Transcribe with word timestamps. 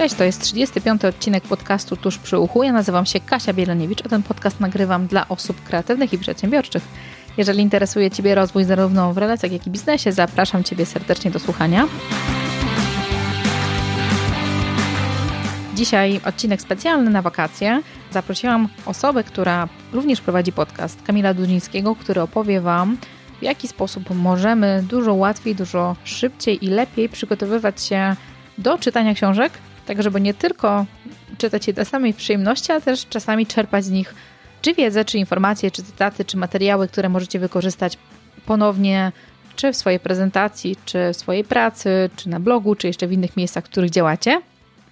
Cześć, 0.00 0.14
to 0.14 0.24
jest 0.24 0.42
35. 0.42 1.04
odcinek 1.04 1.44
podcastu 1.44 1.96
Tuż 1.96 2.18
przy 2.18 2.38
uchu. 2.38 2.62
Ja 2.62 2.72
nazywam 2.72 3.06
się 3.06 3.20
Kasia 3.20 3.52
Bieloniewicz, 3.52 4.06
a 4.06 4.08
ten 4.08 4.22
podcast 4.22 4.60
nagrywam 4.60 5.06
dla 5.06 5.28
osób 5.28 5.62
kreatywnych 5.64 6.12
i 6.12 6.18
przedsiębiorczych. 6.18 6.82
Jeżeli 7.36 7.62
interesuje 7.62 8.10
Ciebie 8.10 8.34
rozwój 8.34 8.64
zarówno 8.64 9.12
w 9.12 9.18
relacjach, 9.18 9.52
jak 9.52 9.66
i 9.66 9.70
biznesie, 9.70 10.12
zapraszam 10.12 10.64
Ciebie 10.64 10.86
serdecznie 10.86 11.30
do 11.30 11.38
słuchania. 11.38 11.88
Dzisiaj 15.74 16.20
odcinek 16.24 16.62
specjalny 16.62 17.10
na 17.10 17.22
wakacje. 17.22 17.82
Zaprosiłam 18.10 18.68
osobę, 18.86 19.24
która 19.24 19.68
również 19.92 20.20
prowadzi 20.20 20.52
podcast, 20.52 21.02
Kamila 21.02 21.34
Dudzińskiego, 21.34 21.96
który 21.96 22.20
opowie 22.20 22.60
Wam, 22.60 22.96
w 23.40 23.42
jaki 23.42 23.68
sposób 23.68 24.10
możemy 24.14 24.84
dużo 24.88 25.14
łatwiej, 25.14 25.54
dużo 25.54 25.96
szybciej 26.04 26.64
i 26.64 26.68
lepiej 26.68 27.08
przygotowywać 27.08 27.82
się 27.82 28.16
do 28.58 28.78
czytania 28.78 29.14
książek, 29.14 29.52
tak 29.90 30.02
żeby 30.02 30.20
nie 30.20 30.34
tylko 30.34 30.86
czytać 31.38 31.66
je 31.66 31.72
dla 31.72 31.84
samej 31.84 32.14
przyjemności, 32.14 32.72
ale 32.72 32.80
też 32.80 33.06
czasami 33.06 33.46
czerpać 33.46 33.84
z 33.84 33.90
nich 33.90 34.14
czy 34.62 34.74
wiedzę, 34.74 35.04
czy 35.04 35.18
informacje, 35.18 35.70
czy 35.70 35.82
cytaty, 35.82 36.24
czy 36.24 36.36
materiały, 36.36 36.88
które 36.88 37.08
możecie 37.08 37.38
wykorzystać 37.38 37.98
ponownie, 38.46 39.12
czy 39.56 39.72
w 39.72 39.76
swojej 39.76 40.00
prezentacji, 40.00 40.76
czy 40.84 41.12
w 41.12 41.16
swojej 41.16 41.44
pracy, 41.44 42.10
czy 42.16 42.28
na 42.28 42.40
blogu, 42.40 42.74
czy 42.74 42.86
jeszcze 42.86 43.06
w 43.06 43.12
innych 43.12 43.36
miejscach, 43.36 43.64
w 43.64 43.68
których 43.68 43.90
działacie. 43.90 44.42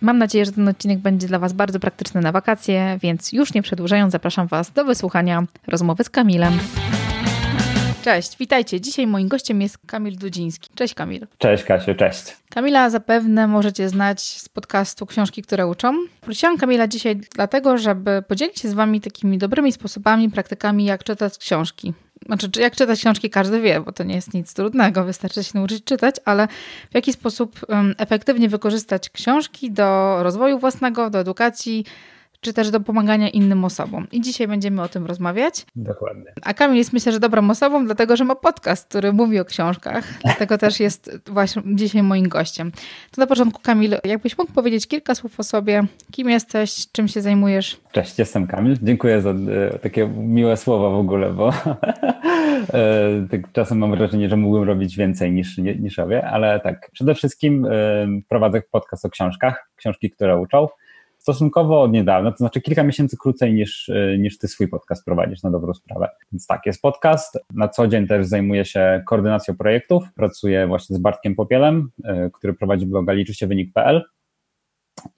Mam 0.01 0.19
nadzieję, 0.19 0.45
że 0.45 0.53
ten 0.53 0.69
odcinek 0.69 0.98
będzie 0.98 1.27
dla 1.27 1.39
Was 1.39 1.53
bardzo 1.53 1.80
praktyczny 1.80 2.20
na 2.20 2.33
wakacje, 2.33 2.98
więc 3.03 3.33
już 3.33 3.55
nie 3.55 3.62
przedłużając, 3.62 4.12
zapraszam 4.12 4.47
Was 4.47 4.73
do 4.73 4.84
wysłuchania 4.84 5.45
rozmowy 5.67 6.05
z 6.05 6.11
Kamilem. 6.11 6.59
Cześć, 8.02 8.38
witajcie. 8.38 8.80
Dzisiaj 8.80 9.07
moim 9.07 9.29
gościem 9.29 9.62
jest 9.62 9.79
Kamil 9.87 10.16
Dudziński. 10.19 10.70
Cześć 10.75 10.95
Kamil. 10.95 11.27
Cześć 11.39 11.65
Kasiu, 11.65 11.95
cześć. 11.95 12.37
Kamila 12.51 12.91
zapewne 12.91 13.47
możecie 13.47 13.89
znać 13.89 14.23
z 14.23 14.48
podcastu 14.48 15.06
Książki, 15.06 15.42
które 15.42 15.67
uczą. 15.67 15.95
Prosiłam 16.20 16.58
Kamila 16.58 16.89
dzisiaj 16.89 17.17
dlatego, 17.17 17.78
żeby 17.78 18.23
podzielić 18.28 18.58
się 18.58 18.69
z 18.69 18.75
Wami 18.75 19.00
takimi 19.00 19.39
dobrymi 19.39 19.73
sposobami, 19.73 20.31
praktykami, 20.31 20.84
jak 20.84 21.05
czytać 21.05 21.39
książki. 21.39 21.92
Znaczy, 22.27 22.50
jak 22.61 22.77
czytać 22.77 22.98
książki 22.98 23.31
każdy 23.31 23.61
wie, 23.61 23.81
bo 23.81 23.92
to 23.92 24.05
nie 24.05 24.14
jest 24.14 24.34
nic 24.34 24.55
trudnego, 24.55 25.05
wystarczy 25.05 25.45
się 25.45 25.51
nauczyć 25.55 25.84
czytać, 25.84 26.14
ale 26.25 26.48
w 26.91 26.95
jaki 26.95 27.12
sposób 27.12 27.61
efektywnie 27.98 28.48
wykorzystać 28.48 29.11
książki 29.11 29.70
do 29.70 30.19
rozwoju 30.23 30.58
własnego, 30.58 31.11
do 31.11 31.19
edukacji, 31.19 31.84
czy 32.41 32.53
też 32.53 32.70
do 32.70 32.81
pomagania 32.81 33.28
innym 33.28 33.64
osobom. 33.64 34.06
I 34.12 34.20
dzisiaj 34.20 34.48
będziemy 34.48 34.83
o 34.83 34.89
tym 34.89 35.06
rozmawiać. 35.06 35.67
Dokładnie. 35.77 36.33
A 36.42 36.55
Kamil 36.55 36.78
jest 36.78 36.92
myślę, 36.92 37.12
że 37.12 37.20
dobrą 37.20 37.50
osobą, 37.50 37.86
dlatego 37.86 38.17
że 38.17 38.25
ma 38.25 38.34
podcast, 38.34 38.89
który 38.89 39.12
mówi 39.12 39.41
o 39.41 39.45
książkach. 39.45 40.05
Dlatego 40.25 40.58
też 40.58 40.80
jest 40.80 41.20
właśnie 41.27 41.62
dzisiaj 41.67 42.03
moim 42.03 42.28
gościem. 42.28 42.72
To 43.11 43.20
na 43.20 43.27
początku, 43.27 43.61
Kamil, 43.62 43.97
jakbyś 44.05 44.39
mógł 44.39 44.53
powiedzieć 44.53 44.86
kilka 44.86 45.14
słów 45.14 45.41
o 45.41 45.42
sobie, 45.42 45.83
kim 46.11 46.30
jesteś, 46.30 46.92
czym 46.92 47.08
się 47.08 47.20
zajmujesz? 47.20 47.80
Cześć, 47.92 48.19
jestem 48.19 48.47
Kamil. 48.47 48.77
Dziękuję 48.83 49.20
za 49.20 49.30
e, 49.30 49.78
takie 49.78 50.08
miłe 50.08 50.56
słowa 50.56 50.91
w 50.91 50.95
ogóle, 50.95 51.33
bo 51.33 51.52
e, 52.75 53.27
tak 53.30 53.52
czasem 53.52 53.78
mam 53.78 53.91
wrażenie, 53.91 54.28
że 54.28 54.36
mógłbym 54.36 54.69
robić 54.69 54.97
więcej 54.97 55.33
niż, 55.33 55.58
niż 55.58 55.98
robię, 55.98 56.27
ale 56.27 56.61
tak, 56.61 56.91
przede 56.92 57.14
wszystkim 57.14 57.67
e, 57.67 57.70
prowadzę 58.28 58.62
podcast 58.70 59.05
o 59.05 59.11
książkach, 59.11 59.70
książki, 59.77 60.11
które 60.11 60.39
uczą 60.39 60.69
stosunkowo 61.33 61.83
od 61.83 61.93
niedawna, 61.93 62.31
to 62.31 62.37
znaczy 62.37 62.61
kilka 62.61 62.83
miesięcy 62.83 63.17
krócej 63.17 63.55
niż, 63.55 63.89
y, 63.89 64.17
niż 64.21 64.39
ty 64.39 64.48
swój 64.48 64.69
podcast 64.69 65.05
prowadzisz 65.05 65.43
na 65.43 65.51
dobrą 65.51 65.75
sprawę. 65.75 66.09
Więc 66.33 66.47
tak, 66.47 66.67
jest 66.67 66.83
podcast. 66.83 67.39
Na 67.55 67.69
co 67.69 67.89
dzień 67.89 68.07
też 68.07 68.27
zajmuję 68.27 68.65
się 68.65 69.03
koordynacją 69.07 69.57
projektów. 69.57 70.05
Pracuję 70.15 70.67
właśnie 70.67 70.97
z 70.97 70.98
Bartkiem 70.98 71.35
Popielem, 71.35 71.91
y, 71.98 72.31
który 72.33 72.55
prowadzi 72.55 72.87
bloga 72.87 73.12
liczy 73.12 73.35
się 73.35 73.47
wynik.pl 73.47 74.05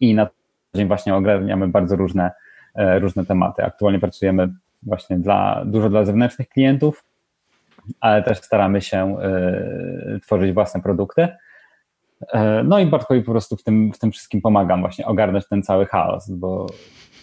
i 0.00 0.14
na 0.14 0.26
co 0.26 0.32
dzień 0.74 0.88
właśnie 0.88 1.14
ogarniamy 1.14 1.68
bardzo 1.68 1.96
różne, 1.96 2.30
y, 2.78 2.98
różne 2.98 3.26
tematy. 3.26 3.64
Aktualnie 3.64 4.00
pracujemy 4.00 4.48
właśnie 4.82 5.18
dla, 5.18 5.62
dużo 5.66 5.90
dla 5.90 6.04
zewnętrznych 6.04 6.48
klientów, 6.48 7.04
ale 8.00 8.22
też 8.22 8.38
staramy 8.38 8.80
się 8.80 9.16
tworzyć 10.22 10.52
własne 10.52 10.82
produkty. 10.82 11.28
E, 12.28 12.62
no 12.64 12.78
i 12.78 12.86
Bartkowi 12.86 13.22
po 13.22 13.30
prostu 13.30 13.56
w 13.56 13.62
tym, 13.62 13.92
w 13.92 13.98
tym 13.98 14.12
wszystkim 14.12 14.40
pomagam 14.40 14.80
właśnie 14.80 15.06
ogarnąć 15.06 15.48
ten 15.48 15.62
cały 15.62 15.86
chaos, 15.86 16.30
bo 16.30 16.66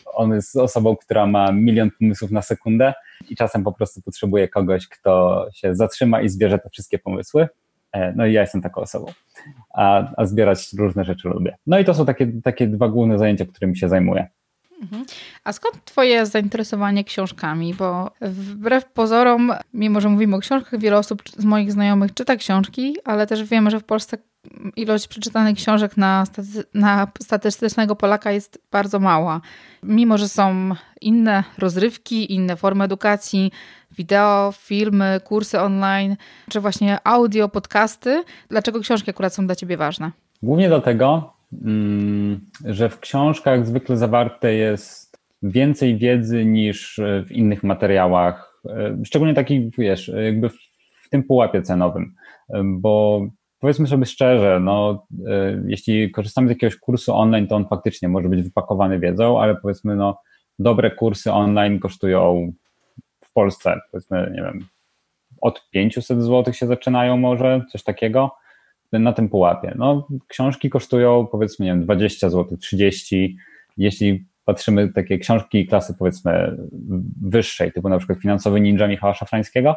on 0.05 0.33
jest 0.33 0.55
osobą, 0.55 0.95
która 0.95 1.27
ma 1.27 1.51
milion 1.51 1.91
pomysłów 1.99 2.31
na 2.31 2.41
sekundę 2.41 2.93
i 3.29 3.35
czasem 3.35 3.63
po 3.63 3.71
prostu 3.71 4.01
potrzebuje 4.01 4.47
kogoś, 4.47 4.87
kto 4.87 5.45
się 5.53 5.75
zatrzyma 5.75 6.21
i 6.21 6.29
zbierze 6.29 6.59
te 6.59 6.69
wszystkie 6.69 6.99
pomysły. 6.99 7.47
E, 7.91 8.13
no 8.15 8.25
i 8.25 8.33
ja 8.33 8.41
jestem 8.41 8.61
taką 8.61 8.81
osobą, 8.81 9.11
a, 9.73 10.13
a 10.17 10.25
zbierać 10.25 10.73
różne 10.73 11.05
rzeczy 11.05 11.29
lubię. 11.29 11.57
No 11.67 11.79
i 11.79 11.85
to 11.85 11.93
są 11.93 12.05
takie, 12.05 12.27
takie 12.43 12.67
dwa 12.67 12.87
główne 12.87 13.19
zajęcia, 13.19 13.45
którymi 13.45 13.77
się 13.77 13.89
zajmuję. 13.89 14.27
Mhm. 14.81 15.05
A 15.43 15.53
skąd 15.53 15.85
Twoje 15.85 16.25
zainteresowanie 16.25 17.03
książkami? 17.03 17.73
Bo 17.73 18.11
wbrew 18.21 18.85
pozorom, 18.85 19.53
mimo 19.73 20.01
że 20.01 20.09
mówimy 20.09 20.35
o 20.35 20.39
książkach, 20.39 20.79
wiele 20.79 20.97
osób 20.97 21.23
z 21.37 21.45
moich 21.45 21.71
znajomych 21.71 22.13
czyta 22.13 22.35
książki, 22.35 22.95
ale 23.05 23.27
też 23.27 23.43
wiemy, 23.43 23.71
że 23.71 23.79
w 23.79 23.83
Polsce 23.83 24.17
ilość 24.75 25.07
przeczytanych 25.07 25.55
książek 25.55 25.97
na, 25.97 26.25
staty 26.25 26.63
na 26.73 27.07
statystycznego 27.21 27.95
Polaka 27.95 28.31
jest 28.31 28.61
bardzo 28.71 28.99
mała. 28.99 29.41
Mimo, 29.83 30.17
że 30.17 30.27
są 30.27 30.71
inne 31.01 31.43
rozrywki, 31.57 32.33
inne 32.33 32.55
formy 32.55 32.83
edukacji, 32.83 33.51
wideo, 33.91 34.53
filmy, 34.57 35.19
kursy 35.23 35.59
online, 35.59 36.15
czy 36.49 36.59
właśnie 36.59 36.97
audio, 37.03 37.49
podcasty, 37.49 38.23
dlaczego 38.49 38.79
książki 38.79 39.09
akurat 39.09 39.33
są 39.33 39.45
dla 39.45 39.55
Ciebie 39.55 39.77
ważne? 39.77 40.11
Głównie 40.43 40.67
dlatego, 40.67 41.33
mm, 41.63 42.39
że 42.65 42.89
w 42.89 42.99
książkach 42.99 43.65
zwykle 43.65 43.97
zawarte 43.97 44.53
jest 44.53 45.17
więcej 45.43 45.97
wiedzy 45.97 46.45
niż 46.45 46.99
w 47.27 47.31
innych 47.31 47.63
materiałach, 47.63 48.61
e, 48.65 48.97
szczególnie 49.05 49.33
takich, 49.33 49.75
wiesz, 49.77 50.11
jakby 50.23 50.49
w 50.49 51.09
tym 51.09 51.23
pułapie 51.23 51.61
cenowym, 51.61 52.15
bo 52.63 53.21
powiedzmy 53.59 53.87
sobie 53.87 54.05
szczerze, 54.05 54.59
no, 54.59 55.05
e, 55.27 55.61
jeśli 55.67 56.11
korzystamy 56.11 56.47
z 56.47 56.49
jakiegoś 56.49 56.75
kursu 56.75 57.15
online, 57.15 57.47
to 57.47 57.55
on 57.55 57.67
faktycznie 57.67 58.09
może 58.09 58.29
być 58.29 58.43
wypakowany 58.43 58.99
wiedzą, 58.99 59.41
ale 59.41 59.55
powiedzmy, 59.55 59.95
no, 59.95 60.21
dobre 60.59 60.91
kursy 60.91 61.31
online 61.31 61.79
kosztują 61.79 62.53
w 63.23 63.33
Polsce, 63.33 63.79
powiedzmy, 63.91 64.31
nie 64.35 64.41
wiem, 64.41 64.65
od 65.41 65.69
500 65.69 66.23
zł 66.23 66.53
się 66.53 66.67
zaczynają 66.67 67.17
może, 67.17 67.61
coś 67.71 67.83
takiego, 67.83 68.31
na 68.91 69.13
tym 69.13 69.29
pułapie. 69.29 69.73
No, 69.77 70.07
książki 70.27 70.69
kosztują 70.69 71.27
powiedzmy, 71.31 71.65
nie 71.65 71.71
wiem, 71.71 71.83
20 71.83 72.29
zł, 72.29 72.57
30, 72.57 73.37
jeśli 73.77 74.25
patrzymy 74.45 74.93
takie 74.93 75.17
książki 75.17 75.67
klasy 75.67 75.95
powiedzmy 75.99 76.57
wyższej, 77.21 77.71
typu 77.71 77.89
na 77.89 77.97
przykład 77.97 78.19
Finansowy 78.19 78.61
Ninja 78.61 78.87
Michała 78.87 79.13
Szafrańskiego, 79.13 79.75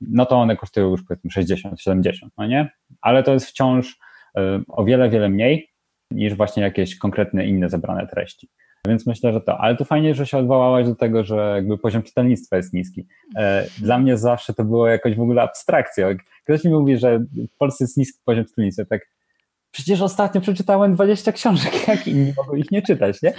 no 0.00 0.26
to 0.26 0.36
one 0.36 0.56
kosztują 0.56 0.90
już 0.90 1.02
powiedzmy 1.02 1.30
60, 1.30 1.80
70, 1.80 2.32
no 2.38 2.46
nie? 2.46 2.70
Ale 3.00 3.22
to 3.22 3.32
jest 3.32 3.46
wciąż 3.46 3.98
e, 4.36 4.62
o 4.68 4.84
wiele, 4.84 5.10
wiele 5.10 5.28
mniej 5.28 5.70
niż 6.10 6.34
właśnie 6.34 6.62
jakieś 6.62 6.98
konkretne 6.98 7.46
inne 7.46 7.68
zebrane 7.68 8.06
treści. 8.06 8.48
Więc 8.88 9.06
myślę, 9.06 9.32
że 9.32 9.40
to. 9.40 9.58
Ale 9.58 9.76
to 9.76 9.84
fajnie, 9.84 10.14
że 10.14 10.26
się 10.26 10.38
odwołałaś 10.38 10.86
do 10.86 10.94
tego, 10.94 11.24
że 11.24 11.52
jakby 11.54 11.78
poziom 11.78 12.02
czytelnictwa 12.02 12.56
jest 12.56 12.72
niski. 12.72 13.06
E, 13.36 13.66
dla 13.78 13.98
mnie 13.98 14.16
zawsze 14.16 14.54
to 14.54 14.64
było 14.64 14.88
jakoś 14.88 15.16
w 15.16 15.20
ogóle 15.20 15.42
abstrakcja. 15.42 16.08
Ktoś 16.44 16.64
mi 16.64 16.70
mówi, 16.70 16.98
że 16.98 17.18
w 17.18 17.56
Polsce 17.58 17.84
jest 17.84 17.96
niski 17.96 18.18
poziom 18.24 18.44
czytelnictwa, 18.44 18.84
tak 18.84 19.00
przecież 19.70 20.02
ostatnio 20.02 20.40
przeczytałem 20.40 20.94
20 20.94 21.32
książek, 21.32 21.72
jak 21.88 22.06
inni 22.06 22.32
mogą 22.36 22.54
ich 22.54 22.70
nie 22.70 22.82
czytać, 22.82 23.22
nie? 23.22 23.32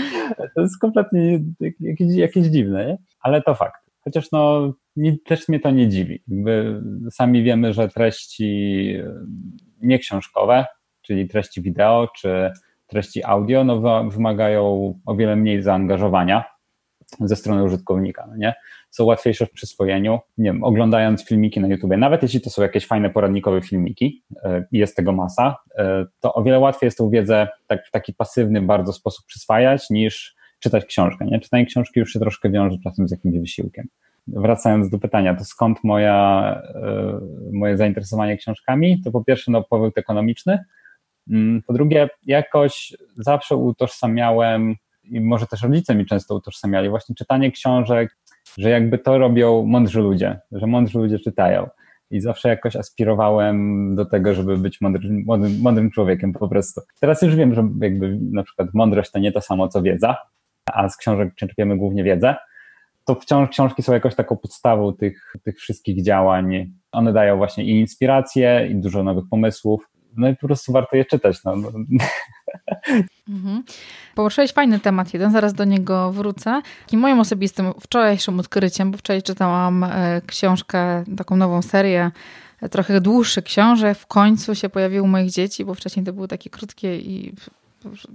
To 0.56 0.62
jest 0.62 0.80
kompletnie 0.80 1.40
jakieś, 1.80 2.16
jakieś 2.16 2.48
dziwne, 2.48 2.86
nie? 2.86 2.98
Ale 3.22 3.42
to 3.42 3.56
fakt. 3.56 3.89
Chociaż 4.02 4.32
no, 4.32 4.74
nie, 4.96 5.18
też 5.20 5.48
mnie 5.48 5.60
to 5.60 5.72
nie 5.72 5.88
dziwi. 5.88 6.24
Sami 7.12 7.44
wiemy, 7.44 7.74
że 7.74 7.90
treści 7.90 8.94
e, 9.00 9.14
nieksiążkowe, 9.82 10.66
czyli 11.02 11.28
treści 11.28 11.62
wideo 11.62 12.08
czy 12.16 12.52
treści 12.88 13.24
audio, 13.24 13.64
no, 13.64 14.04
wymagają 14.10 14.94
o 15.06 15.16
wiele 15.16 15.36
mniej 15.36 15.64
zaangażowania 15.64 16.44
ze 17.20 17.36
strony 17.36 17.64
użytkownika, 17.64 18.28
no 18.30 18.38
nie? 18.38 18.54
Są 18.90 19.04
łatwiejsze 19.06 19.46
w 19.46 19.52
przyswojeniu, 19.52 20.20
nie 20.38 20.52
wiem, 20.52 20.64
oglądając 20.64 21.28
filmiki 21.28 21.60
na 21.60 21.68
YouTube, 21.68 21.98
nawet 21.98 22.24
jeśli 22.24 22.42
to 22.42 22.50
są 22.50 22.62
jakieś 22.62 22.88
fajne 22.88 23.10
poradnikowe 23.10 23.62
filmiki, 23.62 24.24
e, 24.44 24.66
jest 24.72 24.96
tego 24.96 25.12
masa, 25.12 25.58
e, 25.78 26.06
to 26.20 26.34
o 26.34 26.44
wiele 26.44 26.60
łatwiej 26.60 26.88
jest 26.88 26.98
tą 26.98 27.10
wiedzę 27.10 27.48
tak, 27.68 27.88
w 27.88 27.92
taki 27.92 28.14
pasywny 28.14 28.62
bardzo 28.62 28.94
sposób 28.94 29.26
przyswajać 29.26 29.90
niż 29.90 30.36
czytać 30.60 30.86
książkę. 30.86 31.26
Nie? 31.26 31.40
Czytanie 31.40 31.66
książki 31.66 32.00
już 32.00 32.14
się 32.14 32.20
troszkę 32.20 32.50
wiąże 32.50 32.78
czasem 32.84 33.08
z 33.08 33.12
jakimś 33.12 33.40
wysiłkiem. 33.40 33.88
Wracając 34.28 34.90
do 34.90 35.00
pytania, 35.00 35.36
to 35.36 35.46
skąd 35.46 35.84
moja, 35.84 36.62
e, 36.76 37.20
moje 37.52 37.78
zainteresowanie 37.78 38.38
książkami? 38.38 39.02
To 39.02 39.12
po 39.12 39.24
pierwsze 39.24 39.52
no, 39.52 39.64
powód 39.64 39.98
ekonomiczny, 39.98 40.60
mm, 41.30 41.62
po 41.68 41.74
drugie 41.74 42.10
jakoś 42.26 42.94
zawsze 43.16 43.56
utożsamiałem 43.56 44.76
i 45.04 45.22
może 45.22 45.48
też 45.48 45.64
rodzice 45.64 45.96
mi 45.96 46.06
często 46.06 46.36
utożsamiali 46.36 46.90
właśnie 46.90 47.16
czytanie 47.16 47.52
książek, 47.52 48.18
że 48.58 48.70
jakby 48.70 48.98
to 48.98 49.18
robią 49.18 49.66
mądrzy 49.66 50.00
ludzie, 50.00 50.40
że 50.52 50.68
mądrzy 50.68 51.00
ludzie 51.00 51.20
czytają. 51.20 51.68
i 52.12 52.22
zawsze 52.22 52.50
jakoś 52.50 52.76
aspirowałem 52.76 53.96
do 53.96 54.06
tego, 54.06 54.34
żeby 54.34 54.58
być 54.58 54.82
mądrym, 54.82 55.24
mądrym, 55.26 55.62
mądrym 55.62 55.92
człowiekiem 55.92 56.34
po 56.34 56.48
prostu. 56.48 56.82
Teraz 57.00 57.22
już 57.22 57.36
wiem, 57.36 57.54
że 57.54 57.70
jakby 57.82 58.20
na 58.32 58.44
przykład 58.44 58.74
mądrość 58.74 59.12
to 59.12 59.20
nie 59.20 59.32
to 59.32 59.42
samo 59.42 59.68
co 59.68 59.82
wiedza, 59.82 60.18
a 60.74 60.90
z 60.90 60.98
książek 60.98 61.36
czerpiemy 61.36 61.78
głównie 61.78 62.04
wiedzę, 62.04 62.36
to 63.10 63.16
wciąż 63.16 63.50
książki 63.50 63.84
są 63.84 63.94
jakoś 63.94 64.16
taką 64.16 64.38
podstawą 64.38 64.94
tych, 64.94 65.34
tych 65.44 65.58
wszystkich 65.58 66.04
działań. 66.04 66.74
One 66.92 67.14
dają 67.14 67.38
właśnie 67.38 67.64
i 67.64 67.80
inspirację, 67.80 68.68
i 68.72 68.76
dużo 68.76 69.04
nowych 69.04 69.24
pomysłów. 69.30 69.90
No 70.18 70.30
i 70.30 70.36
po 70.36 70.48
prostu 70.48 70.72
warto 70.72 70.96
je 70.96 71.06
czytać. 71.06 71.44
No. 71.44 71.54
Mhm. 73.30 73.64
Poruszyłeś 74.16 74.54
fajny 74.54 74.80
temat 74.80 75.14
jeden, 75.14 75.32
zaraz 75.32 75.54
do 75.54 75.66
niego 75.66 76.12
wrócę. 76.12 76.62
I 76.92 76.98
moim 76.98 77.20
osobistym 77.20 77.74
wczorajszym 77.80 78.40
odkryciem, 78.40 78.92
bo 78.92 78.98
wczoraj 78.98 79.24
czytałam 79.24 79.84
e, 79.84 80.22
książkę, 80.28 81.04
taką 81.18 81.36
nową 81.36 81.62
serię, 81.62 82.12
e, 82.62 82.70
trochę 82.70 83.02
dłuższy 83.02 83.42
książek, 83.42 83.98
w 83.98 84.08
końcu 84.08 84.56
się 84.56 84.70
pojawiły 84.70 85.08
moich 85.08 85.32
dzieci, 85.32 85.66
bo 85.66 85.74
wcześniej 85.74 86.06
to 86.06 86.14
były 86.14 86.28
takie 86.28 86.50
krótkie 86.50 86.98
i 86.98 87.34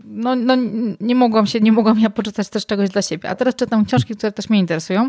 no, 0.04 0.36
no, 0.36 0.56
nie 1.00 1.14
mogłam 1.14 1.46
się, 1.46 1.60
nie 1.60 1.72
mogłam 1.72 1.98
ja 1.98 2.10
poczytać 2.10 2.48
też 2.48 2.66
czegoś 2.66 2.88
dla 2.88 3.02
siebie. 3.02 3.30
A 3.30 3.34
teraz 3.34 3.54
czytam 3.54 3.84
książki, 3.84 4.16
które 4.16 4.32
też 4.32 4.50
mnie 4.50 4.58
interesują. 4.58 5.08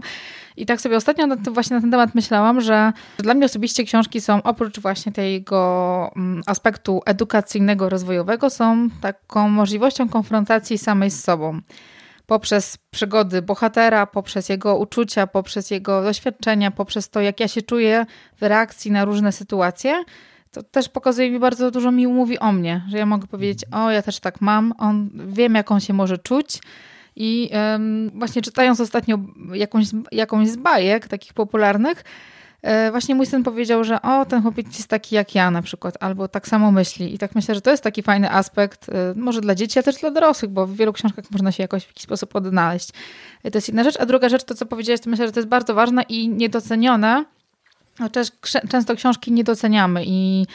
I 0.58 0.66
tak 0.66 0.82
sobie 0.82 0.98
ostatnio 0.98 1.28
na, 1.28 1.36
właśnie 1.36 1.76
na 1.76 1.82
ten 1.82 1.92
temat 1.92 2.16
myślałam, 2.16 2.62
że 2.62 2.94
dla 3.18 3.34
mnie 3.34 3.46
osobiście 3.46 3.84
książki 3.84 4.22
są 4.22 4.44
oprócz 4.44 4.80
właśnie 4.80 5.12
tego 5.12 6.12
mm, 6.16 6.42
aspektu 6.46 7.02
edukacyjnego, 7.06 7.90
rozwojowego, 7.90 8.50
są 8.50 8.90
taką 9.02 9.50
możliwością 9.50 10.10
konfrontacji 10.10 10.78
samej 10.78 11.12
z 11.12 11.24
sobą. 11.24 11.62
Poprzez 12.26 12.78
przygody 12.92 13.42
bohatera, 13.42 14.06
poprzez 14.06 14.50
jego 14.50 14.78
uczucia, 14.78 15.28
poprzez 15.28 15.72
jego 15.72 16.04
doświadczenia, 16.04 16.72
poprzez 16.72 17.10
to, 17.10 17.22
jak 17.22 17.40
ja 17.40 17.48
się 17.48 17.62
czuję 17.62 18.06
w 18.38 18.42
reakcji 18.42 18.92
na 18.92 19.06
różne 19.06 19.32
sytuacje 19.32 20.04
to 20.56 20.64
też 20.64 20.90
pokazuje 20.90 21.32
mi 21.32 21.40
bardzo 21.40 21.72
dużo 21.72 21.92
mi 21.92 22.08
mówi 22.08 22.40
o 22.40 22.52
mnie, 22.52 22.82
że 22.90 22.98
ja 22.98 23.06
mogę 23.06 23.28
powiedzieć, 23.28 23.66
o 23.72 23.92
ja 23.92 24.02
też 24.02 24.20
tak 24.20 24.42
mam, 24.42 24.74
on 24.78 25.10
wiem 25.28 25.56
jak 25.56 25.72
on 25.72 25.80
się 25.80 25.94
może 25.94 26.18
czuć 26.18 26.60
i 27.16 27.50
właśnie 28.14 28.42
czytając 28.42 28.80
ostatnio 28.80 29.20
jakąś, 29.54 29.86
jakąś 30.12 30.48
z 30.48 30.56
bajek 30.56 31.08
takich 31.08 31.34
popularnych, 31.34 32.04
e, 32.62 32.92
właśnie 32.92 33.16
mój 33.16 33.26
syn 33.26 33.44
powiedział, 33.44 33.84
że 33.84 34.02
o, 34.02 34.26
ten 34.26 34.42
chłopiec 34.42 34.68
jest 34.68 34.88
taki 34.88 35.16
jak 35.16 35.36
ja 35.36 35.52
na 35.52 35.62
przykład, 35.62 35.98
albo 36.00 36.28
tak 36.28 36.48
samo 36.48 36.72
myśli. 36.72 37.16
I 37.16 37.18
tak 37.18 37.36
myślę, 37.36 37.56
że 37.56 37.62
to 37.62 37.72
jest 37.72 37.84
taki 37.84 38.04
fajny 38.04 38.32
aspekt, 38.32 38.90
e, 38.90 39.14
może 39.16 39.42
dla 39.42 39.56
dzieci, 39.56 39.80
a 39.80 39.84
też 39.84 39.96
dla 39.96 40.12
dorosłych, 40.12 40.52
bo 40.52 40.68
w 40.68 40.76
wielu 40.76 40.94
książkach 40.94 41.32
można 41.32 41.52
się 41.52 41.64
jakoś 41.64 41.84
w 41.84 41.88
jakiś 41.88 42.04
sposób 42.04 42.36
odnaleźć. 42.36 42.90
E, 43.44 43.52
to 43.52 43.58
jest 43.58 43.68
jedna 43.68 43.84
rzecz. 43.84 43.96
A 44.00 44.06
druga 44.06 44.30
rzecz, 44.30 44.44
to 44.44 44.56
co 44.56 44.66
powiedziałeś, 44.66 45.02
to 45.02 45.10
myślę, 45.10 45.26
że 45.28 45.32
to 45.32 45.40
jest 45.40 45.50
bardzo 45.50 45.74
ważne 45.74 46.04
i 46.10 46.30
niedocenione, 46.30 47.26
no, 48.00 48.10
często 48.70 48.96
książki 48.96 49.32
nie 49.32 49.44
doceniamy 49.44 50.04
i 50.06 50.46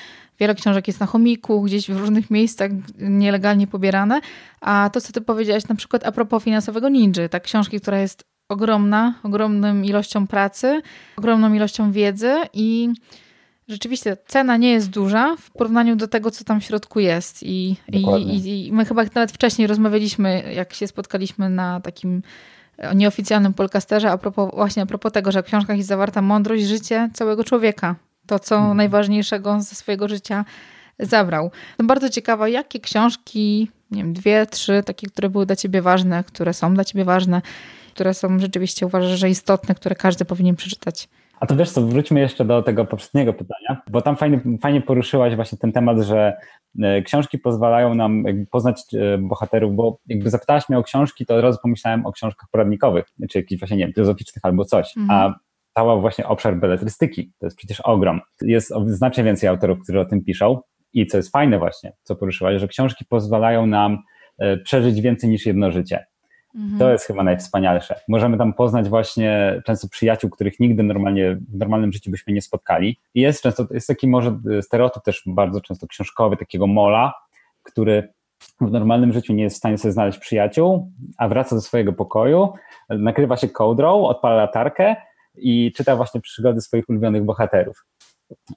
wiele 0.41 0.55
książek 0.55 0.87
jest 0.87 1.01
na 1.01 1.07
chomiku, 1.07 1.63
gdzieś 1.63 1.91
w 1.91 1.97
różnych 1.97 2.31
miejscach 2.31 2.71
nielegalnie 2.99 3.67
pobierane. 3.67 4.21
A 4.61 4.91
to, 4.93 5.01
co 5.01 5.13
ty 5.13 5.21
powiedziałaś 5.21 5.69
na 5.69 5.75
przykład 5.75 6.07
a 6.07 6.13
propos 6.13 6.45
finansowego 6.45 6.89
ninja, 6.89 7.29
tak 7.29 7.43
książki, 7.43 7.81
która 7.81 7.99
jest 7.99 8.25
ogromna, 8.49 9.15
ogromną 9.23 9.83
ilością 9.83 10.27
pracy, 10.27 10.83
ogromną 11.17 11.55
ilością 11.55 11.93
wiedzy 11.93 12.35
i 12.53 12.89
rzeczywiście 13.69 14.17
cena 14.27 14.57
nie 14.57 14.73
jest 14.73 14.91
duża 14.91 15.37
w 15.37 15.51
porównaniu 15.51 15.97
do 15.97 16.09
tego, 16.09 16.31
co 16.31 16.45
tam 16.45 16.61
w 16.61 16.65
środku 16.65 17.01
jest. 17.01 17.43
I, 17.43 17.77
i, 17.93 18.67
i 18.67 18.73
my 18.73 18.85
chyba 18.85 19.05
nawet 19.15 19.33
wcześniej 19.33 19.67
rozmawialiśmy, 19.69 20.53
jak 20.55 20.75
się 20.75 20.87
spotkaliśmy 20.87 21.51
na 21.51 21.81
takim 21.81 22.23
o 22.91 22.93
nieoficjalnym 22.93 23.55
podcasterze 23.55 24.11
a 24.11 24.19
propos, 24.19 24.51
właśnie 24.55 24.83
a 24.83 24.87
propos 24.87 25.13
tego, 25.13 25.33
że 25.33 25.43
w 25.43 25.47
książkach 25.47 25.77
jest 25.77 25.89
zawarta 25.89 26.23
mądrość, 26.23 26.65
życie 26.65 27.11
całego 27.15 27.45
człowieka. 27.45 27.97
To, 28.27 28.39
co 28.39 28.57
mhm. 28.57 28.77
najważniejszego 28.77 29.61
ze 29.61 29.75
swojego 29.75 30.09
życia 30.09 30.45
zabrał. 30.99 31.51
Jestem 31.69 31.87
bardzo 31.87 32.11
ciekawa, 32.11 32.49
jakie 32.49 32.81
książki, 32.81 33.71
nie 33.91 34.03
wiem, 34.03 34.13
dwie, 34.13 34.47
trzy, 34.47 34.83
takie, 34.87 35.07
które 35.07 35.31
były 35.31 35.47
dla 35.47 35.57
ciebie 35.57 35.83
ważne, 35.83 36.25
które 36.25 36.55
są 36.55 36.75
dla 36.75 36.85
ciebie 36.85 37.05
ważne, 37.05 37.43
które 37.95 38.15
są 38.15 38.39
rzeczywiście 38.39 38.87
uważasz, 38.87 39.19
że 39.19 39.31
istotne, 39.31 39.75
które 39.75 39.97
każdy 39.97 40.25
powinien 40.25 40.57
przeczytać. 40.57 41.09
A 41.41 41.47
to 41.47 41.57
wiesz 41.57 41.71
co, 41.71 41.83
wróćmy 41.83 42.21
jeszcze 42.21 42.45
do 42.45 42.63
tego 42.63 42.85
poprzedniego 42.85 43.33
pytania, 43.33 43.83
bo 43.91 44.03
tam 44.03 44.17
fajnie, 44.17 44.41
fajnie 44.63 44.81
poruszyłaś 44.81 45.37
właśnie 45.37 45.59
ten 45.59 45.73
temat, 45.73 45.99
że 46.01 46.37
e, 46.83 47.03
książki 47.03 47.39
pozwalają 47.39 47.95
nam 47.95 48.25
poznać 48.51 48.83
e, 48.95 49.19
bohaterów, 49.19 49.75
bo 49.75 49.99
jakby 50.07 50.31
zapytałaś 50.31 50.69
mnie 50.69 50.79
o 50.79 50.83
książki, 50.83 51.27
to 51.27 51.37
od 51.37 51.43
razu 51.43 51.59
pomyślałem 51.63 52.07
o 52.07 52.13
książkach 52.13 52.49
poradnikowych, 52.53 53.05
czy 53.31 53.39
jakichś 53.39 53.61
właśnie, 53.61 53.77
nie 53.77 53.85
wiem, 53.85 53.93
filozoficznych 53.93 54.45
albo 54.45 54.65
coś, 54.65 54.97
mhm. 54.97 55.21
a 55.21 55.39
cały 55.75 56.01
właśnie 56.01 56.27
obszar 56.27 56.57
beletrystyki, 56.57 57.33
to 57.39 57.47
jest 57.47 57.57
przecież 57.57 57.81
ogrom. 57.81 58.21
Jest 58.43 58.73
znacznie 58.87 59.25
więcej 59.25 59.49
autorów, 59.49 59.79
którzy 59.83 60.01
o 60.01 60.05
tym 60.05 60.25
piszą 60.25 60.61
i 60.93 61.07
co 61.07 61.17
jest 61.17 61.33
fajne 61.33 61.59
właśnie, 61.59 61.93
co 62.03 62.17
poruszyłaś, 62.17 62.61
że 62.61 62.69
książki 62.69 63.05
pozwalają 63.09 63.67
nam 63.67 63.99
e, 64.39 64.57
przeżyć 64.57 65.01
więcej 65.01 65.31
niż 65.31 65.47
jedno 65.47 65.71
życie. 65.71 66.07
Mhm. 66.55 66.79
To 66.79 66.93
jest 66.93 67.07
chyba 67.07 67.23
najwspanialsze. 67.23 68.01
Możemy 68.09 68.39
tam 68.39 68.53
poznać 68.53 68.89
właśnie 68.89 69.63
często 69.67 69.89
przyjaciół, 69.89 70.31
których 70.31 70.61
nigdy 70.61 70.83
normalnie 70.83 71.35
w 71.35 71.59
normalnym 71.59 71.93
życiu 71.93 72.11
byśmy 72.11 72.33
nie 72.33 72.43
spotkali. 72.43 72.97
I 73.15 73.21
jest 73.21 73.43
często, 73.43 73.67
jest 73.71 73.89
taki 73.89 74.09
może 74.09 74.41
stereotyp 74.63 75.03
też 75.03 75.23
bardzo 75.27 75.61
często 75.61 75.87
książkowy, 75.87 76.37
takiego 76.37 76.67
mola, 76.67 77.15
który 77.63 78.09
w 78.61 78.71
normalnym 78.71 79.13
życiu 79.13 79.33
nie 79.33 79.43
jest 79.43 79.57
w 79.57 79.59
stanie 79.59 79.79
sobie 79.79 79.93
znaleźć 79.93 80.19
przyjaciół, 80.19 80.93
a 81.19 81.29
wraca 81.29 81.57
do 81.57 81.63
swojego 81.63 81.93
pokoju, 81.93 82.53
nakrywa 82.89 83.37
się 83.37 83.49
kołdrą, 83.49 84.05
odpala 84.05 84.35
latarkę 84.35 84.97
i 85.37 85.73
czyta 85.77 85.97
właśnie 85.97 86.21
przygody 86.21 86.61
swoich 86.61 86.89
ulubionych 86.89 87.25
bohaterów. 87.25 87.87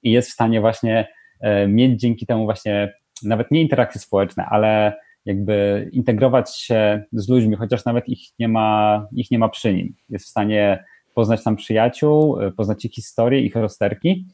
I 0.04 0.12
jest 0.12 0.30
w 0.30 0.34
stanie 0.34 0.62
właśnie 0.62 1.07
e, 1.42 1.68
mieć 1.68 2.00
dzięki 2.01 2.25
temu 2.25 2.46
właśnie 2.46 2.94
nawet 3.24 3.51
nie 3.51 3.62
interakcje 3.62 4.01
społeczne, 4.01 4.46
ale 4.46 4.94
jakby 5.25 5.90
integrować 5.94 6.58
się 6.58 7.04
z 7.12 7.30
ludźmi, 7.30 7.56
chociaż 7.56 7.86
nawet 7.86 8.10
ich 8.10 8.20
nie 8.40 8.48
ma, 8.48 9.08
ich 9.12 9.31
nie 9.31 9.40
ma 9.40 9.50
przy 9.50 9.74
nim. 9.74 9.96
Jest 10.10 10.25
w 10.25 10.30
stanie 10.30 10.84
poznać 11.16 11.44
tam 11.44 11.56
przyjaciół, 11.56 12.38
poznać 12.58 12.86
ich 12.86 12.92
historię, 12.92 13.40
ich 13.40 13.56
rozterki 13.56 14.25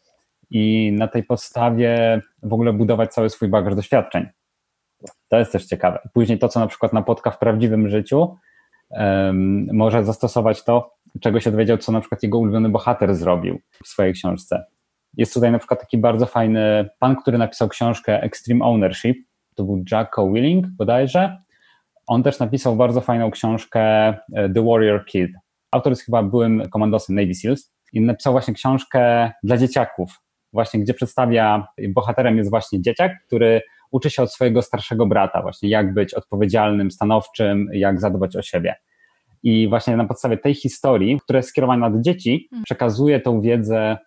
i 0.50 0.92
na 0.98 1.08
tej 1.08 1.24
podstawie 1.24 2.22
w 2.44 2.54
ogóle 2.54 2.74
budować 2.74 3.14
cały 3.14 3.30
swój 3.30 3.48
bagaż 3.48 3.76
doświadczeń. 3.76 4.28
To 5.30 5.40
jest 5.40 5.52
też 5.52 5.66
ciekawe. 5.66 6.00
Później 6.14 6.40
to, 6.40 6.50
co 6.50 6.60
na 6.60 6.68
przykład 6.68 6.94
napotka 6.94 7.32
w 7.32 7.40
prawdziwym 7.40 7.90
życiu, 7.90 8.36
um, 8.90 9.68
może 9.74 10.04
zastosować 10.04 10.64
to, 10.64 10.96
czego 11.22 11.40
się 11.40 11.52
dowiedział, 11.52 11.78
co 11.78 11.92
na 11.92 12.00
przykład 12.00 12.24
jego 12.24 12.38
ulubiony 12.38 12.70
bohater 12.70 13.16
zrobił 13.16 13.60
w 13.84 13.88
swojej 13.88 14.14
książce. 14.14 14.66
Jest 15.18 15.34
tutaj 15.34 15.52
na 15.52 15.60
przykład 15.60 15.80
taki 15.80 15.98
bardzo 15.98 16.26
fajny 16.26 16.90
pan, 17.00 17.16
który 17.16 17.38
napisał 17.38 17.70
książkę 17.70 18.22
Extreme 18.22 18.66
Ownership, 18.66 19.29
to 19.60 19.64
był 19.64 19.84
Jacko 19.92 20.32
Willing 20.32 20.68
bodajże. 20.68 21.38
On 22.08 22.24
też 22.24 22.40
napisał 22.40 22.76
bardzo 22.76 23.02
fajną 23.02 23.32
książkę 23.32 23.82
e, 23.82 24.16
The 24.54 24.66
Warrior 24.66 25.06
Kid. 25.06 25.32
Autor 25.72 25.92
jest 25.92 26.06
chyba 26.06 26.24
byłym 26.24 26.70
komandosem 26.70 27.16
Navy 27.16 27.34
SEALs 27.34 27.74
i 27.94 28.02
napisał 28.02 28.34
właśnie 28.34 28.54
książkę 28.54 29.32
dla 29.44 29.58
dzieciaków, 29.58 30.22
właśnie 30.54 30.80
gdzie 30.80 30.94
przedstawia, 30.94 31.68
bohaterem 31.90 32.38
jest 32.38 32.50
właśnie 32.50 32.82
dzieciak, 32.82 33.12
który 33.28 33.62
uczy 33.92 34.10
się 34.10 34.24
od 34.24 34.34
swojego 34.34 34.62
starszego 34.62 35.06
brata 35.06 35.42
właśnie 35.42 35.70
jak 35.70 35.94
być 35.94 36.14
odpowiedzialnym, 36.14 36.92
stanowczym, 36.92 37.68
jak 37.74 38.00
zadbać 38.02 38.36
o 38.36 38.42
siebie. 38.42 38.76
I 39.44 39.70
właśnie 39.70 39.98
na 39.98 40.08
podstawie 40.08 40.38
tej 40.38 40.54
historii, 40.54 41.20
która 41.20 41.38
jest 41.38 41.50
skierowana 41.50 41.90
do 41.90 42.02
dzieci, 42.02 42.50
mm. 42.52 42.64
przekazuje 42.64 43.20
tą 43.20 43.42
wiedzę 43.42 43.98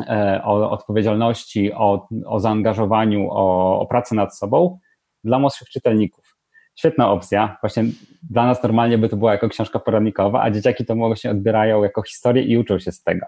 e, 0.00 0.40
o 0.44 0.70
odpowiedzialności, 0.70 1.72
o, 1.72 2.08
o 2.26 2.40
zaangażowaniu, 2.40 3.28
o, 3.30 3.80
o 3.80 3.86
pracy 3.86 4.14
nad 4.14 4.38
sobą 4.38 4.78
dla 5.24 5.38
młodszych 5.38 5.68
czytelników. 5.68 6.36
Świetna 6.76 7.10
opcja. 7.10 7.56
Właśnie 7.62 7.84
dla 8.30 8.46
nas 8.46 8.62
normalnie 8.62 8.98
by 8.98 9.08
to 9.08 9.16
była 9.16 9.32
jako 9.32 9.48
książka 9.48 9.78
poradnikowa, 9.78 10.42
a 10.42 10.50
dzieciaki 10.50 10.84
to 10.84 10.94
mogą 10.94 11.14
się 11.14 11.30
odbierają 11.30 11.82
jako 11.82 12.02
historię 12.02 12.42
i 12.42 12.58
uczą 12.58 12.78
się 12.78 12.92
z 12.92 13.02
tego. 13.02 13.26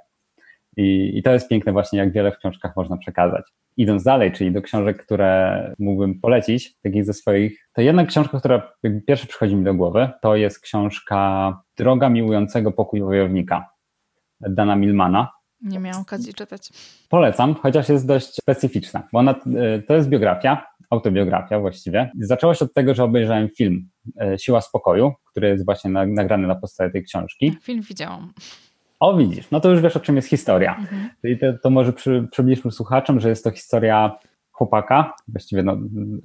I, 0.76 1.19
I, 1.19 1.23
to 1.23 1.33
jest 1.33 1.49
piękne 1.49 1.73
właśnie, 1.73 1.99
jak 1.99 2.12
wiele 2.12 2.33
w 2.33 2.38
książkach 2.38 2.76
można 2.76 2.97
przekazać. 2.97 3.45
Idąc 3.76 4.05
dalej, 4.05 4.33
czyli 4.33 4.53
do 4.53 4.62
książek, 4.62 5.05
które 5.05 5.75
mógłbym 5.79 6.21
polecić, 6.21 6.79
takich 6.83 7.05
ze 7.05 7.12
swoich, 7.12 7.69
to 7.73 7.81
jedna 7.81 8.07
książka, 8.07 8.38
która 8.38 8.73
pierwszy 9.07 9.26
przychodzi 9.26 9.57
mi 9.57 9.65
do 9.65 9.75
głowy, 9.75 10.11
to 10.23 10.37
jest 10.37 10.61
książka 10.61 11.53
Droga 11.79 12.09
miłującego 12.09 12.73
pokój 12.73 13.00
wojownika 13.00 13.69
Dana 14.41 14.76
Milmana. 14.76 15.36
Nie 15.63 15.79
miałam 15.79 16.03
okazji 16.03 16.35
czytać. 16.35 16.69
Polecam, 17.09 17.55
chociaż 17.55 17.89
jest 17.89 18.07
dość 18.07 18.35
specyficzna, 18.35 19.09
bo 19.13 19.19
ona, 19.19 19.31
e, 19.31 19.83
to 19.83 19.95
jest 19.95 20.09
biografia, 20.09 20.67
autobiografia 20.91 21.61
właściwie. 21.61 22.11
Zaczęło 22.21 22.55
się 22.55 22.65
od 22.65 22.75
tego, 22.75 22.95
że 22.95 23.05
obejrzałem 23.05 23.49
film 23.49 23.89
e, 24.21 24.39
Siła 24.39 24.61
Spokoju, 24.61 25.13
który 25.31 25.49
jest 25.49 25.65
właśnie 25.65 25.91
nagrany 25.91 26.49
na 26.49 26.55
podstawie 26.55 26.91
tej 26.91 27.05
książki. 27.05 27.57
Film 27.63 27.83
widziałam. 27.83 28.33
O, 29.01 29.17
widzisz, 29.17 29.51
no 29.51 29.61
to 29.61 29.71
już 29.71 29.81
wiesz, 29.81 29.97
o 29.97 30.01
czym 30.01 30.17
jest 30.17 30.29
historia. 30.29 30.77
Mhm. 30.79 31.11
Czyli 31.23 31.39
to, 31.39 31.47
to 31.63 31.71
może 31.71 31.93
przy, 31.93 32.29
przybliżmy 32.31 32.71
słuchaczom, 32.71 33.21
że 33.21 33.29
jest 33.29 33.45
to 33.45 33.51
historia 33.51 34.19
chłopaka, 34.53 35.15
właściwie 35.29 35.63
no, 35.63 35.77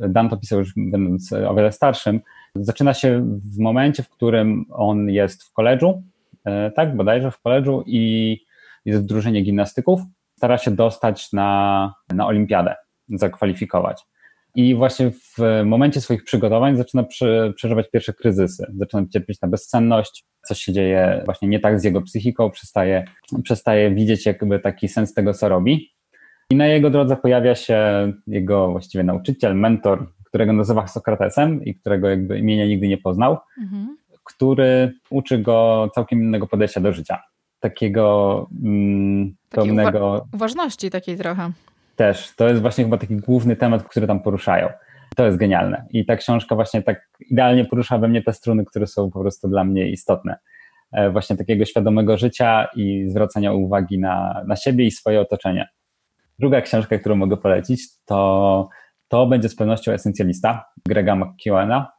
Dan 0.09 0.29
to 0.29 0.37
pisał 0.37 0.59
już 0.59 0.73
będąc 0.77 1.33
o 1.33 1.55
wiele 1.55 1.71
starszym. 1.71 2.19
Zaczyna 2.55 2.93
się 2.93 3.37
w 3.55 3.59
momencie, 3.59 4.03
w 4.03 4.09
którym 4.09 4.65
on 4.69 5.09
jest 5.09 5.43
w 5.43 5.53
koledżu, 5.53 6.03
e, 6.45 6.71
tak, 6.71 6.95
bodajże 6.95 7.31
w 7.31 7.41
koledżu 7.41 7.83
i 7.85 8.37
jest 8.85 9.01
w 9.01 9.05
drużynie 9.05 9.41
gimnastyków 9.41 10.01
stara 10.37 10.57
się 10.57 10.71
dostać 10.71 11.33
na, 11.33 11.93
na 12.13 12.27
olimpiadę, 12.27 12.75
zakwalifikować. 13.09 14.03
I 14.55 14.75
właśnie 14.75 15.11
w 15.11 15.37
momencie 15.65 16.01
swoich 16.01 16.23
przygotowań 16.23 16.77
zaczyna 16.77 17.03
przeżywać 17.55 17.89
pierwsze 17.91 18.13
kryzysy. 18.13 18.71
Zaczyna 18.77 19.03
cierpieć 19.13 19.41
na 19.41 19.47
bezsenność, 19.47 20.25
coś 20.47 20.59
się 20.59 20.73
dzieje 20.73 21.21
właśnie 21.25 21.47
nie 21.47 21.59
tak 21.59 21.79
z 21.79 21.83
jego 21.83 22.01
psychiką, 22.01 22.49
przestaje, 22.49 23.05
przestaje 23.43 23.95
widzieć 23.95 24.25
jakby 24.25 24.59
taki 24.59 24.87
sens 24.87 25.13
tego, 25.13 25.33
co 25.33 25.49
robi. 25.49 25.91
I 26.49 26.55
na 26.55 26.67
jego 26.67 26.89
drodze 26.89 27.17
pojawia 27.17 27.55
się 27.55 28.11
jego 28.27 28.71
właściwie 28.71 29.03
nauczyciel, 29.03 29.55
mentor, 29.55 30.07
którego 30.25 30.53
nazywa 30.53 30.87
Sokratesem 30.87 31.65
i 31.65 31.75
którego 31.75 32.09
jakby 32.09 32.39
imienia 32.39 32.65
nigdy 32.65 32.87
nie 32.87 32.97
poznał, 32.97 33.37
mhm. 33.61 33.97
który 34.23 34.93
uczy 35.09 35.37
go 35.37 35.89
całkiem 35.95 36.21
innego 36.21 36.47
podejścia 36.47 36.81
do 36.81 36.93
życia. 36.93 37.19
Takiego 37.61 38.47
mm, 38.63 39.35
pełnego. 39.49 40.07
Uwa 40.07 40.25
uważności 40.33 40.89
takiej 40.89 41.17
trochę. 41.17 41.51
Też. 41.95 42.35
To 42.35 42.47
jest 42.47 42.61
właśnie 42.61 42.83
chyba 42.83 42.97
taki 42.97 43.15
główny 43.15 43.55
temat, 43.55 43.83
który 43.83 44.07
tam 44.07 44.19
poruszają. 44.19 44.69
To 45.15 45.25
jest 45.25 45.37
genialne. 45.37 45.85
I 45.89 46.05
ta 46.05 46.15
książka 46.15 46.55
właśnie 46.55 46.81
tak 46.81 47.09
idealnie 47.29 47.65
porusza 47.65 47.97
we 47.97 48.07
mnie 48.07 48.23
te 48.23 48.33
struny, 48.33 48.65
które 48.65 48.87
są 48.87 49.11
po 49.11 49.19
prostu 49.19 49.47
dla 49.47 49.63
mnie 49.63 49.89
istotne. 49.89 50.37
E, 50.91 51.09
właśnie 51.09 51.37
takiego 51.37 51.65
świadomego 51.65 52.17
życia 52.17 52.67
i 52.75 53.05
zwracania 53.09 53.53
uwagi 53.53 53.99
na, 53.99 54.43
na 54.47 54.55
siebie 54.55 54.85
i 54.85 54.91
swoje 54.91 55.21
otoczenie. 55.21 55.69
Druga 56.39 56.61
książka, 56.61 56.97
którą 56.97 57.15
mogę 57.15 57.37
polecić, 57.37 57.81
to, 58.05 58.69
to 59.07 59.27
będzie 59.27 59.49
z 59.49 59.55
pewnością 59.55 59.91
Esencjalista 59.91 60.65
Grega 60.87 61.15
McKeowena. 61.15 61.91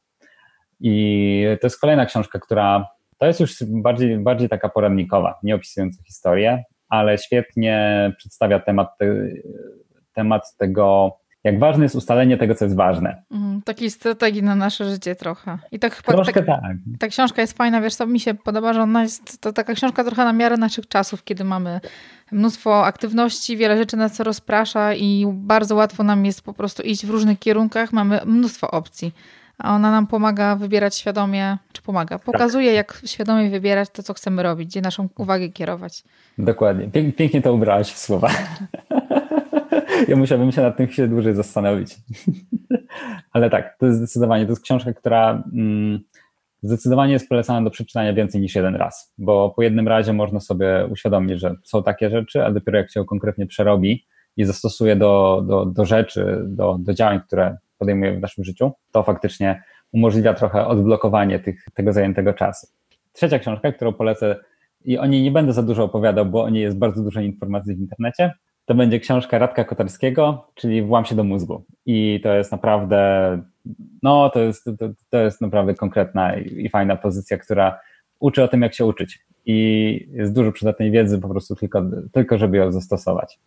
I 0.81 1.45
to 1.61 1.67
jest 1.67 1.81
kolejna 1.81 2.07
książka, 2.07 2.39
która 2.39 2.87
to 3.23 3.27
jest 3.27 3.41
już 3.41 3.57
bardziej, 3.69 4.19
bardziej 4.19 4.49
taka 4.49 4.69
poradnikowa, 4.69 5.39
nie 5.43 5.55
opisująca 5.55 6.03
historię, 6.03 6.65
ale 6.89 7.19
świetnie 7.19 8.13
przedstawia 8.19 8.61
temat, 8.61 8.89
temat 10.15 10.57
tego, 10.57 11.17
jak 11.45 11.59
ważne 11.59 11.85
jest 11.85 11.95
ustalenie 11.95 12.37
tego, 12.37 12.55
co 12.55 12.65
jest 12.65 12.77
ważne. 12.77 13.23
Mhm, 13.31 13.63
takiej 13.63 13.91
strategii 13.91 14.43
na 14.43 14.55
nasze 14.55 14.91
życie 14.91 15.15
trochę. 15.15 15.59
I 15.73 15.79
tak 15.79 15.95
chyba 15.95 16.13
Troszkę 16.13 16.43
tak, 16.43 16.61
tak. 16.61 16.77
Ta 16.99 17.09
książka 17.09 17.41
jest 17.41 17.57
fajna, 17.57 17.81
wiesz 17.81 17.95
co, 17.95 18.07
mi 18.07 18.21
się 18.21 18.35
podoba, 18.35 18.73
że 18.73 18.83
ona 18.83 19.03
jest 19.03 19.41
to 19.41 19.53
taka 19.53 19.75
książka 19.75 20.05
trochę 20.05 20.25
na 20.25 20.33
miarę 20.33 20.57
naszych 20.57 20.89
czasów, 20.89 21.25
kiedy 21.25 21.45
mamy 21.45 21.81
mnóstwo 22.33 22.85
aktywności, 22.85 23.57
wiele 23.57 23.77
rzeczy 23.77 23.97
nas 23.97 24.21
rozprasza 24.21 24.95
i 24.95 25.27
bardzo 25.33 25.75
łatwo 25.75 26.03
nam 26.03 26.27
jest 26.27 26.43
po 26.43 26.55
prostu 26.55 26.83
iść 26.83 27.07
w 27.07 27.11
różnych 27.11 27.39
kierunkach, 27.39 27.93
mamy 27.93 28.21
mnóstwo 28.27 28.71
opcji. 28.71 29.13
A 29.63 29.75
ona 29.75 29.91
nam 29.91 30.07
pomaga 30.07 30.57
wybierać 30.57 30.97
świadomie, 30.97 31.59
czy 31.73 31.83
pomaga, 31.83 32.19
pokazuje 32.19 32.67
tak. 32.67 32.77
jak 32.77 33.03
świadomie 33.07 33.51
wybierać 33.51 33.91
to, 33.91 34.03
co 34.03 34.15
chcemy 34.15 34.43
robić, 34.43 34.69
gdzie 34.69 34.81
naszą 34.81 35.09
uwagę 35.19 35.49
kierować. 35.49 36.05
Dokładnie. 36.39 36.89
Pięknie 37.13 37.43
to 37.43 37.53
ubrałaś 37.53 37.93
w 37.93 37.99
słowa. 37.99 38.31
ja 40.09 40.17
musiałbym 40.17 40.53
się 40.53 40.63
nad 40.63 40.77
tym 40.77 40.87
chwilę 40.87 41.09
dłużej 41.09 41.35
zastanowić. 41.35 41.97
Ale 43.33 43.51
tak, 43.51 43.77
to 43.79 43.87
jest 43.87 43.99
zdecydowanie, 43.99 44.45
to 44.45 44.53
jest 44.53 44.63
książka, 44.63 44.93
która 44.93 45.43
mm, 45.53 46.01
zdecydowanie 46.63 47.13
jest 47.13 47.29
polecana 47.29 47.65
do 47.65 47.71
przeczytania 47.71 48.13
więcej 48.13 48.41
niż 48.41 48.55
jeden 48.55 48.77
raz, 48.77 49.13
bo 49.19 49.51
po 49.51 49.63
jednym 49.63 49.89
razie 49.89 50.13
można 50.13 50.41
sobie 50.41 50.87
uświadomić, 50.91 51.41
że 51.41 51.55
są 51.65 51.83
takie 51.83 52.11
rzeczy, 52.11 52.45
a 52.45 52.51
dopiero 52.51 52.79
jak 52.79 52.91
się 52.91 53.05
konkretnie 53.05 53.47
przerobi 53.47 54.07
i 54.37 54.45
zastosuje 54.45 54.97
do, 54.97 55.43
do, 55.47 55.67
do 55.67 55.85
rzeczy, 55.85 56.43
do, 56.47 56.77
do 56.81 56.95
działań, 56.95 57.21
które 57.27 57.57
podejmujemy 57.83 58.19
w 58.19 58.21
naszym 58.21 58.45
życiu, 58.45 58.73
to 58.93 59.03
faktycznie 59.03 59.63
umożliwia 59.93 60.35
trochę 60.35 60.67
odblokowanie 60.67 61.39
tych, 61.39 61.65
tego 61.75 61.93
zajętego 61.93 62.33
czasu. 62.33 62.67
Trzecia 63.13 63.39
książka, 63.39 63.73
którą 63.73 63.93
polecę, 63.93 64.37
i 64.85 64.99
o 64.99 65.07
niej 65.07 65.23
nie 65.23 65.31
będę 65.31 65.53
za 65.53 65.63
dużo 65.63 65.85
opowiadał, 65.85 66.27
bo 66.27 66.43
o 66.43 66.51
niej 66.51 66.63
jest 66.63 66.79
bardzo 66.79 67.03
dużo 67.03 67.21
informacji 67.21 67.75
w 67.75 67.81
internecie, 67.81 68.33
to 68.65 68.75
będzie 68.75 69.01
książka 69.01 69.39
Radka 69.39 69.65
Kotarskiego, 69.65 70.47
czyli 70.55 70.83
Włam 70.83 71.05
się 71.05 71.15
do 71.15 71.25
mózgu. 71.25 71.65
I 71.87 72.21
to 72.23 72.35
jest 72.35 72.53
naprawdę, 72.53 73.39
no 74.03 74.31
to 74.31 74.41
jest, 74.41 74.65
to, 74.65 74.89
to 75.11 75.19
jest 75.19 75.41
naprawdę 75.41 75.75
konkretna 75.75 76.37
i, 76.37 76.65
i 76.65 76.69
fajna 76.69 76.97
pozycja, 76.97 77.39
która 77.39 77.81
uczy 78.21 78.43
o 78.43 78.49
tym, 78.49 78.63
jak 78.63 78.75
się 78.75 78.87
uczyć. 78.87 79.19
I 79.47 80.09
jest 80.13 80.35
dużo 80.35 80.53
przydatnej 80.53 80.91
wiedzy 80.91 81.19
po 81.19 81.29
prostu 81.29 81.55
tylko, 81.57 81.83
tylko 82.13 82.39
żeby 82.39 82.57
ją 82.57 82.73
zastosować. 82.73 83.39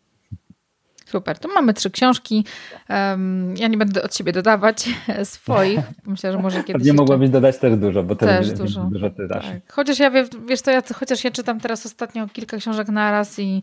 Super. 1.05 1.39
Tu 1.39 1.47
mamy 1.53 1.73
trzy 1.73 1.91
książki. 1.91 2.45
Um, 2.89 3.57
ja 3.57 3.67
nie 3.67 3.77
będę 3.77 4.03
od 4.03 4.15
siebie 4.15 4.31
dodawać 4.33 4.89
swoich. 5.23 5.79
Myślę, 6.05 6.31
że 6.31 6.39
może 6.39 6.63
kiedyś. 6.63 6.83
Nie 6.83 6.87
jeszcze... 6.87 7.01
mogłabyś 7.01 7.29
dodać 7.29 7.57
też 7.57 7.75
dużo, 7.75 8.03
bo 8.03 8.15
też 8.15 8.51
dużo. 8.51 8.81
dużo 8.81 9.09
ty 9.09 9.27
dasz. 9.27 9.45
Tak. 9.45 9.73
Chociaż 9.73 9.99
ja 9.99 10.11
wiesz, 10.47 10.61
to 10.61 10.71
ja, 10.71 10.81
chociaż 10.95 11.23
ja 11.23 11.31
czytam 11.31 11.59
teraz 11.59 11.85
ostatnio 11.85 12.27
kilka 12.27 12.57
książek 12.57 12.87
na 12.87 13.11
raz 13.11 13.39
i 13.39 13.61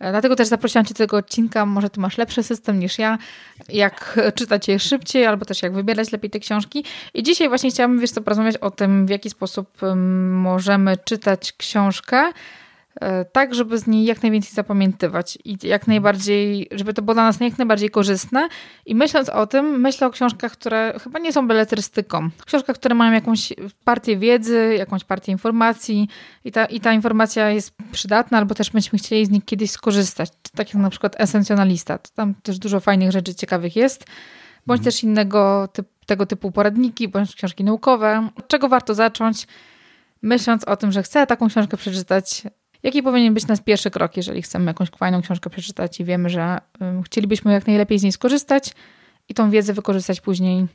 e, 0.00 0.10
dlatego 0.10 0.36
też 0.36 0.48
zaprosiłam 0.48 0.84
cię 0.84 0.94
do 0.94 0.98
tego 0.98 1.16
odcinka. 1.16 1.66
Może 1.66 1.90
ty 1.90 2.00
masz 2.00 2.18
lepszy 2.18 2.42
system 2.42 2.78
niż 2.78 2.98
ja, 2.98 3.18
jak 3.68 4.20
czytać 4.38 4.68
je 4.68 4.78
szybciej, 4.78 5.26
albo 5.26 5.44
też 5.44 5.62
jak 5.62 5.72
wybierać 5.74 6.12
lepiej 6.12 6.30
te 6.30 6.38
książki. 6.38 6.84
I 7.14 7.22
dzisiaj 7.22 7.48
właśnie 7.48 7.70
chciałabym, 7.70 8.00
wiesz, 8.00 8.12
to 8.12 8.22
porozmawiać 8.22 8.56
o 8.56 8.70
tym, 8.70 9.06
w 9.06 9.10
jaki 9.10 9.30
sposób 9.30 9.68
możemy 10.30 10.96
czytać 10.96 11.52
książkę 11.52 12.32
tak, 13.32 13.54
żeby 13.54 13.78
z 13.78 13.86
niej 13.86 14.04
jak 14.04 14.22
najwięcej 14.22 14.52
zapamiętywać 14.54 15.38
i 15.44 15.56
jak 15.62 15.86
najbardziej, 15.86 16.68
żeby 16.72 16.94
to 16.94 17.02
było 17.02 17.14
dla 17.14 17.24
nas 17.24 17.40
jak 17.40 17.58
najbardziej 17.58 17.90
korzystne. 17.90 18.48
I 18.86 18.94
myśląc 18.94 19.28
o 19.28 19.46
tym, 19.46 19.80
myślę 19.80 20.06
o 20.06 20.10
książkach, 20.10 20.52
które 20.52 20.94
chyba 21.02 21.18
nie 21.18 21.32
są 21.32 21.48
beletrystyką. 21.48 22.30
Książkach, 22.46 22.76
które 22.76 22.94
mają 22.94 23.12
jakąś 23.12 23.52
partię 23.84 24.16
wiedzy, 24.16 24.74
jakąś 24.78 25.04
partię 25.04 25.32
informacji 25.32 26.08
i 26.44 26.52
ta, 26.52 26.64
i 26.64 26.80
ta 26.80 26.92
informacja 26.92 27.50
jest 27.50 27.72
przydatna, 27.92 28.38
albo 28.38 28.54
też 28.54 28.70
byśmy 28.70 28.98
chcieli 28.98 29.26
z 29.26 29.30
nich 29.30 29.44
kiedyś 29.44 29.70
skorzystać. 29.70 30.30
Tak 30.54 30.74
jak 30.74 30.82
na 30.82 30.90
przykład 30.90 31.16
Esencjonalista. 31.18 31.98
Tam 31.98 32.34
też 32.34 32.58
dużo 32.58 32.80
fajnych 32.80 33.10
rzeczy 33.10 33.34
ciekawych 33.34 33.76
jest. 33.76 34.04
Bądź 34.66 34.78
mhm. 34.78 34.84
też 34.84 35.02
innego 35.02 35.68
typu, 35.72 35.90
tego 36.06 36.26
typu 36.26 36.52
poradniki, 36.52 37.08
bądź 37.08 37.34
książki 37.34 37.64
naukowe. 37.64 38.28
Od 38.36 38.48
czego 38.48 38.68
warto 38.68 38.94
zacząć? 38.94 39.46
Myśląc 40.22 40.64
o 40.64 40.76
tym, 40.76 40.92
że 40.92 41.02
chcę 41.02 41.26
taką 41.26 41.48
książkę 41.48 41.76
przeczytać, 41.76 42.42
Jaki 42.84 43.02
powinien 43.02 43.34
być 43.34 43.46
nasz 43.46 43.60
pierwszy 43.60 43.90
krok, 43.90 44.16
jeżeli 44.16 44.42
chcemy 44.42 44.64
jakąś 44.64 44.90
fajną 44.90 45.22
książkę 45.22 45.50
przeczytać 45.50 46.00
i 46.00 46.04
wiemy, 46.04 46.28
że 46.28 46.58
chcielibyśmy 47.04 47.52
jak 47.52 47.66
najlepiej 47.66 47.98
z 47.98 48.02
niej 48.02 48.12
skorzystać 48.12 48.72
i 49.28 49.34
tą 49.34 49.50
wiedzę 49.50 49.72
wykorzystać 49.72 50.20
później 50.20 50.66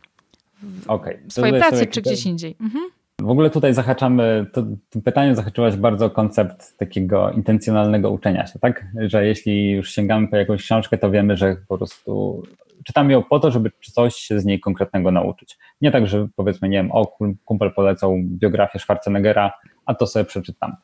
w 0.64 0.90
okay. 0.90 1.20
swojej 1.30 1.60
pracy 1.60 1.88
czy 1.88 2.02
gdzieś 2.02 2.26
indziej. 2.26 2.56
Mhm. 2.62 2.90
W 3.22 3.30
ogóle 3.30 3.50
tutaj 3.50 3.74
zahaczamy, 3.74 4.46
to, 4.54 4.64
to 4.90 5.02
pytanie 5.02 5.36
zahaczyłaś 5.36 5.76
bardzo 5.76 6.10
koncept 6.10 6.78
takiego 6.78 7.32
intencjonalnego 7.32 8.12
uczenia 8.12 8.48
się, 8.48 8.60
tak? 8.60 8.86
Że 8.96 9.28
jeśli 9.28 9.72
już 9.72 9.92
sięgamy 9.92 10.28
po 10.28 10.36
jakąś 10.36 10.64
książkę, 10.64 10.98
to 10.98 11.12
wiemy, 11.12 11.38
że 11.38 11.56
po 11.68 11.78
prostu 11.78 12.44
czytamy 12.84 13.14
ją 13.14 13.24
po 13.24 13.40
to, 13.40 13.52
żeby 13.52 13.72
coś 13.94 14.16
się 14.16 14.40
z 14.40 14.46
niej 14.46 14.60
konkretnego 14.60 15.12
nauczyć. 15.12 15.58
Nie 15.82 15.92
tak, 15.92 16.08
że 16.08 16.28
powiedzmy, 16.36 16.70
nie 16.70 16.78
wiem, 16.78 16.92
o, 16.92 17.18
kumpel 17.46 17.74
polecał 17.74 18.16
biografię 18.24 18.80
Schwarzeneggera, 18.80 19.52
a 19.86 19.96
to 19.96 20.08
sobie 20.08 20.26
przeczytam. 20.26 20.76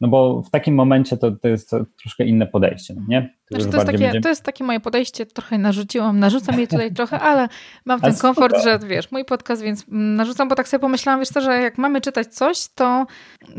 No 0.00 0.08
bo 0.08 0.42
w 0.42 0.50
takim 0.50 0.74
momencie 0.74 1.16
to, 1.16 1.30
to 1.30 1.48
jest 1.48 1.70
troszkę 2.00 2.24
inne 2.24 2.46
podejście, 2.46 2.94
no 2.94 3.02
nie? 3.08 3.22
To, 3.22 3.54
znaczy, 3.54 3.70
to, 3.70 3.76
jest 3.76 3.86
takie, 3.86 3.98
będzie... 3.98 4.20
to 4.20 4.28
jest 4.28 4.42
takie 4.42 4.64
moje 4.64 4.80
podejście, 4.80 5.26
trochę 5.26 5.58
narzuciłam, 5.58 6.18
narzucam 6.18 6.58
jej 6.58 6.68
tutaj 6.68 6.92
trochę, 6.92 7.20
ale 7.20 7.48
mam 7.84 8.00
ten 8.00 8.16
komfort, 8.16 8.56
że 8.64 8.78
wiesz, 8.78 9.10
mój 9.12 9.24
podcast, 9.24 9.62
więc 9.62 9.84
narzucam, 9.88 10.48
bo 10.48 10.54
tak 10.54 10.68
sobie 10.68 10.80
pomyślałam, 10.80 11.20
wiesz 11.20 11.28
to, 11.28 11.40
że 11.40 11.62
jak 11.62 11.78
mamy 11.78 12.00
czytać 12.00 12.26
coś, 12.26 12.68
to 12.74 13.06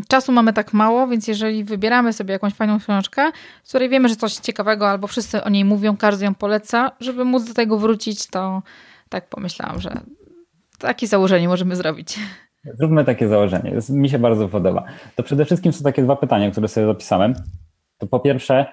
czasu 0.08 0.32
mamy 0.32 0.54
tak 0.54 0.74
mało, 0.74 1.08
więc 1.08 1.28
jeżeli 1.28 1.64
wybieramy 1.64 2.14
sobie 2.14 2.34
jakąś 2.34 2.54
fajną 2.54 2.80
książkę, 2.80 3.32
z 3.64 3.70
której 3.70 3.90
wiemy, 3.90 4.10
że 4.10 4.16
coś 4.16 4.34
ciekawego, 4.34 4.90
albo 4.90 5.08
wszyscy 5.08 5.44
o 5.44 5.50
niej 5.50 5.66
mówią, 5.66 5.98
każdy 5.98 6.26
ją 6.26 6.36
poleca, 6.36 6.92
żeby 7.00 7.26
móc 7.26 7.44
do 7.44 7.54
tego 7.54 7.78
wrócić, 7.78 8.28
to 8.28 8.64
tak 9.10 9.30
pomyślałam, 9.30 9.82
że 9.82 10.02
takie 10.80 11.08
założenie 11.08 11.48
możemy 11.48 11.76
zrobić. 11.76 12.20
Zróbmy 12.64 13.06
takie 13.06 13.28
założenie. 13.28 13.78
Mi 13.90 14.10
się 14.10 14.20
bardzo 14.20 14.48
podoba. 14.48 14.84
To 15.16 15.24
przede 15.24 15.46
wszystkim 15.46 15.74
są 15.74 15.84
takie 15.84 16.04
dwa 16.04 16.16
pytania, 16.16 16.52
które 16.52 16.68
sobie 16.68 16.88
zapisałem. 16.88 17.34
To 17.98 18.08
po 18.08 18.20
pierwsze, 18.20 18.66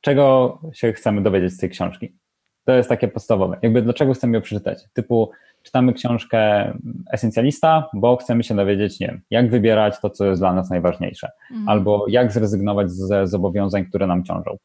czego 0.00 0.58
się 0.72 0.92
chcemy 0.92 1.22
dowiedzieć 1.22 1.52
z 1.52 1.58
tej 1.58 1.70
książki? 1.70 2.16
To 2.64 2.72
jest 2.72 2.88
takie 2.88 3.08
podstawowe. 3.08 3.58
Jakby 3.62 3.82
dlaczego 3.82 4.12
chcemy 4.12 4.36
ją 4.36 4.42
przeczytać? 4.42 4.84
Typu 4.92 5.30
czytamy 5.62 5.92
książkę 5.92 6.72
Esencjalista, 7.12 7.88
bo 7.94 8.16
chcemy 8.16 8.44
się 8.44 8.56
dowiedzieć, 8.56 9.00
nie 9.00 9.06
wiem, 9.06 9.22
jak 9.30 9.50
wybierać 9.50 10.00
to, 10.00 10.10
co 10.10 10.26
jest 10.26 10.40
dla 10.40 10.52
nas 10.52 10.70
najważniejsze, 10.70 11.30
mhm. 11.50 11.68
albo 11.68 12.04
jak 12.08 12.32
zrezygnować 12.32 12.90
ze 12.90 13.26
zobowiązań, 13.26 13.84
które 13.84 14.06
nam 14.06 14.24
ciążą. 14.24 14.56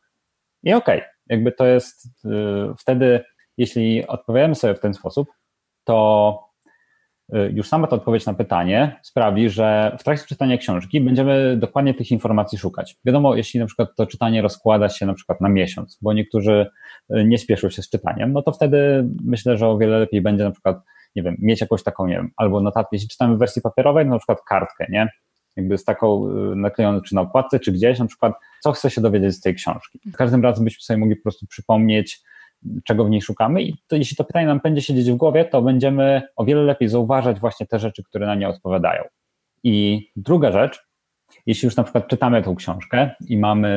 I 0.64 0.74
okej, 0.74 0.98
okay, 0.98 1.10
jakby 1.30 1.52
to 1.52 1.66
jest 1.66 2.10
yy, 2.24 2.74
wtedy, 2.80 3.24
jeśli 3.58 4.08
odpowiemy 4.08 4.56
sobie 4.56 4.76
w 4.76 4.80
ten 4.80 4.94
sposób, 4.94 5.28
to 5.84 6.51
już 7.54 7.68
sama 7.68 7.88
ta 7.88 7.96
odpowiedź 7.96 8.26
na 8.26 8.34
pytanie 8.34 9.00
sprawi, 9.02 9.50
że 9.50 9.96
w 10.00 10.04
trakcie 10.04 10.28
czytania 10.28 10.58
książki 10.58 11.02
będziemy 11.02 11.58
dokładnie 11.58 11.94
tych 11.94 12.12
informacji 12.12 12.58
szukać. 12.58 12.96
Wiadomo, 13.06 13.36
jeśli 13.36 13.60
na 13.60 13.66
przykład 13.66 13.90
to 13.98 14.06
czytanie 14.06 14.42
rozkłada 14.42 14.90
się 14.90 15.06
na 15.06 15.14
przykład 15.14 15.42
na 15.42 15.50
miesiąc, 15.50 15.98
bo 16.02 16.14
niektórzy 16.14 16.68
y, 17.16 17.24
nie 17.26 17.38
spieszą 17.38 17.70
się 17.70 17.82
z 17.82 17.90
czytaniem, 17.90 18.34
no 18.34 18.42
to 18.42 18.52
wtedy 18.52 19.08
myślę, 19.24 19.58
że 19.58 19.68
o 19.68 19.78
wiele 19.78 20.00
lepiej 20.00 20.22
będzie 20.22 20.44
na 20.44 20.52
przykład, 20.52 20.78
nie 21.16 21.24
wiem, 21.24 21.36
mieć 21.40 21.62
jakąś 21.62 21.84
taką, 21.84 22.08
nie 22.08 22.16
wiem, 22.16 22.32
albo 22.38 22.62
notatkę, 22.62 22.90
jeśli 22.92 23.10
czytamy 23.10 23.36
w 23.36 23.40
wersji 23.40 23.62
papierowej, 23.62 24.06
no 24.06 24.12
na 24.12 24.18
przykład 24.18 24.40
kartkę, 24.50 24.86
nie? 24.90 25.08
jakby 25.56 25.78
z 25.78 25.84
taką 25.84 26.30
y, 26.52 26.56
naklejoną 26.56 27.02
czy 27.02 27.16
na 27.16 27.22
okładce, 27.22 27.60
czy 27.60 27.72
gdzieś, 27.72 28.00
na 28.00 28.06
przykład, 28.06 28.34
co 28.60 28.72
chcę 28.72 28.90
się 28.90 29.02
dowiedzieć 29.02 29.36
z 29.36 29.42
tej 29.42 29.56
książki. 29.56 30.00
Każdym 30.14 30.44
razem 30.44 30.64
byśmy 30.64 30.82
sobie 30.82 30.98
mogli 30.98 31.16
po 31.16 31.24
prostu 31.24 31.48
przypomnieć, 31.48 32.22
czego 32.84 33.06
w 33.06 33.10
niej 33.10 33.22
szukamy 33.22 33.64
i 33.64 33.76
to, 33.88 33.96
jeśli 33.96 34.18
to 34.18 34.24
pytanie 34.24 34.48
nam 34.48 34.60
będzie 34.64 34.82
siedzieć 34.82 35.12
w 35.12 35.16
głowie, 35.16 35.46
to 35.46 35.62
będziemy 35.62 36.22
o 36.36 36.46
wiele 36.46 36.64
lepiej 36.64 36.90
zauważać 36.90 37.40
właśnie 37.40 37.68
te 37.68 37.80
rzeczy, 37.80 38.04
które 38.04 38.26
na 38.26 38.36
nie 38.36 38.50
odpowiadają. 38.50 39.04
I 39.64 40.08
druga 40.16 40.52
rzecz, 40.52 40.80
jeśli 41.46 41.66
już 41.66 41.76
na 41.76 41.84
przykład 41.84 42.08
czytamy 42.08 42.44
tą 42.44 42.56
książkę 42.56 43.12
i 43.28 43.38
mamy, 43.38 43.70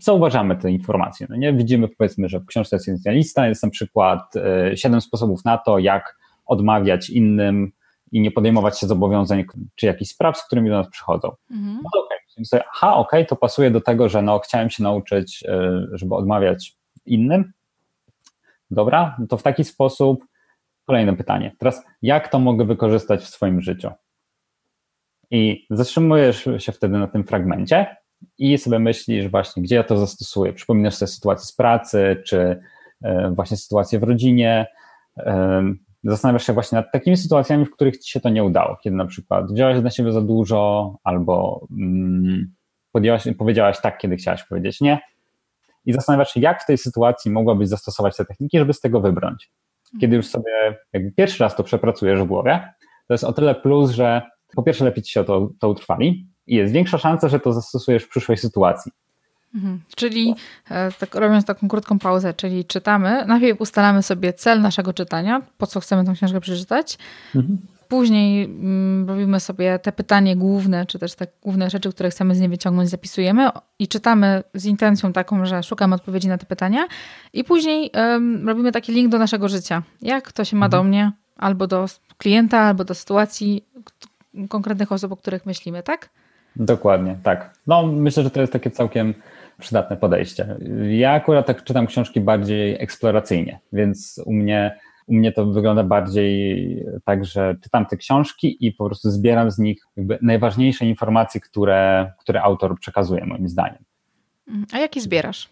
zauważamy 0.00 0.56
te 0.56 0.70
informacje, 0.70 1.26
no 1.30 1.36
nie 1.36 1.52
widzimy 1.52 1.88
powiedzmy, 1.88 2.28
że 2.28 2.40
w 2.40 2.46
książce 2.46 2.76
esencjalista 2.76 3.48
jest 3.48 3.62
na 3.62 3.70
przykład 3.70 4.36
e, 4.36 4.76
siedem 4.76 5.00
sposobów 5.00 5.44
na 5.44 5.58
to, 5.58 5.78
jak 5.78 6.16
odmawiać 6.46 7.10
innym 7.10 7.72
i 8.12 8.20
nie 8.20 8.30
podejmować 8.30 8.80
się 8.80 8.86
zobowiązań 8.86 9.44
czy 9.74 9.86
jakichś 9.86 10.10
spraw, 10.10 10.38
z 10.38 10.46
którymi 10.46 10.70
do 10.70 10.76
nas 10.76 10.88
przychodzą. 10.88 11.32
Mhm. 11.50 11.80
No 11.82 12.04
okej, 12.04 12.18
okay. 12.34 12.44
sobie, 12.44 12.62
aha, 12.74 12.94
okej, 12.96 13.20
okay, 13.20 13.28
to 13.28 13.36
pasuje 13.36 13.70
do 13.70 13.80
tego, 13.80 14.08
że 14.08 14.22
no 14.22 14.38
chciałem 14.38 14.70
się 14.70 14.82
nauczyć, 14.82 15.44
e, 15.48 15.86
żeby 15.92 16.14
odmawiać 16.14 16.76
innym. 17.06 17.52
Dobra, 18.72 19.16
no 19.18 19.26
to 19.26 19.36
w 19.36 19.42
taki 19.42 19.64
sposób 19.64 20.24
kolejne 20.86 21.16
pytanie. 21.16 21.56
Teraz, 21.58 21.84
jak 22.02 22.28
to 22.28 22.38
mogę 22.38 22.64
wykorzystać 22.64 23.22
w 23.22 23.28
swoim 23.28 23.60
życiu? 23.60 23.90
I 25.30 25.66
zatrzymujesz 25.70 26.48
się 26.58 26.72
wtedy 26.72 26.98
na 26.98 27.06
tym 27.06 27.24
fragmencie 27.24 27.96
i 28.38 28.58
sobie 28.58 28.78
myślisz 28.78 29.28
właśnie, 29.28 29.62
gdzie 29.62 29.76
ja 29.76 29.84
to 29.84 29.98
zastosuję. 29.98 30.52
Przypominasz 30.52 30.94
sobie 30.94 31.08
sytuację 31.08 31.46
z 31.46 31.52
pracy, 31.52 32.22
czy 32.26 32.60
e, 33.02 33.30
właśnie 33.30 33.56
sytuację 33.56 33.98
w 33.98 34.02
rodzinie. 34.02 34.66
Zastanawiasz 36.04 36.46
się 36.46 36.52
właśnie 36.52 36.76
nad 36.76 36.92
takimi 36.92 37.16
sytuacjami, 37.16 37.66
w 37.66 37.70
których 37.70 37.98
ci 37.98 38.10
się 38.10 38.20
to 38.20 38.28
nie 38.28 38.44
udało, 38.44 38.76
kiedy 38.76 38.96
na 38.96 39.06
przykład 39.06 39.52
wziąłeś 39.52 39.82
na 39.82 39.90
siebie 39.90 40.12
za 40.12 40.20
dużo, 40.20 40.94
albo 41.04 41.66
mm, 41.70 42.52
powiedziałaś 43.38 43.80
tak, 43.82 43.98
kiedy 43.98 44.16
chciałaś 44.16 44.44
powiedzieć 44.44 44.80
nie. 44.80 45.00
I 45.86 45.92
zastanawiasz 45.92 46.32
się, 46.32 46.40
jak 46.40 46.62
w 46.62 46.66
tej 46.66 46.78
sytuacji 46.78 47.30
mogłabyś 47.30 47.68
zastosować 47.68 48.16
te 48.16 48.24
techniki, 48.24 48.58
żeby 48.58 48.74
z 48.74 48.80
tego 48.80 49.00
wybrnąć. 49.00 49.50
Kiedy 50.00 50.16
już 50.16 50.26
sobie 50.26 50.76
jakby 50.92 51.12
pierwszy 51.12 51.44
raz 51.44 51.56
to 51.56 51.64
przepracujesz 51.64 52.20
w 52.20 52.24
głowie, 52.24 52.72
to 53.08 53.14
jest 53.14 53.24
o 53.24 53.32
tyle 53.32 53.54
plus, 53.54 53.90
że 53.90 54.22
po 54.56 54.62
pierwsze 54.62 54.84
lepiej 54.84 55.02
ci 55.02 55.12
się 55.12 55.24
to, 55.24 55.50
to 55.60 55.68
utrwali 55.68 56.26
i 56.46 56.56
jest 56.56 56.72
większa 56.72 56.98
szansa, 56.98 57.28
że 57.28 57.40
to 57.40 57.52
zastosujesz 57.52 58.02
w 58.02 58.08
przyszłej 58.08 58.38
sytuacji. 58.38 58.92
Mhm. 59.54 59.80
Czyli 59.96 60.34
e, 60.70 60.92
tak 60.92 61.14
robiąc 61.14 61.44
taką 61.44 61.68
krótką 61.68 61.98
pauzę, 61.98 62.34
czyli 62.34 62.64
czytamy, 62.64 63.24
najpierw 63.26 63.60
ustalamy 63.60 64.02
sobie 64.02 64.32
cel 64.32 64.60
naszego 64.60 64.92
czytania, 64.92 65.42
po 65.58 65.66
co 65.66 65.80
chcemy 65.80 66.04
tę 66.04 66.12
książkę 66.12 66.40
przeczytać. 66.40 66.98
Mhm. 67.34 67.58
Później 67.92 68.44
mm, 68.44 69.08
robimy 69.08 69.40
sobie 69.40 69.78
te 69.78 69.92
pytanie 69.92 70.36
główne, 70.36 70.86
czy 70.86 70.98
też 70.98 71.14
te 71.14 71.26
główne 71.42 71.70
rzeczy, 71.70 71.90
które 71.90 72.10
chcemy 72.10 72.34
z 72.34 72.40
niej 72.40 72.48
wyciągnąć, 72.48 72.88
zapisujemy 72.88 73.48
i 73.78 73.88
czytamy 73.88 74.42
z 74.54 74.64
intencją 74.64 75.12
taką, 75.12 75.46
że 75.46 75.62
szukamy 75.62 75.94
odpowiedzi 75.94 76.28
na 76.28 76.38
te 76.38 76.46
pytania. 76.46 76.86
I 77.32 77.44
później 77.44 77.90
robimy 78.44 78.72
taki 78.72 78.92
link 78.92 79.12
do 79.12 79.18
naszego 79.18 79.48
życia. 79.48 79.82
Jak 80.02 80.32
to 80.32 80.44
się 80.44 80.56
ma 80.56 80.66
mhm. 80.66 80.82
do 80.82 80.88
mnie, 80.88 81.12
albo 81.36 81.66
do 81.66 81.86
klienta, 82.18 82.58
albo 82.58 82.84
do 82.84 82.94
sytuacji, 82.94 83.64
konkretnych 84.48 84.92
osób, 84.92 85.12
o 85.12 85.16
których 85.16 85.46
myślimy, 85.46 85.82
tak? 85.82 86.08
Dokładnie, 86.56 87.16
tak. 87.22 87.54
No, 87.66 87.86
myślę, 87.86 88.22
że 88.22 88.30
to 88.30 88.40
jest 88.40 88.52
takie 88.52 88.70
całkiem 88.70 89.14
przydatne 89.58 89.96
podejście. 89.96 90.56
Ja 90.88 91.12
akurat 91.12 91.46
tak 91.46 91.64
czytam 91.64 91.86
książki 91.86 92.20
bardziej 92.20 92.82
eksploracyjnie, 92.82 93.58
więc 93.72 94.20
u 94.26 94.32
mnie, 94.32 94.78
u 95.12 95.14
mnie 95.14 95.32
to 95.32 95.46
wygląda 95.46 95.84
bardziej 95.84 96.84
tak, 97.04 97.24
że 97.24 97.56
czytam 97.62 97.86
te 97.86 97.96
książki 97.96 98.66
i 98.66 98.72
po 98.72 98.86
prostu 98.86 99.10
zbieram 99.10 99.50
z 99.50 99.58
nich 99.58 99.84
najważniejsze 100.22 100.86
informacje, 100.86 101.40
które, 101.40 102.12
które 102.18 102.42
autor 102.42 102.78
przekazuje, 102.80 103.26
moim 103.26 103.48
zdaniem. 103.48 103.84
A 104.72 104.78
jakie 104.78 105.00
zbierasz? 105.00 105.48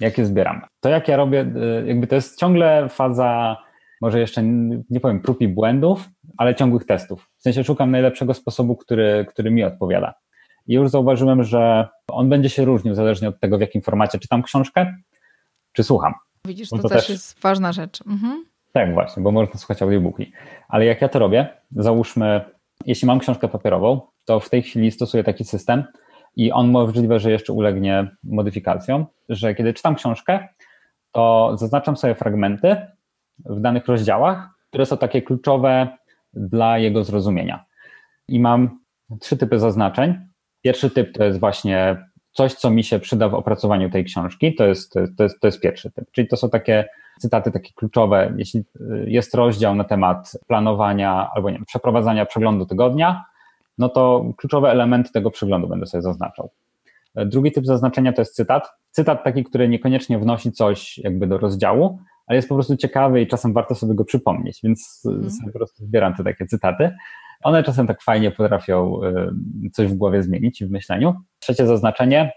Jakie 0.00 0.26
zbieram? 0.26 0.60
To, 0.80 0.88
jak 0.88 1.08
ja 1.08 1.16
robię, 1.16 1.40
y, 1.82 1.86
jakby 1.86 2.06
to 2.06 2.14
jest 2.14 2.38
ciągle 2.38 2.88
faza 2.88 3.56
może 4.02 4.20
jeszcze 4.20 4.42
nie 4.90 5.00
powiem 5.00 5.20
prób 5.20 5.40
i 5.40 5.48
błędów, 5.48 6.08
ale 6.36 6.54
ciągłych 6.54 6.84
testów. 6.84 7.28
W 7.38 7.42
sensie 7.42 7.64
szukam 7.64 7.90
najlepszego 7.90 8.34
sposobu, 8.34 8.76
który, 8.76 9.26
który 9.28 9.50
mi 9.50 9.64
odpowiada. 9.64 10.14
I 10.66 10.74
już 10.74 10.90
zauważyłem, 10.90 11.44
że 11.44 11.88
on 12.08 12.28
będzie 12.28 12.50
się 12.50 12.64
różnił 12.64 12.94
zależnie 12.94 13.28
od 13.28 13.40
tego, 13.40 13.58
w 13.58 13.60
jakim 13.60 13.82
formacie 13.82 14.18
czytam 14.18 14.42
książkę, 14.42 14.94
czy 15.72 15.84
słucham. 15.84 16.14
Widzisz, 16.46 16.68
to, 16.68 16.78
to 16.78 16.88
też, 16.88 16.98
też 16.98 17.08
jest 17.08 17.40
ważna 17.40 17.72
rzecz. 17.72 18.06
Mhm. 18.06 18.44
Tak, 18.72 18.94
właśnie, 18.94 19.22
bo 19.22 19.30
można 19.30 19.58
słuchać 19.58 19.82
audiobooki. 19.82 20.32
Ale 20.68 20.84
jak 20.84 21.02
ja 21.02 21.08
to 21.08 21.18
robię, 21.18 21.48
załóżmy, 21.76 22.40
jeśli 22.86 23.06
mam 23.06 23.18
książkę 23.18 23.48
papierową, 23.48 24.00
to 24.24 24.40
w 24.40 24.50
tej 24.50 24.62
chwili 24.62 24.90
stosuję 24.90 25.24
taki 25.24 25.44
system 25.44 25.84
i 26.36 26.52
on 26.52 26.70
możliwe, 26.70 27.20
że 27.20 27.30
jeszcze 27.30 27.52
ulegnie 27.52 28.10
modyfikacjom, 28.24 29.06
że 29.28 29.54
kiedy 29.54 29.74
czytam 29.74 29.94
książkę, 29.94 30.48
to 31.12 31.52
zaznaczam 31.56 31.96
sobie 31.96 32.14
fragmenty, 32.14 32.76
w 33.38 33.60
danych 33.60 33.86
rozdziałach, 33.86 34.48
które 34.68 34.86
są 34.86 34.98
takie 34.98 35.22
kluczowe 35.22 35.88
dla 36.34 36.78
jego 36.78 37.04
zrozumienia. 37.04 37.64
I 38.28 38.40
mam 38.40 38.80
trzy 39.20 39.36
typy 39.36 39.58
zaznaczeń. 39.58 40.14
Pierwszy 40.62 40.90
typ 40.90 41.12
to 41.12 41.24
jest 41.24 41.40
właśnie 41.40 41.96
coś, 42.32 42.54
co 42.54 42.70
mi 42.70 42.84
się 42.84 42.98
przyda 42.98 43.28
w 43.28 43.34
opracowaniu 43.34 43.90
tej 43.90 44.04
książki. 44.04 44.54
To 44.54 44.66
jest, 44.66 44.92
to 44.92 45.22
jest, 45.22 45.40
to 45.40 45.46
jest 45.46 45.60
pierwszy 45.60 45.90
typ. 45.90 46.10
Czyli 46.12 46.28
to 46.28 46.36
są 46.36 46.50
takie 46.50 46.88
cytaty 47.22 47.52
takie 47.52 47.72
kluczowe. 47.74 48.32
Jeśli 48.36 48.64
jest 49.06 49.34
rozdział 49.34 49.74
na 49.74 49.84
temat 49.84 50.32
planowania 50.46 51.30
albo 51.34 51.50
nie 51.50 51.64
przeprowadzania 51.66 52.26
przeglądu 52.26 52.66
tygodnia, 52.66 53.24
no 53.78 53.88
to 53.88 54.24
kluczowe 54.36 54.70
elementy 54.70 55.12
tego 55.12 55.30
przeglądu 55.30 55.68
będę 55.68 55.86
sobie 55.86 56.02
zaznaczał. 56.02 56.50
Drugi 57.14 57.52
typ 57.52 57.66
zaznaczenia 57.66 58.12
to 58.12 58.20
jest 58.20 58.34
cytat. 58.34 58.68
Cytat 58.90 59.24
taki, 59.24 59.44
który 59.44 59.68
niekoniecznie 59.68 60.18
wnosi 60.18 60.52
coś 60.52 60.98
jakby 60.98 61.26
do 61.26 61.38
rozdziału, 61.38 61.98
ale 62.26 62.36
jest 62.36 62.48
po 62.48 62.54
prostu 62.54 62.76
ciekawy 62.76 63.20
i 63.20 63.26
czasem 63.26 63.52
warto 63.52 63.74
sobie 63.74 63.94
go 63.94 64.04
przypomnieć, 64.04 64.60
więc 64.64 65.02
mm. 65.06 65.30
sobie 65.30 65.52
po 65.52 65.58
prostu 65.58 65.84
zbieram 65.84 66.14
te 66.14 66.24
takie 66.24 66.46
cytaty. 66.46 66.90
One 67.42 67.62
czasem 67.62 67.86
tak 67.86 68.02
fajnie 68.02 68.30
potrafią 68.30 69.00
y, 69.66 69.70
coś 69.70 69.88
w 69.88 69.94
głowie 69.94 70.22
zmienić 70.22 70.64
w 70.64 70.70
myśleniu. 70.70 71.14
Trzecie 71.38 71.66
zaznaczenie 71.66 72.32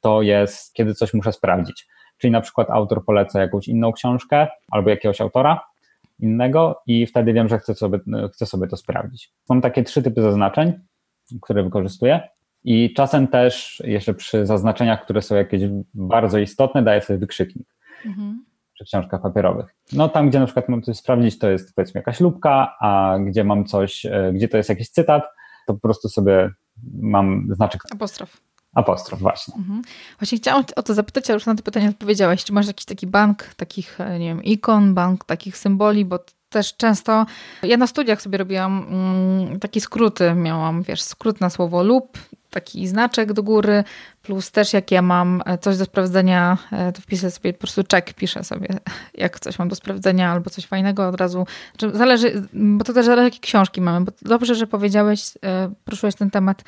to 0.00 0.22
jest, 0.22 0.74
kiedy 0.74 0.94
coś 0.94 1.14
muszę 1.14 1.32
sprawdzić. 1.32 1.86
Czyli 2.20 2.30
na 2.30 2.40
przykład 2.40 2.70
autor 2.70 3.04
poleca 3.04 3.40
jakąś 3.40 3.68
inną 3.68 3.92
książkę 3.92 4.46
albo 4.70 4.90
jakiegoś 4.90 5.20
autora 5.20 5.60
innego 6.18 6.82
i 6.86 7.06
wtedy 7.06 7.32
wiem, 7.32 7.48
że 7.48 7.58
chcę 7.58 7.74
sobie, 7.74 7.98
chcę 8.32 8.46
sobie 8.46 8.66
to 8.66 8.76
sprawdzić. 8.76 9.32
Mam 9.48 9.60
takie 9.60 9.84
trzy 9.84 10.02
typy 10.02 10.22
zaznaczeń, 10.22 10.72
które 11.42 11.62
wykorzystuję. 11.62 12.28
I 12.64 12.94
czasem 12.94 13.28
też 13.28 13.82
jeszcze 13.86 14.14
przy 14.14 14.46
zaznaczeniach, 14.46 15.04
które 15.04 15.22
są 15.22 15.34
jakieś 15.34 15.62
bardzo 15.94 16.38
istotne, 16.38 16.82
daję 16.82 17.00
sobie 17.00 17.18
wykrzyknik. 17.18 17.68
Mhm 18.06 18.50
przy 18.80 18.84
książkach 18.84 19.22
papierowych. 19.22 19.74
No 19.92 20.08
tam, 20.08 20.28
gdzie 20.28 20.40
na 20.40 20.46
przykład 20.46 20.68
mam 20.68 20.82
coś 20.82 20.96
sprawdzić, 20.96 21.38
to 21.38 21.50
jest 21.50 21.74
powiedzmy 21.74 21.98
jakaś 21.98 22.20
lubka, 22.20 22.76
a 22.80 23.16
gdzie 23.26 23.44
mam 23.44 23.64
coś, 23.64 24.06
e, 24.06 24.32
gdzie 24.34 24.48
to 24.48 24.56
jest 24.56 24.68
jakiś 24.68 24.88
cytat, 24.88 25.22
to 25.66 25.74
po 25.74 25.80
prostu 25.80 26.08
sobie 26.08 26.50
mam 26.92 27.48
znaczek. 27.50 27.82
Apostrof. 27.92 28.40
Apostrof, 28.74 29.20
właśnie. 29.20 29.54
Mhm. 29.54 29.82
Właśnie 30.18 30.38
chciałam 30.38 30.64
o 30.76 30.82
to 30.82 30.94
zapytać, 30.94 31.30
ale 31.30 31.34
już 31.34 31.46
na 31.46 31.54
to 31.54 31.62
pytanie 31.62 31.88
odpowiedziałaś. 31.88 32.44
Czy 32.44 32.52
masz 32.52 32.66
jakiś 32.66 32.84
taki 32.84 33.06
bank 33.06 33.54
takich, 33.56 34.00
e, 34.00 34.18
nie 34.18 34.26
wiem, 34.26 34.44
ikon, 34.44 34.94
bank 34.94 35.24
takich 35.24 35.56
symboli, 35.56 36.04
bo 36.04 36.18
też 36.48 36.76
często, 36.76 37.26
ja 37.62 37.76
na 37.76 37.86
studiach 37.86 38.22
sobie 38.22 38.38
robiłam 38.38 38.86
mm, 38.90 39.60
takie 39.60 39.80
skróty, 39.80 40.34
miałam, 40.34 40.82
wiesz, 40.82 41.02
skrót 41.02 41.40
na 41.40 41.50
słowo 41.50 41.82
lub, 41.82 42.18
taki 42.50 42.88
znaczek 42.88 43.32
do 43.32 43.42
góry, 43.42 43.84
plus 44.22 44.50
też 44.50 44.72
jak 44.72 44.90
ja 44.90 45.02
mam 45.02 45.42
e, 45.46 45.58
coś 45.58 45.76
do 45.76 45.84
sprawdzenia, 45.84 46.58
e, 46.72 46.92
to 46.92 47.02
wpiszę 47.02 47.30
sobie 47.30 47.52
po 47.52 47.58
prostu 47.58 47.82
check, 47.92 48.12
piszę 48.12 48.44
sobie, 48.44 48.68
jak 49.14 49.40
coś 49.40 49.58
mam 49.58 49.68
do 49.68 49.76
sprawdzenia 49.76 50.32
albo 50.32 50.50
coś 50.50 50.66
fajnego 50.66 51.08
od 51.08 51.20
razu. 51.20 51.46
Zależy, 51.92 52.42
bo 52.52 52.84
to 52.84 52.92
też 52.92 53.06
zależy, 53.06 53.24
jakie 53.24 53.40
książki 53.40 53.80
mamy, 53.80 54.04
bo 54.04 54.12
dobrze, 54.22 54.54
że 54.54 54.66
powiedziałeś, 54.66 55.32
e, 55.44 55.70
poruszyłeś 55.84 56.14
ten 56.14 56.30
temat, 56.30 56.62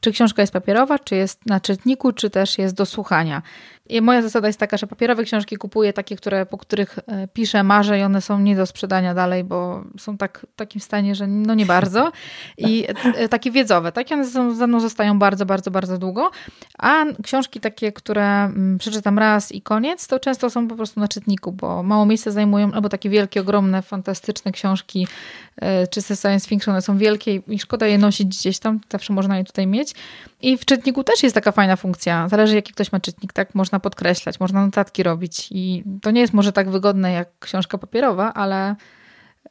czy 0.00 0.12
książka 0.12 0.42
jest 0.42 0.52
papierowa, 0.52 0.98
czy 0.98 1.16
jest 1.16 1.46
na 1.46 1.60
czytniku, 1.60 2.12
czy 2.12 2.30
też 2.30 2.58
jest 2.58 2.74
do 2.74 2.86
słuchania. 2.86 3.42
I 3.88 4.00
moja 4.00 4.22
zasada 4.22 4.46
jest 4.46 4.60
taka, 4.60 4.76
że 4.76 4.86
papierowe 4.86 5.24
książki 5.24 5.56
kupuję 5.56 5.92
takie, 5.92 6.16
które, 6.16 6.46
po 6.46 6.58
których 6.58 6.98
piszę, 7.32 7.62
marzę 7.62 7.98
i 7.98 8.02
one 8.02 8.20
są 8.20 8.38
nie 8.38 8.56
do 8.56 8.66
sprzedania 8.66 9.14
dalej, 9.14 9.44
bo 9.44 9.84
są 9.98 10.16
tak, 10.16 10.46
w 10.52 10.56
takim 10.56 10.80
stanie, 10.80 11.14
że 11.14 11.26
no 11.26 11.54
nie 11.54 11.66
bardzo. 11.66 12.12
I 12.58 12.86
takie 13.30 13.50
wiedzowe, 13.50 13.92
takie 13.92 14.14
one 14.14 14.54
ze 14.54 14.66
mną 14.66 14.80
zostają 14.80 15.18
bardzo, 15.18 15.46
bardzo, 15.46 15.70
bardzo 15.70 15.98
długo. 15.98 16.30
A 16.78 16.93
książki 17.22 17.60
takie, 17.60 17.92
które 17.92 18.44
mm, 18.44 18.78
przeczytam 18.78 19.18
raz 19.18 19.52
i 19.52 19.62
koniec, 19.62 20.06
to 20.06 20.20
często 20.20 20.50
są 20.50 20.68
po 20.68 20.76
prostu 20.76 21.00
na 21.00 21.08
czytniku, 21.08 21.52
bo 21.52 21.82
mało 21.82 22.06
miejsca 22.06 22.30
zajmują, 22.30 22.72
albo 22.72 22.88
takie 22.88 23.10
wielkie, 23.10 23.40
ogromne, 23.40 23.82
fantastyczne 23.82 24.52
książki, 24.52 25.06
e, 25.56 25.86
czy 25.86 26.02
science 26.02 26.48
fiction, 26.48 26.74
one 26.74 26.82
są 26.82 26.98
wielkie 26.98 27.34
i 27.34 27.58
szkoda 27.58 27.86
je 27.86 27.98
nosić 27.98 28.28
gdzieś 28.28 28.58
tam, 28.58 28.80
zawsze 28.90 29.12
można 29.12 29.38
je 29.38 29.44
tutaj 29.44 29.66
mieć. 29.66 29.94
I 30.42 30.58
w 30.58 30.64
czytniku 30.64 31.04
też 31.04 31.22
jest 31.22 31.34
taka 31.34 31.52
fajna 31.52 31.76
funkcja. 31.76 32.28
Zależy, 32.28 32.54
jaki 32.54 32.72
ktoś 32.72 32.92
ma 32.92 33.00
czytnik, 33.00 33.32
tak? 33.32 33.54
Można 33.54 33.80
podkreślać, 33.80 34.40
można 34.40 34.64
notatki 34.64 35.02
robić. 35.02 35.48
I 35.50 35.84
to 36.02 36.10
nie 36.10 36.20
jest 36.20 36.32
może 36.32 36.52
tak 36.52 36.70
wygodne 36.70 37.12
jak 37.12 37.28
książka 37.38 37.78
papierowa, 37.78 38.34
ale, 38.34 38.76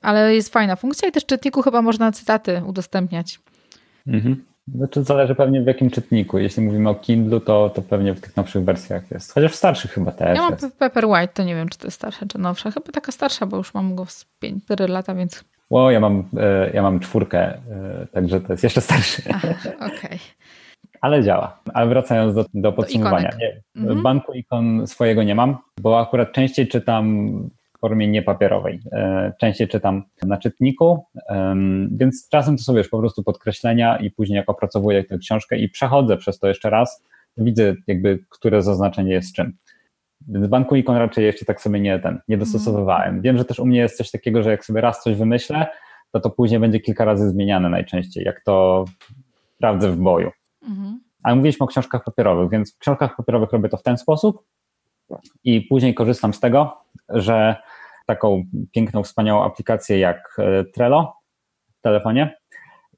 ale 0.02 0.36
jest 0.36 0.54
fajna 0.54 0.76
funkcja. 0.76 1.08
I 1.08 1.12
też 1.12 1.24
w 1.24 1.28
czytniku 1.28 1.62
chyba 1.62 1.82
można 1.82 2.12
cytaty 2.12 2.62
udostępniać. 2.66 3.40
Mhm. 4.08 4.53
Znaczy 4.68 5.04
zależy 5.04 5.36
pewnie 5.36 5.62
w 5.62 5.68
jakim 5.68 5.90
czytniku. 5.90 6.38
Jeśli 6.38 6.64
mówimy 6.64 6.90
o 6.90 6.96
Kindle, 6.96 7.42
to, 7.42 7.70
to 7.70 7.82
pewnie 7.82 8.14
w 8.14 8.22
tych 8.22 8.38
nowszych 8.38 8.64
wersjach 8.64 9.12
jest. 9.12 9.34
Chociaż 9.34 9.52
w 9.52 9.56
starszych 9.56 9.92
chyba 9.92 10.12
też 10.12 10.36
Ja 10.36 10.42
mam 10.42 10.52
jest. 10.52 11.04
White, 11.04 11.34
to 11.34 11.44
nie 11.44 11.56
wiem, 11.56 11.70
czy 11.70 11.78
to 11.78 11.88
jest 11.88 11.98
starsza, 11.98 12.26
czy 12.26 12.38
nowsza. 12.38 12.72
Chyba 12.72 12.92
taka 12.92 13.12
starsza, 13.12 13.46
bo 13.46 13.58
już 13.58 13.74
mam 13.74 13.96
go 13.96 14.06
z 14.06 14.26
4 14.66 14.88
lata, 14.88 15.16
więc... 15.16 15.44
O, 15.70 15.92
ja 15.92 16.00
mam, 16.00 16.30
e, 16.38 16.72
ja 16.74 16.82
mam 16.82 17.00
czwórkę, 17.00 17.40
e, 17.40 18.08
także 18.12 18.42
to 18.42 18.54
jest 18.54 18.64
jeszcze 18.64 18.82
starszy. 18.82 19.22
Okej. 19.30 19.88
Okay. 19.88 20.20
Ale 21.02 21.24
działa. 21.24 21.60
Ale 21.74 21.88
wracając 21.88 22.36
do, 22.36 22.46
do 22.54 22.72
podsumowania. 22.72 23.30
Nie, 23.40 23.62
mhm. 23.82 24.04
Banku 24.04 24.34
ikon 24.34 24.88
swojego 24.88 25.24
nie 25.24 25.36
mam, 25.36 25.58
bo 25.82 26.00
akurat 26.00 26.32
częściej 26.32 26.68
czytam 26.68 27.50
formie 27.84 28.08
niepapierowej. 28.08 28.80
E, 28.92 29.34
częściej 29.40 29.68
czytam 29.68 30.04
na 30.26 30.38
czytniku, 30.38 31.06
więc 31.92 32.30
czasem 32.30 32.58
to 32.58 32.64
sobie 32.64 32.78
już 32.78 32.90
po 32.90 33.00
prostu 33.00 33.24
podkreślenia 33.24 33.98
i 33.98 34.12
później 34.12 34.38
jak 34.38 34.50
opracowuję 34.50 35.04
tę 35.04 35.18
książkę 35.18 35.58
i 35.58 35.70
przechodzę 35.70 36.18
przez 36.18 36.40
to 36.40 36.48
jeszcze 36.48 36.70
raz, 36.70 37.04
widzę 37.38 37.76
jakby, 37.88 38.20
które 38.30 38.62
zaznaczenie 38.62 39.12
jest 39.14 39.36
czym. 39.36 39.54
Więc 40.28 40.48
banku 40.48 40.76
ikon 40.76 40.98
raczej 40.98 41.26
jeszcze 41.26 41.46
tak 41.46 41.62
sobie 41.62 41.80
nie, 41.80 42.00
ten, 42.00 42.20
nie 42.28 42.38
dostosowywałem. 42.38 43.22
Wiem, 43.22 43.38
że 43.38 43.46
też 43.46 43.60
u 43.60 43.66
mnie 43.66 43.80
jest 43.80 43.98
coś 43.98 44.12
takiego, 44.12 44.44
że 44.44 44.52
jak 44.52 44.66
sobie 44.66 44.82
raz 44.82 45.04
coś 45.04 45.16
wymyślę, 45.16 45.68
to 46.12 46.20
to 46.20 46.30
później 46.30 46.60
będzie 46.60 46.80
kilka 46.80 47.06
razy 47.06 47.30
zmieniane 47.30 47.70
najczęściej, 47.70 48.24
jak 48.24 48.44
to 48.44 48.86
sprawdzę 49.56 49.92
w 49.92 49.98
boju. 49.98 50.32
Mhm. 50.70 51.00
Ale 51.24 51.36
mówiliśmy 51.36 51.64
o 51.64 51.68
książkach 51.68 52.04
papierowych, 52.04 52.50
więc 52.50 52.76
w 52.76 52.78
książkach 52.78 53.16
papierowych 53.16 53.52
robię 53.52 53.70
to 53.70 53.78
w 53.78 53.84
ten 53.84 53.98
sposób 53.98 54.44
i 55.44 55.62
później 55.62 55.94
korzystam 55.94 56.34
z 56.34 56.40
tego, 56.40 56.78
że 57.10 57.56
taką 58.06 58.44
piękną, 58.72 59.04
wspaniałą 59.04 59.44
aplikację 59.44 60.00
jak 60.00 60.38
e, 60.40 60.64
Trello 60.64 61.16
w 61.80 61.82
telefonie 61.82 62.38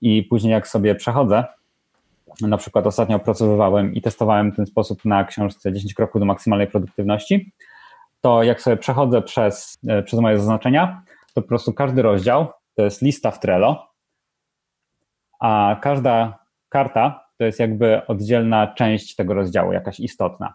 i 0.02 0.24
później 0.24 0.54
jak 0.54 0.68
sobie 0.68 0.96
przechodzę, 0.96 1.44
na 2.42 2.58
przykład 2.58 2.88
ostatnio 2.88 3.16
opracowywałem 3.16 3.94
i 3.94 4.02
testowałem 4.02 4.52
ten 4.52 4.66
sposób 4.66 5.06
na 5.06 5.24
książce 5.24 5.74
10 5.74 5.94
kroków 5.94 6.20
do 6.20 6.26
maksymalnej 6.26 6.68
produktywności, 6.68 7.52
to 8.22 8.44
jak 8.44 8.62
sobie 8.62 8.78
przechodzę 8.78 9.22
przez, 9.22 9.78
e, 9.88 10.04
przez 10.04 10.20
moje 10.20 10.38
zaznaczenia, 10.38 11.02
to 11.34 11.42
po 11.42 11.48
prostu 11.48 11.74
każdy 11.74 12.02
rozdział 12.02 12.48
to 12.76 12.84
jest 12.84 13.02
lista 13.02 13.32
w 13.32 13.40
Trello, 13.40 13.88
a 15.40 15.80
każda 15.82 16.40
karta 16.70 17.26
to 17.38 17.44
jest 17.46 17.60
jakby 17.60 18.08
oddzielna 18.08 18.68
część 18.68 19.16
tego 19.16 19.34
rozdziału, 19.34 19.74
jakaś 19.74 20.00
istotna. 20.00 20.54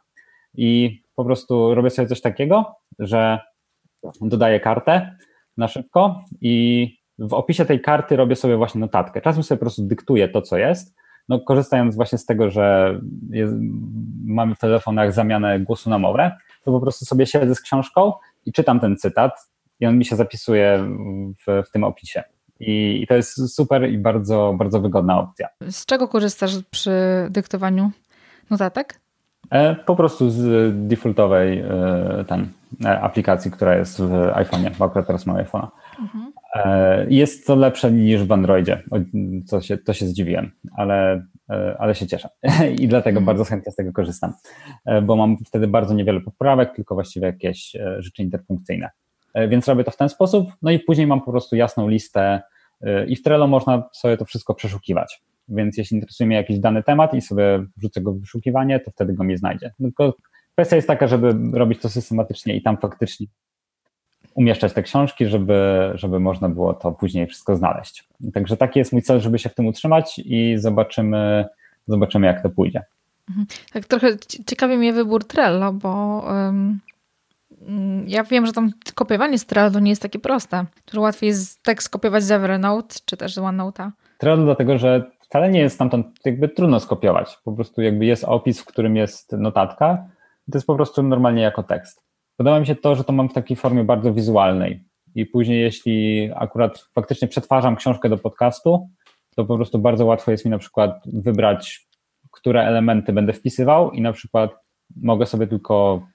I 0.55 1.01
po 1.15 1.25
prostu 1.25 1.75
robię 1.75 1.91
sobie 1.91 2.09
coś 2.09 2.21
takiego, 2.21 2.75
że 2.99 3.39
dodaję 4.21 4.61
kartę 4.61 5.17
na 5.57 5.69
szybko 5.69 6.25
i 6.41 6.87
w 7.19 7.35
opisie 7.35 7.65
tej 7.65 7.81
karty 7.81 8.17
robię 8.17 8.37
sobie 8.37 8.57
właśnie 8.57 8.81
notatkę. 8.81 9.21
Czasem 9.21 9.43
sobie 9.43 9.59
po 9.59 9.65
prostu 9.65 9.83
dyktuję 9.83 10.29
to, 10.29 10.43
co 10.43 10.59
jest. 10.59 10.97
No, 11.29 11.41
korzystając 11.41 11.97
właśnie 11.97 12.19
z 12.19 12.27
tego, 12.27 12.51
że 12.51 12.99
jest, 13.31 13.55
mamy 14.25 14.55
w 14.55 14.59
telefonach 14.59 15.13
zamianę 15.13 15.61
głosu 15.61 15.91
na 15.91 15.99
mowę, 15.99 16.37
to 16.65 16.73
po 16.73 16.81
prostu 16.81 17.05
sobie 17.05 17.27
siedzę 17.27 17.55
z 17.55 17.61
książką 17.61 18.13
i 18.47 18.53
czytam 18.53 18.81
ten 18.81 18.97
cytat 18.97 19.33
i 19.81 19.87
on 19.87 19.99
mi 19.99 20.05
się 20.05 20.17
zapisuje 20.17 20.85
w, 21.47 21.63
w 21.69 21.71
tym 21.71 21.85
opisie. 21.85 22.23
I, 22.61 23.03
I, 23.03 23.07
to 23.07 23.15
jest 23.15 23.55
super 23.55 23.91
i 23.91 23.99
bardzo, 23.99 24.55
bardzo 24.59 24.81
wygodna 24.81 25.21
opcja. 25.21 25.49
Z 25.71 25.87
czego 25.87 26.09
korzystasz 26.09 26.53
przy 26.71 26.91
dyktowaniu 27.31 27.91
notatek? 28.51 29.01
E, 29.51 29.75
po 29.75 29.97
prostu 29.97 30.31
z 30.31 30.73
defaultowej 30.89 31.59
e, 31.59 32.25
ten, 32.29 32.49
aplikacji, 32.85 33.51
która 33.51 33.77
jest 33.77 34.01
w 34.01 34.11
iPhone'ie, 34.13 34.77
bo 34.79 34.85
akurat 34.85 35.07
teraz 35.07 35.27
mam 35.27 35.37
iPhone'a. 35.37 35.69
Mhm. 36.01 36.33
Jest 37.09 37.47
to 37.47 37.55
lepsze 37.55 37.93
niż 37.93 38.25
w 38.25 38.33
Androidzie, 38.33 38.83
co 39.47 39.61
się, 39.61 39.79
to 39.79 39.93
się 39.93 40.07
zdziwiłem, 40.07 40.51
ale, 40.77 41.27
ale 41.79 41.95
się 41.95 42.07
cieszę 42.07 42.29
i 42.81 42.89
dlatego 42.89 43.19
mhm. 43.19 43.27
bardzo 43.27 43.45
chętnie 43.45 43.73
z 43.73 43.77
tego 43.77 43.93
korzystam, 43.93 44.33
bo 45.03 45.17
mam 45.17 45.37
wtedy 45.47 45.69
bardzo 45.69 45.95
niewiele 45.95 46.21
poprawek, 46.21 46.75
tylko 46.75 46.95
właściwie 46.95 47.27
jakieś 47.27 47.77
rzeczy 47.99 48.23
interfunkcyjne. 48.23 48.91
Więc 49.49 49.69
robię 49.69 49.85
to 49.85 49.91
w 49.91 49.97
ten 49.97 50.09
sposób, 50.09 50.53
no 50.63 50.71
i 50.71 50.79
później 50.79 51.07
mam 51.07 51.21
po 51.21 51.31
prostu 51.31 51.57
jasną 51.57 51.89
listę 51.89 52.43
i 53.09 53.17
w 53.17 53.23
Trello 53.23 53.47
można 53.47 53.89
sobie 53.93 54.17
to 54.17 54.25
wszystko 54.25 54.55
przeszukiwać. 54.55 55.23
Więc 55.49 55.79
jeśli 55.79 55.97
interesuje 55.97 56.27
mnie 56.27 56.37
jakiś 56.37 56.59
dany 56.59 56.83
temat 56.83 57.15
i 57.15 57.21
sobie 57.21 57.65
wrzucę 57.77 58.01
go 58.01 58.13
w 58.13 58.21
wyszukiwanie, 58.21 58.81
to 58.81 58.91
wtedy 58.91 59.13
go 59.13 59.25
mi 59.25 59.37
znajdzie. 59.37 59.71
Tylko 59.79 60.15
kwestia 60.61 60.77
jest 60.77 60.89
taka, 60.89 61.07
żeby 61.07 61.59
robić 61.59 61.81
to 61.81 61.89
systematycznie 61.89 62.57
i 62.57 62.63
tam 62.63 62.77
faktycznie 62.79 63.27
umieszczać 64.35 64.73
te 64.73 64.83
książki, 64.83 65.27
żeby, 65.27 65.91
żeby 65.95 66.21
można 66.21 66.49
było 66.49 66.75
to 66.75 66.93
później 66.93 67.27
wszystko 67.27 67.57
znaleźć. 67.57 68.09
Także 68.35 68.57
taki 68.57 68.79
jest 68.79 68.93
mój 68.93 69.03
cel, 69.03 69.21
żeby 69.21 69.39
się 69.39 69.49
w 69.49 69.55
tym 69.55 69.67
utrzymać 69.67 70.19
i 70.25 70.55
zobaczymy, 70.59 71.45
zobaczymy 71.87 72.27
jak 72.27 72.43
to 72.43 72.51
pójdzie. 72.51 72.83
Mhm. 73.29 73.47
Tak 73.73 73.85
trochę 73.85 74.09
ciekawi 74.47 74.77
mnie 74.77 74.93
wybór 74.93 75.25
Trello, 75.25 75.73
bo 75.73 76.23
um, 76.27 76.81
ja 78.07 78.25
wiem, 78.25 78.47
że 78.47 78.53
tam 78.53 78.71
kopiowanie 78.95 79.39
z 79.39 79.47
Trello 79.47 79.81
nie 79.81 79.91
jest 79.91 80.03
takie 80.03 80.19
proste. 80.19 80.65
Dużo 80.87 81.01
łatwiej 81.01 81.29
jest 81.29 81.63
tekst 81.63 81.89
kopiować 81.89 82.25
z 82.25 82.31
Evernote 82.31 82.97
czy 83.05 83.17
też 83.17 83.35
z 83.35 83.39
OneNote'a. 83.39 83.91
Trello 84.19 84.45
dlatego, 84.45 84.79
że 84.79 85.11
wcale 85.21 85.51
nie 85.51 85.61
jest 85.61 85.75
stamtąd 85.75 86.07
jakby 86.25 86.49
trudno 86.49 86.81
skopiować. 86.81 87.39
Po 87.45 87.53
prostu 87.53 87.83
jakby 87.83 88.07
jest 88.07 88.25
opis, 88.25 88.61
w 88.61 88.65
którym 88.65 88.97
jest 88.97 89.33
notatka 89.33 90.05
to 90.51 90.59
jest 90.59 90.67
po 90.67 90.75
prostu 90.75 91.03
normalnie 91.03 91.43
jako 91.43 91.63
tekst. 91.63 92.03
Podoba 92.37 92.61
mi 92.61 92.67
się 92.67 92.75
to, 92.75 92.95
że 92.95 93.05
to 93.05 93.13
mam 93.13 93.29
w 93.29 93.33
takiej 93.33 93.57
formie 93.57 93.85
bardzo 93.85 94.15
wizualnej 94.15 94.85
i 95.15 95.27
później 95.27 95.61
jeśli 95.61 96.29
akurat 96.35 96.79
faktycznie 96.95 97.29
przetwarzam 97.29 97.77
książkę 97.77 98.09
do 98.09 98.19
podcastu, 98.19 98.89
to 99.37 99.45
po 99.45 99.57
prostu 99.57 99.79
bardzo 99.79 100.07
łatwo 100.07 100.31
jest 100.31 100.45
mi 100.45 100.51
na 100.51 100.59
przykład 100.59 101.03
wybrać, 101.07 101.89
które 102.31 102.63
elementy 102.63 103.13
będę 103.13 103.33
wpisywał 103.33 103.91
i 103.91 104.01
na 104.01 104.13
przykład 104.13 104.51
mogę 104.97 105.27
sobie 105.27 105.47
tylko 105.47 106.07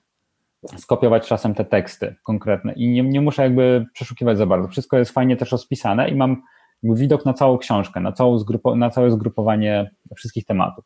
skopiować 0.78 1.28
czasem 1.28 1.54
te 1.54 1.66
teksty 1.66 2.16
konkretne 2.24 2.74
i 2.74 2.88
nie, 2.88 3.04
nie 3.04 3.22
muszę 3.22 3.44
jakby 3.44 3.86
przeszukiwać 3.94 4.38
za 4.38 4.46
bardzo. 4.46 4.68
Wszystko 4.68 4.98
jest 4.98 5.12
fajnie 5.12 5.38
też 5.38 5.52
rozpisane 5.52 6.10
i 6.10 6.16
mam 6.16 6.42
widok 6.84 7.26
na 7.26 7.34
całą 7.34 7.58
książkę, 7.58 8.00
na, 8.00 8.12
całą 8.12 8.38
zgrupo, 8.38 8.76
na 8.76 8.90
całe 8.90 9.12
zgrupowanie 9.12 9.92
wszystkich 10.16 10.46
tematów. 10.46 10.86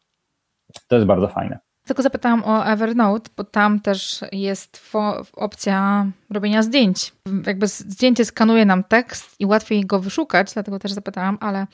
To 0.87 0.95
jest 0.95 1.07
bardzo 1.07 1.27
fajne. 1.27 1.59
Tylko 1.89 2.01
zapytałam 2.01 2.43
o 2.45 2.65
Evernote, 2.65 3.29
bo 3.37 3.43
tam 3.43 3.79
też 3.79 4.25
jest 4.31 4.93
opcja 5.33 6.07
robienia 6.29 6.63
zdjęć. 6.63 7.13
Jakby 7.47 7.67
zdjęcie 7.67 8.25
skanuje 8.25 8.65
nam 8.65 8.83
tekst 8.83 9.35
i 9.39 9.45
łatwiej 9.45 9.85
go 9.85 9.99
wyszukać, 9.99 10.53
dlatego 10.53 10.79
też 10.79 10.91
zapytałam, 10.91 11.37
ale 11.41 11.67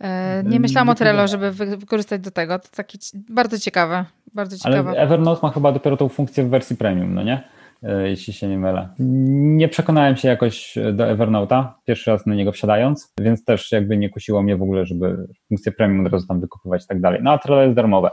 e, 0.00 0.42
nie 0.46 0.60
myślałam 0.60 0.88
o 0.88 0.94
Trello, 0.94 1.28
żeby 1.28 1.50
wykorzystać 1.52 2.20
do 2.20 2.30
tego. 2.30 2.58
To 2.58 2.68
takie 2.76 2.98
bardzo 3.28 3.58
ciekawe. 3.58 4.04
Bardzo 4.34 4.58
ciekawe. 4.58 4.90
Ale 4.90 4.98
Evernote 4.98 5.46
ma 5.46 5.52
chyba 5.52 5.72
dopiero 5.72 5.96
tą 5.96 6.08
funkcję 6.08 6.44
w 6.44 6.48
wersji 6.48 6.76
premium, 6.76 7.14
no 7.14 7.22
nie? 7.22 7.48
E, 7.82 8.08
jeśli 8.08 8.32
się 8.32 8.48
nie 8.48 8.58
mylę. 8.58 8.88
Nie 8.98 9.68
przekonałem 9.68 10.16
się 10.16 10.28
jakoś 10.28 10.78
do 10.92 11.04
Evernote'a, 11.04 11.64
pierwszy 11.84 12.10
raz 12.10 12.26
na 12.26 12.34
niego 12.34 12.52
wsiadając, 12.52 13.12
więc 13.20 13.44
też 13.44 13.72
jakby 13.72 13.96
nie 13.96 14.10
kusiło 14.10 14.42
mnie 14.42 14.56
w 14.56 14.62
ogóle, 14.62 14.86
żeby 14.86 15.26
funkcję 15.48 15.72
premium 15.72 16.06
od 16.06 16.12
razu 16.12 16.26
tam 16.26 16.40
wykupywać 16.40 16.84
i 16.84 16.86
tak 16.86 17.00
dalej. 17.00 17.20
No 17.22 17.32
a 17.32 17.38
Trello 17.38 17.62
jest 17.62 17.74
darmowe. 17.74 18.10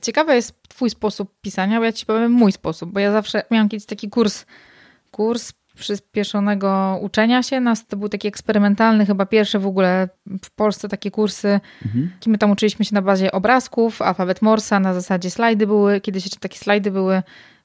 Ciekawy 0.00 0.34
jest 0.34 0.54
twój 0.68 0.90
sposób 0.90 1.34
pisania, 1.40 1.78
bo 1.78 1.84
ja 1.84 1.92
ci 1.92 2.06
powiem 2.06 2.32
mój 2.32 2.52
sposób, 2.52 2.92
bo 2.92 3.00
ja 3.00 3.12
zawsze 3.12 3.42
miałam 3.50 3.68
kiedyś 3.68 3.86
taki 3.86 4.10
kurs, 4.10 4.44
kurs 5.10 5.52
przyspieszonego 5.74 6.98
uczenia 7.02 7.42
się. 7.42 7.60
Nas 7.60 7.86
to 7.86 7.96
był 7.96 8.08
taki 8.08 8.28
eksperymentalny, 8.28 9.06
chyba 9.06 9.26
pierwszy 9.26 9.58
w 9.58 9.66
ogóle 9.66 10.08
w 10.44 10.50
Polsce 10.50 10.88
takie 10.88 11.10
kursy. 11.10 11.60
Mhm. 11.86 12.10
My 12.26 12.38
tam 12.38 12.50
uczyliśmy 12.50 12.84
się 12.84 12.94
na 12.94 13.02
bazie 13.02 13.32
obrazków, 13.32 14.02
alfabet 14.02 14.42
Morsa, 14.42 14.80
na 14.80 14.94
zasadzie 14.94 15.30
slajdy 15.30 15.66
były. 15.66 16.00
Kiedyś 16.00 16.24
jeszcze 16.24 16.40
takie 16.40 16.58
slajdy 16.58 16.90
były 16.90 17.22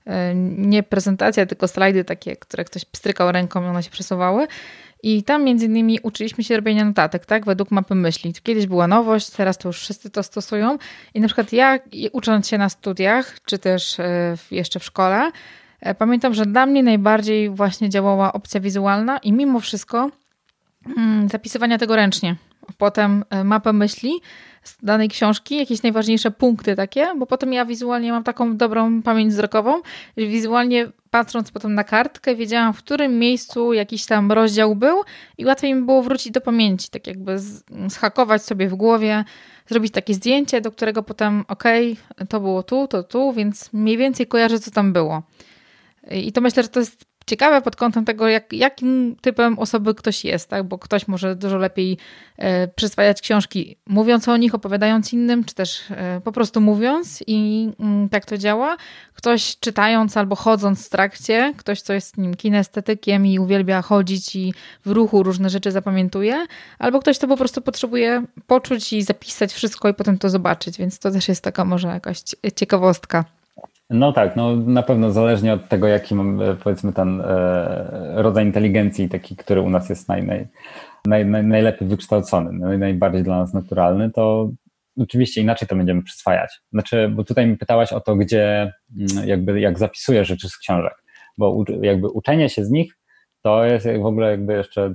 E, 0.08 0.36
nie 0.58 0.84
prezentacja, 0.84 1.46
tylko 1.46 1.68
slajdy 1.68 2.04
takie, 2.04 2.36
które 2.36 2.64
ktoś 2.64 2.86
pstrykał 2.86 3.32
ręką 3.32 3.64
i 3.64 3.68
one 3.68 3.84
się 3.84 3.90
przesuwały. 3.90 4.48
I 5.04 5.24
tam 5.24 5.44
między 5.44 5.66
innymi 5.66 6.00
uczyliśmy 6.04 6.44
się 6.44 6.56
robienia 6.56 6.86
notatek, 6.86 7.26
tak, 7.26 7.46
według 7.46 7.72
mapy 7.72 7.96
myśli. 7.96 8.34
Kiedyś 8.44 8.68
była 8.68 8.88
nowość, 8.88 9.30
teraz 9.30 9.58
to 9.58 9.70
już 9.70 9.80
wszyscy 9.80 10.10
to 10.10 10.24
stosują. 10.24 10.78
I 11.14 11.22
na 11.22 11.28
przykład 11.28 11.54
ja, 11.54 11.80
ucząc 12.12 12.48
się 12.48 12.58
na 12.58 12.70
studiach, 12.70 13.36
czy 13.46 13.60
też 13.60 14.00
e, 14.00 14.36
jeszcze 14.52 14.80
w 14.80 14.84
szkole, 14.84 15.32
e, 15.80 15.96
pamiętam, 15.96 16.34
że 16.34 16.46
dla 16.46 16.66
mnie 16.66 16.84
najbardziej 16.84 17.50
właśnie 17.50 17.90
działała 17.90 18.34
opcja 18.34 18.60
wizualna 18.60 19.18
i 19.18 19.34
mimo 19.34 19.60
wszystko 19.60 20.10
mm, 20.98 21.30
zapisywania 21.30 21.78
tego 21.78 21.96
ręcznie. 21.96 22.36
Potem 22.78 23.24
mapę 23.44 23.74
myśli 23.74 24.12
z 24.64 24.78
danej 24.84 25.10
książki, 25.10 25.58
jakieś 25.58 25.84
najważniejsze 25.84 26.32
punkty 26.32 26.76
takie, 26.76 27.14
bo 27.18 27.26
potem 27.26 27.54
ja 27.54 27.66
wizualnie 27.66 28.12
mam 28.12 28.24
taką 28.24 28.58
dobrą 28.58 29.02
pamięć 29.02 29.34
wzrokową, 29.34 29.82
że 30.18 30.26
wizualnie 30.26 30.92
patrząc 31.10 31.52
potem 31.52 31.74
na 31.74 31.84
kartkę, 31.84 32.36
wiedziałam, 32.36 32.74
w 32.74 32.78
którym 32.78 33.20
miejscu 33.20 33.74
jakiś 33.74 34.06
tam 34.06 34.32
rozdział 34.32 34.76
był 34.76 35.02
i 35.38 35.46
łatwiej 35.46 35.74
mi 35.74 35.82
było 35.82 36.04
wrócić 36.04 36.32
do 36.32 36.42
pamięci, 36.42 36.90
tak 36.90 37.08
jakby 37.08 37.38
schakować 37.90 38.44
sobie 38.44 38.68
w 38.68 38.76
głowie, 38.76 39.26
zrobić 39.68 39.94
takie 39.94 40.14
zdjęcie, 40.14 40.62
do 40.62 40.72
którego 40.72 41.04
potem, 41.04 41.44
okej, 41.48 41.98
okay, 42.12 42.28
to 42.28 42.40
było 42.40 42.64
tu, 42.64 42.88
to 42.88 43.04
tu, 43.04 43.34
więc 43.34 43.74
mniej 43.74 43.98
więcej 43.98 44.28
kojarzę, 44.28 44.60
co 44.60 44.72
tam 44.72 44.94
było. 44.94 45.24
I 46.12 46.32
to 46.32 46.42
myślę, 46.42 46.64
że 46.64 46.70
to 46.70 46.80
jest 46.80 47.11
ciekawe 47.26 47.62
pod 47.62 47.76
kątem 47.76 48.06
tego, 48.06 48.28
jak, 48.28 48.54
jakim 48.54 49.16
typem 49.22 49.60
osoby 49.60 49.96
ktoś 49.96 50.26
jest, 50.26 50.50
tak? 50.50 50.64
bo 50.64 50.78
ktoś 50.78 51.08
może 51.08 51.36
dużo 51.36 51.58
lepiej 51.58 51.98
e, 52.38 52.68
przyswajać 52.68 53.22
książki 53.22 53.78
mówiąc 53.88 54.28
o 54.28 54.38
nich, 54.38 54.56
opowiadając 54.56 55.14
innym, 55.14 55.44
czy 55.44 55.56
też 55.56 55.82
e, 55.92 56.22
po 56.24 56.32
prostu 56.32 56.62
mówiąc 56.62 57.24
i 57.28 57.70
mm, 57.80 58.10
tak 58.10 58.26
to 58.26 58.38
działa. 58.38 58.78
Ktoś 59.14 59.58
czytając 59.60 60.18
albo 60.18 60.36
chodząc 60.36 60.88
w 60.88 60.90
trakcie, 60.90 61.54
ktoś, 61.58 61.82
co 61.82 61.94
jest 61.94 62.18
nim 62.18 62.34
kinestetykiem 62.34 63.26
i 63.26 63.40
uwielbia 63.40 63.82
chodzić 63.82 64.36
i 64.36 64.54
w 64.86 64.92
ruchu 64.92 65.24
różne 65.24 65.50
rzeczy 65.50 65.72
zapamiętuje, 65.72 66.46
albo 66.80 67.00
ktoś, 67.00 67.18
kto 67.18 67.28
po 67.28 67.38
prostu 67.38 67.62
potrzebuje 67.62 68.24
poczuć 68.48 68.94
i 68.94 69.02
zapisać 69.02 69.54
wszystko 69.54 69.90
i 69.90 69.94
potem 69.94 70.18
to 70.18 70.30
zobaczyć, 70.30 70.78
więc 70.78 71.00
to 71.00 71.12
też 71.12 71.28
jest 71.28 71.44
taka 71.44 71.66
może 71.66 71.88
jakaś 71.88 72.24
ciekawostka. 72.56 73.26
No 73.92 74.12
tak, 74.12 74.36
no 74.36 74.56
na 74.56 74.84
pewno 74.84 75.12
zależnie 75.12 75.54
od 75.54 75.68
tego, 75.70 75.88
jaki 75.88 76.16
mam, 76.16 76.42
e, 76.42 76.56
powiedzmy 76.56 76.94
ten 76.94 77.22
e, 77.22 78.14
rodzaj 78.16 78.46
inteligencji, 78.46 79.10
taki, 79.10 79.36
który 79.36 79.62
u 79.62 79.70
nas 79.70 79.90
jest 79.90 80.08
naj, 80.08 80.24
naj, 80.24 80.48
naj, 81.06 81.26
naj 81.26 81.44
najlepiej 81.44 81.88
wykształcony, 81.88 82.52
naj, 82.52 82.78
najbardziej 82.78 83.24
dla 83.24 83.38
nas 83.38 83.54
naturalny, 83.54 84.12
to 84.12 84.50
oczywiście 85.00 85.42
inaczej 85.42 85.68
to 85.68 85.76
będziemy 85.76 86.04
przyswajać. 86.04 86.62
Znaczy, 86.72 87.10
bo 87.16 87.24
tutaj 87.24 87.48
mi 87.48 87.58
pytałaś 87.58 87.94
o 87.94 88.02
to, 88.02 88.16
gdzie 88.16 88.74
mm, 89.00 89.28
jakby 89.28 89.62
jak 89.62 89.80
zapisuję 89.80 90.26
rzeczy 90.26 90.50
z 90.50 90.58
książek, 90.58 91.04
bo 91.38 91.64
jakby 91.82 92.08
uczenie 92.08 92.50
się 92.50 92.66
z 92.66 92.72
nich 92.72 92.98
to 93.42 93.66
jest 93.66 93.88
w 94.02 94.06
ogóle 94.06 94.32
jakby 94.32 94.54
jeszcze 94.54 94.94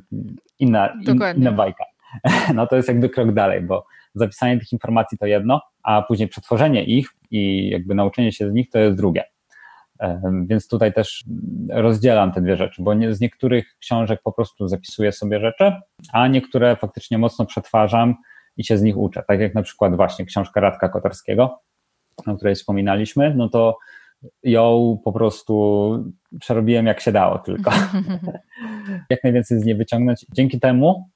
inna, 0.59 0.88
in, 1.09 1.20
inna 1.37 1.52
bajka. 1.52 1.85
No 2.54 2.66
to 2.66 2.76
jest 2.76 2.88
jakby 2.88 3.09
krok 3.09 3.32
dalej, 3.32 3.61
bo 3.61 3.87
zapisanie 4.14 4.59
tych 4.59 4.72
informacji 4.72 5.18
to 5.18 5.26
jedno, 5.26 5.61
a 5.82 6.02
później 6.02 6.28
przetworzenie 6.28 6.85
ich 6.85 7.09
i 7.31 7.69
jakby 7.69 7.95
nauczenie 7.95 8.33
się 8.33 8.51
z 8.51 8.53
nich 8.53 8.71
to 8.71 8.79
jest 8.79 8.97
drugie. 8.97 9.25
Więc 10.47 10.69
tutaj 10.69 10.93
też 10.93 11.25
rozdzielam 11.71 12.33
te 12.33 12.41
dwie 12.41 12.57
rzeczy, 12.57 12.83
bo 12.83 12.93
z 13.11 13.21
niektórych 13.21 13.77
książek 13.79 14.21
po 14.25 14.33
prostu 14.33 14.69
zapisuję 14.69 15.12
sobie 15.12 15.41
rzeczy, 15.41 15.73
a 16.12 16.29
niektóre 16.29 16.77
faktycznie 16.77 17.19
mocno 17.19 17.47
przetwarzam 17.47 18.15
i 18.57 18.65
się 18.65 18.79
z 18.79 18.83
nich 18.83 18.97
uczę. 18.97 19.25
Tak 19.29 19.41
jak 19.41 19.55
na 19.55 19.62
przykład 19.62 19.97
właśnie 19.97 20.25
książka 20.25 20.61
Radka 20.61 20.89
Kotarskiego, 20.89 21.61
o 22.27 22.37
której 22.37 22.55
wspominaliśmy, 22.55 23.35
no 23.37 23.49
to 23.49 23.79
ją 24.43 24.99
po 25.05 25.12
prostu 25.12 26.15
przerobiłem 26.41 26.87
jak 26.87 27.01
się 27.01 27.12
dało 27.12 27.39
tylko. 27.39 27.71
jak 29.11 29.25
najwięcej 29.25 29.61
z 29.61 29.65
niej 29.65 29.75
wyciągnąć. 29.75 30.27
Dzięki 30.33 30.61
temu 30.61 31.09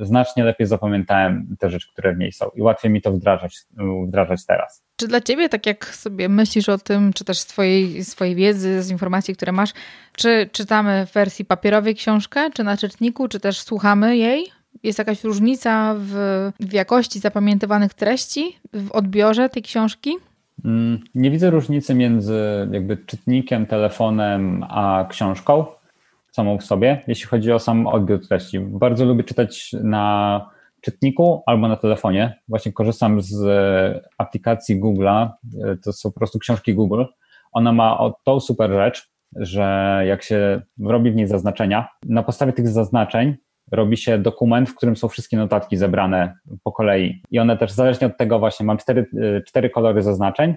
znacznie 0.00 0.44
lepiej 0.44 0.66
zapamiętałem 0.66 1.56
te 1.58 1.70
rzeczy, 1.70 1.88
które 1.92 2.14
w 2.14 2.18
niej 2.18 2.32
są 2.32 2.48
i 2.54 2.62
łatwiej 2.62 2.90
mi 2.90 3.02
to 3.02 3.12
wdrażać, 3.12 3.58
wdrażać 4.06 4.46
teraz. 4.46 4.84
Czy 4.96 5.08
dla 5.08 5.20
ciebie, 5.20 5.48
tak 5.48 5.66
jak 5.66 5.86
sobie 5.86 6.28
myślisz 6.28 6.68
o 6.68 6.78
tym, 6.78 7.12
czy 7.12 7.24
też 7.24 7.38
swojej, 7.38 8.04
swojej 8.04 8.34
wiedzy, 8.34 8.82
z 8.82 8.90
informacji, 8.90 9.34
które 9.34 9.52
masz, 9.52 9.72
czy 10.16 10.48
czytamy 10.52 11.06
w 11.06 11.12
wersji 11.12 11.44
papierowej 11.44 11.94
książkę, 11.94 12.50
czy 12.54 12.64
na 12.64 12.76
czytniku, 12.76 13.28
czy 13.28 13.40
też 13.40 13.60
słuchamy 13.60 14.16
jej? 14.16 14.46
Jest 14.82 14.98
jakaś 14.98 15.24
różnica 15.24 15.94
w, 15.98 16.50
w 16.60 16.72
jakości 16.72 17.18
zapamiętywanych 17.18 17.94
treści, 17.94 18.58
w 18.72 18.92
odbiorze 18.92 19.48
tej 19.48 19.62
książki? 19.62 20.10
Mm, 20.64 21.00
nie 21.14 21.30
widzę 21.30 21.50
różnicy 21.50 21.94
między 21.94 22.68
jakby 22.72 22.96
czytnikiem, 22.96 23.66
telefonem 23.66 24.64
a 24.68 25.06
książką 25.08 25.66
samą 26.34 26.58
w 26.58 26.64
sobie, 26.64 27.02
jeśli 27.06 27.26
chodzi 27.26 27.52
o 27.52 27.58
sam 27.58 27.86
odbiór 27.86 28.28
treści. 28.28 28.60
Bardzo 28.60 29.04
lubię 29.04 29.24
czytać 29.24 29.70
na 29.82 30.50
czytniku 30.80 31.42
albo 31.46 31.68
na 31.68 31.76
telefonie. 31.76 32.40
Właśnie 32.48 32.72
korzystam 32.72 33.22
z 33.22 33.42
aplikacji 34.18 34.80
Google'a, 34.80 35.28
to 35.84 35.92
są 35.92 36.12
po 36.12 36.18
prostu 36.18 36.38
książki 36.38 36.74
Google. 36.74 37.04
Ona 37.52 37.72
ma 37.72 37.98
tą 38.24 38.40
super 38.40 38.70
rzecz, 38.70 39.08
że 39.36 40.00
jak 40.06 40.22
się 40.22 40.62
robi 40.80 41.10
w 41.10 41.14
niej 41.14 41.26
zaznaczenia, 41.26 41.88
na 42.04 42.22
podstawie 42.22 42.52
tych 42.52 42.68
zaznaczeń 42.68 43.36
robi 43.72 43.96
się 43.96 44.18
dokument, 44.18 44.70
w 44.70 44.74
którym 44.74 44.96
są 44.96 45.08
wszystkie 45.08 45.36
notatki 45.36 45.76
zebrane 45.76 46.34
po 46.62 46.72
kolei. 46.72 47.22
I 47.30 47.38
one 47.38 47.56
też 47.56 47.72
zależnie 47.72 48.06
od 48.06 48.16
tego 48.16 48.38
właśnie, 48.38 48.66
mam 48.66 48.78
cztery, 48.78 49.06
cztery 49.46 49.70
kolory 49.70 50.02
zaznaczeń, 50.02 50.54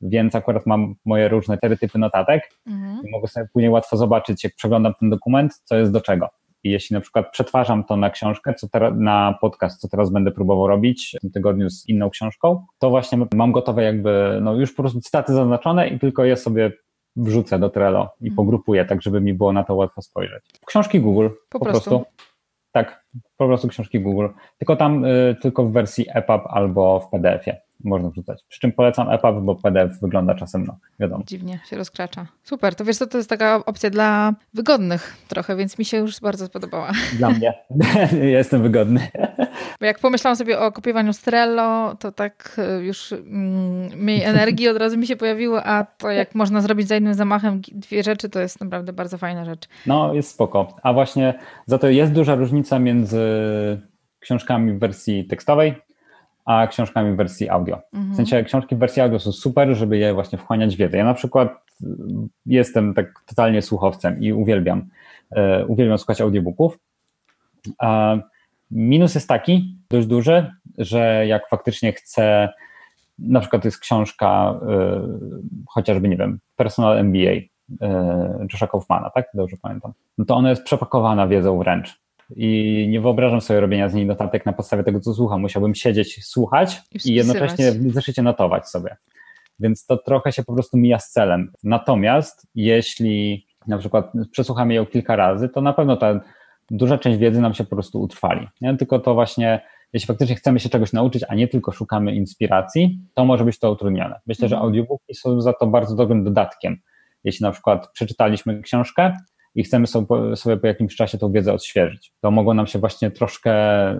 więc 0.00 0.34
akurat 0.34 0.66
mam 0.66 0.94
moje 1.04 1.28
różne 1.28 1.58
cztery 1.58 1.76
typy 1.76 1.98
notatek 1.98 2.50
mhm. 2.66 3.06
i 3.06 3.10
mogę 3.10 3.28
sobie 3.28 3.46
później 3.52 3.70
łatwo 3.70 3.96
zobaczyć, 3.96 4.44
jak 4.44 4.54
przeglądam 4.54 4.94
ten 5.00 5.10
dokument, 5.10 5.62
co 5.64 5.76
jest 5.76 5.92
do 5.92 6.00
czego. 6.00 6.28
I 6.64 6.70
jeśli 6.70 6.94
na 6.94 7.00
przykład 7.00 7.30
przetwarzam 7.32 7.84
to 7.84 7.96
na 7.96 8.10
książkę, 8.10 8.54
co 8.54 8.68
teraz, 8.68 8.94
na 8.96 9.38
podcast, 9.40 9.80
co 9.80 9.88
teraz 9.88 10.10
będę 10.10 10.30
próbował 10.30 10.66
robić 10.66 11.14
w 11.18 11.20
tym 11.20 11.30
tygodniu 11.30 11.70
z 11.70 11.88
inną 11.88 12.10
książką, 12.10 12.66
to 12.78 12.90
właśnie 12.90 13.18
mam 13.34 13.52
gotowe 13.52 13.82
jakby, 13.82 14.38
no 14.42 14.54
już 14.54 14.74
po 14.74 14.82
prostu 14.82 15.00
cytaty 15.00 15.32
zaznaczone 15.32 15.88
i 15.88 15.98
tylko 15.98 16.24
je 16.24 16.36
sobie 16.36 16.72
wrzucę 17.16 17.58
do 17.58 17.70
Trello 17.70 18.14
i 18.20 18.24
mhm. 18.24 18.36
pogrupuję, 18.36 18.84
tak 18.84 19.02
żeby 19.02 19.20
mi 19.20 19.34
było 19.34 19.52
na 19.52 19.64
to 19.64 19.74
łatwo 19.74 20.02
spojrzeć. 20.02 20.44
Książki 20.66 21.00
Google 21.00 21.28
po, 21.28 21.58
po 21.58 21.64
prostu. 21.64 21.90
prostu. 21.90 22.06
Tak, 22.72 23.04
po 23.36 23.46
prostu 23.46 23.68
książki 23.68 24.00
Google. 24.00 24.28
Tylko 24.58 24.76
tam, 24.76 25.04
y, 25.04 25.36
tylko 25.42 25.64
w 25.64 25.72
wersji 25.72 26.06
EPUB 26.08 26.42
albo 26.46 27.00
w 27.00 27.10
PDF-ie 27.10 27.67
można 27.84 28.10
wrzucać. 28.10 28.44
Przy 28.48 28.60
czym 28.60 28.72
polecam 28.72 29.10
EPUB, 29.10 29.40
bo 29.42 29.54
PDF 29.54 30.00
wygląda 30.00 30.34
czasem, 30.34 30.64
no 30.66 30.78
wiadomo. 31.00 31.24
Dziwnie 31.26 31.60
się 31.70 31.76
rozkracza. 31.76 32.26
Super, 32.42 32.74
to 32.74 32.84
wiesz 32.84 32.96
co, 32.96 33.06
to 33.06 33.18
jest 33.18 33.30
taka 33.30 33.64
opcja 33.66 33.90
dla 33.90 34.34
wygodnych 34.54 35.16
trochę, 35.28 35.56
więc 35.56 35.78
mi 35.78 35.84
się 35.84 35.96
już 35.96 36.20
bardzo 36.20 36.46
spodobała. 36.46 36.92
Dla 37.18 37.30
mnie. 37.30 37.54
Jestem 38.38 38.62
wygodny. 38.62 39.08
Bo 39.80 39.86
jak 39.86 39.98
pomyślałam 39.98 40.36
sobie 40.36 40.60
o 40.60 40.72
kopiowaniu 40.72 41.12
Strello, 41.12 41.94
to 41.94 42.12
tak 42.12 42.60
y, 42.80 42.84
już 42.84 43.12
mm, 43.12 43.98
mniej 43.98 44.22
energii 44.22 44.68
od 44.68 44.76
razu 44.76 44.98
mi 44.98 45.06
się 45.06 45.16
pojawiło, 45.16 45.64
a 45.64 45.84
to 45.84 46.10
jak 46.10 46.34
można 46.34 46.60
zrobić 46.60 46.88
za 46.88 46.94
jednym 46.94 47.14
zamachem 47.14 47.60
dwie 47.72 48.02
rzeczy, 48.02 48.28
to 48.28 48.40
jest 48.40 48.60
naprawdę 48.60 48.92
bardzo 48.92 49.18
fajna 49.18 49.44
rzecz. 49.44 49.68
No, 49.86 50.14
jest 50.14 50.30
spoko. 50.30 50.76
A 50.82 50.92
właśnie 50.92 51.34
za 51.66 51.78
to 51.78 51.88
jest 51.88 52.12
duża 52.12 52.34
różnica 52.34 52.78
między 52.78 53.18
książkami 54.20 54.72
w 54.72 54.78
wersji 54.78 55.24
tekstowej 55.24 55.74
a 56.48 56.66
książkami 56.66 57.12
w 57.12 57.16
wersji 57.16 57.48
audio. 57.48 57.78
Mhm. 57.92 58.12
W 58.12 58.16
sensie 58.16 58.44
książki 58.44 58.76
w 58.76 58.78
wersji 58.78 59.02
audio 59.02 59.18
są 59.18 59.32
super, 59.32 59.74
żeby 59.74 59.98
je 59.98 60.14
właśnie 60.14 60.38
wchłaniać 60.38 60.76
wiedzę. 60.76 60.98
Ja 60.98 61.04
na 61.04 61.14
przykład 61.14 61.48
y, 61.82 61.86
jestem 62.46 62.94
tak 62.94 63.24
totalnie 63.26 63.62
słuchowcem 63.62 64.20
i 64.20 64.32
uwielbiam, 64.32 64.88
uh, 65.30 65.70
uwielbiam 65.70 65.98
słuchać 65.98 66.20
audiobooków. 66.20 66.78
A 67.78 68.16
minus 68.70 69.14
jest 69.14 69.28
taki, 69.28 69.78
dość 69.90 70.06
duży, 70.06 70.52
że 70.78 71.26
jak 71.26 71.48
faktycznie 71.48 71.92
chcę, 71.92 72.48
na 73.18 73.40
przykład 73.40 73.62
to 73.62 73.68
jest 73.68 73.80
książka 73.80 74.60
y, 74.62 75.66
chociażby, 75.66 76.08
nie 76.08 76.16
wiem, 76.16 76.38
Personal 76.56 76.98
MBA 76.98 77.18
y, 77.30 77.46
Josha 78.52 78.66
Kaufmana, 78.66 79.10
tak? 79.10 79.26
Dobrze 79.34 79.56
pamiętam. 79.62 79.92
No 80.18 80.24
to 80.24 80.36
ona 80.36 80.50
jest 80.50 80.62
przepakowana 80.62 81.28
wiedzą 81.28 81.58
wręcz 81.58 82.07
i 82.36 82.86
nie 82.90 83.00
wyobrażam 83.00 83.40
sobie 83.40 83.60
robienia 83.60 83.88
z 83.88 83.94
niej 83.94 84.06
notatek 84.06 84.46
na 84.46 84.52
podstawie 84.52 84.84
tego, 84.84 85.00
co 85.00 85.14
słucham. 85.14 85.40
Musiałbym 85.40 85.74
siedzieć, 85.74 86.24
słuchać 86.24 86.82
i, 87.04 87.10
i 87.10 87.14
jednocześnie 87.14 87.72
w 87.72 87.92
zeszycie 87.92 88.22
notować 88.22 88.68
sobie. 88.68 88.96
Więc 89.60 89.86
to 89.86 89.96
trochę 89.96 90.32
się 90.32 90.44
po 90.44 90.54
prostu 90.54 90.76
mija 90.76 90.98
z 90.98 91.10
celem. 91.10 91.52
Natomiast 91.64 92.46
jeśli 92.54 93.46
na 93.66 93.78
przykład 93.78 94.12
przesłuchamy 94.30 94.74
ją 94.74 94.86
kilka 94.86 95.16
razy, 95.16 95.48
to 95.48 95.60
na 95.60 95.72
pewno 95.72 95.96
ta 95.96 96.20
duża 96.70 96.98
część 96.98 97.18
wiedzy 97.18 97.40
nam 97.40 97.54
się 97.54 97.64
po 97.64 97.76
prostu 97.76 98.00
utrwali. 98.00 98.48
Nie? 98.60 98.76
Tylko 98.76 98.98
to 98.98 99.14
właśnie, 99.14 99.60
jeśli 99.92 100.06
faktycznie 100.06 100.36
chcemy 100.36 100.60
się 100.60 100.68
czegoś 100.68 100.92
nauczyć, 100.92 101.24
a 101.28 101.34
nie 101.34 101.48
tylko 101.48 101.72
szukamy 101.72 102.14
inspiracji, 102.14 103.00
to 103.14 103.24
może 103.24 103.44
być 103.44 103.58
to 103.58 103.72
utrudnione. 103.72 104.20
Myślę, 104.26 104.46
mhm. 104.46 104.48
że 104.48 104.64
audiobooki 104.64 105.14
są 105.14 105.40
za 105.40 105.52
to 105.52 105.66
bardzo 105.66 105.96
dobrym 105.96 106.24
dodatkiem. 106.24 106.76
Jeśli 107.24 107.44
na 107.44 107.50
przykład 107.50 107.88
przeczytaliśmy 107.92 108.62
książkę, 108.62 109.16
i 109.54 109.62
chcemy 109.64 109.86
sobie, 109.86 110.56
po 110.60 110.66
jakimś 110.66 110.96
czasie 110.96 111.18
tą 111.18 111.32
wiedzę 111.32 111.52
odświeżyć. 111.52 112.12
To 112.20 112.30
mogło 112.30 112.54
nam 112.54 112.66
się 112.66 112.78
właśnie 112.78 113.10
troszkę, 113.10 113.52
y, 113.92 113.96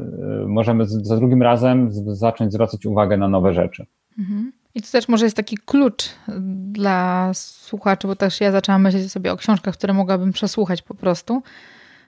możemy 0.46 0.86
za 0.86 1.16
drugim 1.16 1.42
razem 1.42 1.88
zacząć 2.06 2.52
zwracać 2.52 2.86
uwagę 2.86 3.16
na 3.16 3.28
nowe 3.28 3.54
rzeczy. 3.54 3.86
Mhm. 4.18 4.52
I 4.74 4.82
to 4.82 4.88
też 4.92 5.08
może 5.08 5.26
jest 5.26 5.36
taki 5.36 5.56
klucz 5.56 6.10
dla 6.72 7.30
słuchaczy, 7.34 8.06
bo 8.06 8.16
też 8.16 8.40
ja 8.40 8.52
zaczęłam 8.52 8.82
myśleć 8.82 9.12
sobie 9.12 9.32
o 9.32 9.36
książkach, 9.36 9.74
które 9.74 9.92
mogłabym 9.92 10.32
przesłuchać 10.32 10.82
po 10.82 10.94
prostu. 10.94 11.42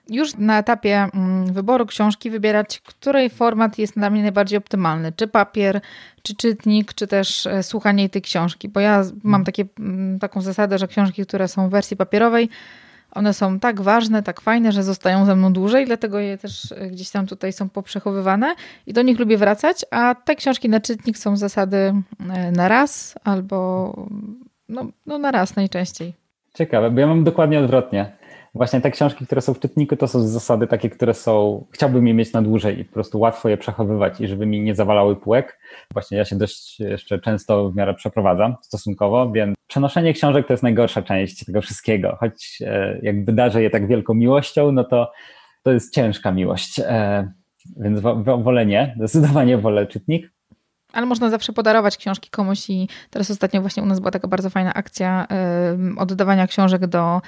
Już 0.09 0.37
na 0.37 0.59
etapie 0.59 1.07
mm, 1.13 1.53
wyboru 1.53 1.85
książki 1.85 2.29
wybierać, 2.29 2.79
której 2.79 3.29
format 3.29 3.77
jest 3.77 3.93
dla 3.93 4.09
mnie 4.09 4.21
najbardziej 4.21 4.57
optymalny. 4.57 5.11
Czy 5.15 5.27
papier, 5.27 5.81
czy 6.21 6.35
czytnik, 6.35 6.93
czy 6.93 7.07
też 7.07 7.47
e, 7.47 7.63
słuchanie 7.63 8.09
tej 8.09 8.21
książki. 8.21 8.69
Bo 8.69 8.79
ja 8.79 9.03
mam 9.23 9.43
takie, 9.43 9.65
mm, 9.79 10.19
taką 10.19 10.41
zasadę, 10.41 10.77
że 10.77 10.87
książki, 10.87 11.25
które 11.25 11.47
są 11.47 11.69
w 11.69 11.71
wersji 11.71 11.97
papierowej, 11.97 12.49
one 13.11 13.33
są 13.33 13.59
tak 13.59 13.81
ważne, 13.81 14.23
tak 14.23 14.41
fajne, 14.41 14.71
że 14.71 14.83
zostają 14.83 15.25
ze 15.25 15.35
mną 15.35 15.53
dłużej, 15.53 15.85
dlatego 15.85 16.19
je 16.19 16.37
też 16.37 16.71
e, 16.71 16.87
gdzieś 16.87 17.09
tam 17.09 17.27
tutaj 17.27 17.53
są 17.53 17.69
poprzechowywane 17.69 18.55
i 18.87 18.93
do 18.93 19.01
nich 19.01 19.19
lubię 19.19 19.37
wracać, 19.37 19.85
a 19.91 20.15
te 20.15 20.35
książki 20.35 20.69
na 20.69 20.79
czytnik 20.79 21.17
są 21.17 21.37
zasady 21.37 21.93
e, 22.33 22.51
na 22.51 22.67
raz 22.67 23.15
albo 23.23 23.93
no, 24.69 24.85
no 25.05 25.17
na 25.17 25.31
raz 25.31 25.55
najczęściej. 25.55 26.13
Ciekawe, 26.53 26.91
bo 26.91 26.99
ja 26.99 27.07
mam 27.07 27.23
dokładnie 27.23 27.59
odwrotnie. 27.59 28.20
Właśnie 28.53 28.81
te 28.81 28.91
książki, 28.91 29.25
które 29.25 29.41
są 29.41 29.53
w 29.53 29.59
czytniku, 29.59 29.95
to 29.95 30.07
są 30.07 30.27
zasady 30.27 30.67
takie, 30.67 30.89
które 30.89 31.13
są, 31.13 31.65
chciałbym 31.71 32.07
je 32.07 32.13
mieć 32.13 32.33
na 32.33 32.41
dłużej 32.41 32.79
i 32.79 32.85
po 32.85 32.93
prostu 32.93 33.19
łatwo 33.19 33.49
je 33.49 33.57
przechowywać 33.57 34.21
i 34.21 34.27
żeby 34.27 34.45
mi 34.45 34.61
nie 34.61 34.75
zawalały 34.75 35.15
półek. 35.15 35.59
Właśnie 35.93 36.17
ja 36.17 36.25
się 36.25 36.37
dość 36.37 36.79
jeszcze 36.79 37.19
często 37.19 37.69
w 37.69 37.75
miarę 37.75 37.93
przeprowadzam 37.93 38.55
stosunkowo, 38.61 39.31
więc 39.31 39.55
przenoszenie 39.67 40.13
książek 40.13 40.47
to 40.47 40.53
jest 40.53 40.63
najgorsza 40.63 41.01
część 41.01 41.45
tego 41.45 41.61
wszystkiego. 41.61 42.17
Choć 42.19 42.61
e, 42.61 42.99
jakby 43.01 43.33
darzę 43.33 43.63
je 43.63 43.69
tak 43.69 43.87
wielką 43.87 44.13
miłością, 44.13 44.71
no 44.71 44.83
to 44.83 45.11
to 45.63 45.71
jest 45.71 45.93
ciężka 45.93 46.31
miłość. 46.31 46.79
E, 46.79 47.31
więc 47.77 47.99
wolę 48.43 48.65
nie, 48.65 48.93
zdecydowanie 48.97 49.57
wolę 49.57 49.87
czytnik. 49.87 50.31
Ale 50.93 51.05
można 51.05 51.29
zawsze 51.29 51.53
podarować 51.53 51.97
książki 51.97 52.29
komuś 52.29 52.69
i 52.69 52.89
teraz 53.09 53.31
ostatnio 53.31 53.61
właśnie 53.61 53.83
u 53.83 53.85
nas 53.85 53.99
była 53.99 54.11
taka 54.11 54.27
bardzo 54.27 54.49
fajna 54.49 54.73
akcja 54.73 55.27
oddawania 55.97 56.47
książek 56.47 56.87
do 56.87 57.15
e, 57.15 57.21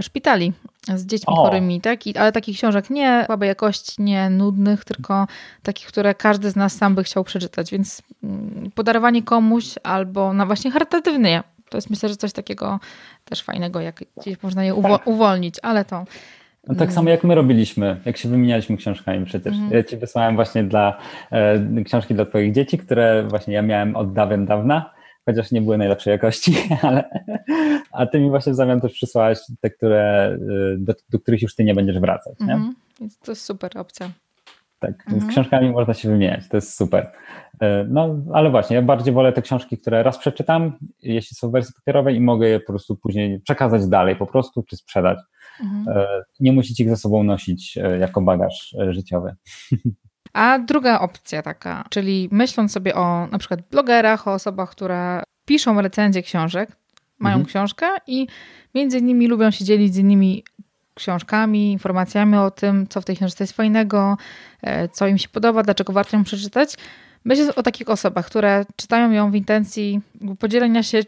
szpitali 0.00 0.52
z 0.94 1.06
dziećmi 1.06 1.34
o. 1.34 1.36
chorymi, 1.36 1.80
tak? 1.80 2.06
I, 2.06 2.16
ale 2.16 2.32
takich 2.32 2.56
książek 2.56 2.90
nie 2.90 3.22
słabej 3.26 3.48
jakości, 3.48 4.02
nie 4.02 4.30
nudnych, 4.30 4.84
tylko 4.84 5.26
takich, 5.62 5.86
które 5.86 6.14
każdy 6.14 6.50
z 6.50 6.56
nas 6.56 6.76
sam 6.76 6.94
by 6.94 7.04
chciał 7.04 7.24
przeczytać, 7.24 7.70
więc 7.70 8.02
mm, 8.24 8.70
podarowanie 8.74 9.22
komuś 9.22 9.74
albo 9.82 10.32
na 10.32 10.46
właśnie 10.46 10.70
charytatywnie, 10.70 11.42
to 11.68 11.78
jest 11.78 11.90
myślę, 11.90 12.08
że 12.08 12.16
coś 12.16 12.32
takiego 12.32 12.80
też 13.24 13.42
fajnego, 13.42 13.80
jak 13.80 14.04
gdzieś 14.16 14.42
można 14.42 14.64
je 14.64 14.74
uwo- 14.74 14.98
tak. 14.98 15.06
uwolnić, 15.06 15.54
ale 15.62 15.84
to 15.84 16.04
no, 16.68 16.74
tak 16.74 16.92
samo 16.92 17.10
jak 17.10 17.24
my 17.24 17.34
robiliśmy, 17.34 18.00
jak 18.04 18.16
się 18.16 18.28
wymienialiśmy 18.28 18.76
książkami 18.76 19.26
przecież. 19.26 19.52
Mhm. 19.52 19.72
Ja 19.72 19.82
ci 19.82 19.96
wysłałem 19.96 20.34
właśnie 20.34 20.64
dla 20.64 20.98
e, 21.30 21.84
książki 21.84 22.14
dla 22.14 22.26
twoich 22.26 22.52
dzieci, 22.52 22.78
które 22.78 23.24
właśnie 23.28 23.54
ja 23.54 23.62
miałem 23.62 23.96
od 23.96 24.12
dawien 24.12 24.46
dawna, 24.46 24.90
chociaż 25.24 25.52
nie 25.52 25.62
były 25.62 25.78
najlepszej 25.78 26.10
jakości, 26.10 26.56
ale 26.82 27.04
a 27.92 28.06
ty 28.06 28.20
mi 28.20 28.30
właśnie 28.30 28.52
w 28.52 28.56
zamian 28.56 28.80
też 28.80 28.92
przysłałaś 28.92 29.38
te, 29.60 29.70
które, 29.70 30.36
e, 30.74 30.78
do, 30.78 30.94
do 31.10 31.18
których 31.18 31.42
już 31.42 31.54
ty 31.54 31.64
nie 31.64 31.74
będziesz 31.74 31.98
wracać. 31.98 32.34
Nie? 32.40 32.54
Mhm. 32.54 32.74
To 33.24 33.32
jest 33.32 33.44
super 33.44 33.78
opcja. 33.78 34.10
Tak, 34.78 35.04
mhm. 35.06 35.20
z 35.22 35.26
książkami 35.34 35.70
można 35.70 35.94
się 35.94 36.08
wymieniać, 36.08 36.48
to 36.48 36.56
jest 36.56 36.76
super. 36.76 37.12
E, 37.60 37.84
no, 37.88 38.16
ale 38.32 38.50
właśnie, 38.50 38.76
ja 38.76 38.82
bardziej 38.82 39.14
wolę 39.14 39.32
te 39.32 39.42
książki, 39.42 39.78
które 39.78 40.02
raz 40.02 40.18
przeczytam, 40.18 40.78
jeśli 41.02 41.36
są 41.36 41.48
w 41.48 41.52
wersji 41.52 41.74
papierowej 41.74 42.16
i 42.16 42.20
mogę 42.20 42.48
je 42.48 42.60
po 42.60 42.66
prostu 42.66 42.96
później 42.96 43.40
przekazać 43.40 43.86
dalej 43.86 44.16
po 44.16 44.26
prostu, 44.26 44.62
czy 44.62 44.76
sprzedać. 44.76 45.18
Mhm. 45.60 45.98
E, 45.98 46.22
nie 46.40 46.52
musicie 46.52 46.84
ich 46.84 46.90
ze 46.90 46.96
sobą 46.96 47.22
nosić 47.22 47.78
jako 48.00 48.20
bagaż 48.20 48.76
życiowy. 48.90 49.34
A 50.34 50.58
druga 50.58 51.00
opcja 51.00 51.42
taka, 51.42 51.84
czyli 51.90 52.28
myśląc 52.32 52.72
sobie 52.72 52.94
o 52.94 53.26
na 53.26 53.38
przykład 53.38 53.60
blogerach, 53.70 54.28
o 54.28 54.32
osobach, 54.32 54.70
które 54.70 55.22
piszą 55.44 55.82
recenzje 55.82 56.22
książek, 56.22 56.70
mają 57.18 57.36
mhm. 57.36 57.46
książkę 57.46 57.86
i 58.06 58.26
między 58.74 58.98
innymi 58.98 59.28
lubią 59.28 59.50
się 59.50 59.64
dzielić 59.64 59.94
z 59.94 59.98
innymi 59.98 60.44
książkami, 60.94 61.72
informacjami 61.72 62.36
o 62.36 62.50
tym, 62.50 62.86
co 62.88 63.00
w 63.00 63.04
tej 63.04 63.16
książce 63.16 63.44
jest 63.44 63.56
fajnego, 63.56 64.16
co 64.92 65.06
im 65.06 65.18
się 65.18 65.28
podoba, 65.28 65.62
dlaczego 65.62 65.92
warto 65.92 66.16
ją 66.16 66.24
przeczytać. 66.24 66.76
Myślę 67.24 67.54
o 67.54 67.62
takich 67.62 67.88
osobach, 67.88 68.26
które 68.26 68.64
czytają 68.76 69.10
ją 69.10 69.30
w 69.30 69.34
intencji 69.34 70.00
podzielenia 70.38 70.82
się 70.82 71.00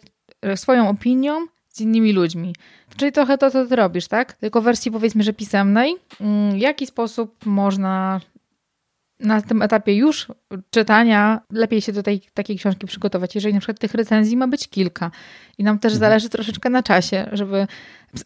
swoją 0.57 0.89
opinią 0.89 1.47
z 1.69 1.81
innymi 1.81 2.13
ludźmi. 2.13 2.55
Czyli 2.97 3.13
trochę 3.13 3.39
to, 3.39 3.51
co 3.51 3.67
ty 3.67 3.77
robisz, 3.77 4.09
tak? 4.09 4.33
Tylko 4.33 4.61
w 4.61 4.65
wersji 4.65 4.91
powiedzmy, 4.91 5.23
że 5.23 5.33
pisemnej. 5.33 5.97
Mm, 6.21 6.53
w 6.53 6.59
jaki 6.59 6.87
sposób 6.87 7.47
można 7.47 8.21
na 9.21 9.43
tym 9.43 9.63
etapie 9.63 9.97
już 9.97 10.27
czytania 10.71 11.41
lepiej 11.53 11.81
się 11.81 11.93
do 11.93 12.03
tej 12.03 12.21
takiej 12.35 12.57
książki 12.57 12.87
przygotować, 12.87 13.35
jeżeli 13.35 13.55
na 13.55 13.61
przykład 13.61 13.79
tych 13.79 13.95
recenzji 13.95 14.37
ma 14.37 14.49
być 14.49 14.69
kilka. 14.69 15.11
I 15.59 15.65
nam 15.65 15.79
też 15.79 15.93
mhm. 15.93 16.11
zależy 16.11 16.29
troszeczkę 16.29 16.71
na 16.71 16.83
czasie, 16.83 17.29
żeby 17.33 17.67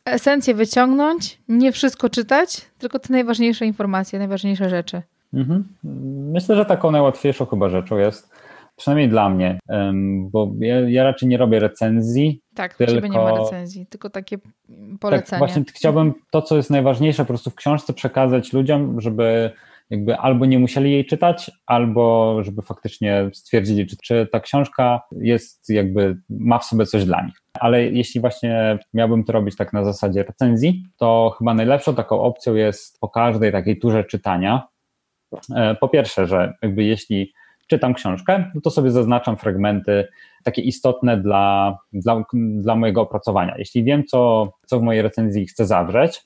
esencję 0.04 0.54
wyciągnąć, 0.54 1.38
nie 1.48 1.72
wszystko 1.72 2.08
czytać, 2.08 2.70
tylko 2.78 2.98
te 2.98 3.12
najważniejsze 3.12 3.66
informacje, 3.66 4.18
najważniejsze 4.18 4.70
rzeczy. 4.70 5.02
Mhm. 5.34 5.64
Myślę, 6.32 6.56
że 6.56 6.64
taką 6.64 6.90
najłatwiejszą 6.90 7.46
chyba 7.46 7.68
rzeczą 7.68 7.96
jest 7.96 8.30
przynajmniej 8.76 9.08
dla 9.08 9.28
mnie, 9.28 9.58
bo 10.30 10.52
ja, 10.58 10.80
ja 10.80 11.04
raczej 11.04 11.28
nie 11.28 11.36
robię 11.36 11.60
recenzji. 11.60 12.40
Tak, 12.54 12.74
tylko... 12.74 12.92
ciebie 12.92 13.08
nie 13.08 13.18
ma 13.18 13.38
recenzji, 13.38 13.86
tylko 13.86 14.10
takie 14.10 14.38
polecenia. 15.00 15.30
Tak, 15.30 15.38
właśnie 15.38 15.64
chciałbym 15.74 16.14
to, 16.30 16.42
co 16.42 16.56
jest 16.56 16.70
najważniejsze 16.70 17.22
po 17.22 17.28
prostu 17.28 17.50
w 17.50 17.54
książce 17.54 17.92
przekazać 17.92 18.52
ludziom, 18.52 19.00
żeby 19.00 19.50
jakby 19.90 20.16
albo 20.16 20.46
nie 20.46 20.58
musieli 20.58 20.92
jej 20.92 21.06
czytać, 21.06 21.50
albo 21.66 22.36
żeby 22.42 22.62
faktycznie 22.62 23.30
stwierdzili, 23.32 23.86
czy, 23.86 23.96
czy 24.02 24.28
ta 24.32 24.40
książka 24.40 25.00
jest 25.12 25.68
jakby, 25.68 26.16
ma 26.28 26.58
w 26.58 26.64
sobie 26.64 26.86
coś 26.86 27.04
dla 27.04 27.22
nich. 27.22 27.34
Ale 27.60 27.84
jeśli 27.84 28.20
właśnie 28.20 28.78
miałbym 28.94 29.24
to 29.24 29.32
robić 29.32 29.56
tak 29.56 29.72
na 29.72 29.84
zasadzie 29.84 30.22
recenzji, 30.22 30.84
to 30.96 31.34
chyba 31.38 31.54
najlepszą 31.54 31.94
taką 31.94 32.20
opcją 32.20 32.54
jest 32.54 33.00
po 33.00 33.08
każdej 33.08 33.52
takiej 33.52 33.78
turze 33.78 34.04
czytania, 34.04 34.68
e, 35.56 35.74
po 35.74 35.88
pierwsze, 35.88 36.26
że 36.26 36.52
jakby 36.62 36.84
jeśli 36.84 37.32
czytam 37.66 37.94
książkę, 37.94 38.50
no 38.54 38.60
to 38.60 38.70
sobie 38.70 38.90
zaznaczam 38.90 39.36
fragmenty 39.36 40.08
takie 40.44 40.62
istotne 40.62 41.16
dla, 41.16 41.78
dla, 41.92 42.24
dla 42.32 42.76
mojego 42.76 43.00
opracowania. 43.00 43.54
Jeśli 43.58 43.84
wiem, 43.84 44.04
co, 44.04 44.52
co 44.66 44.80
w 44.80 44.82
mojej 44.82 45.02
recenzji 45.02 45.46
chcę 45.46 45.66
zawrzeć, 45.66 46.22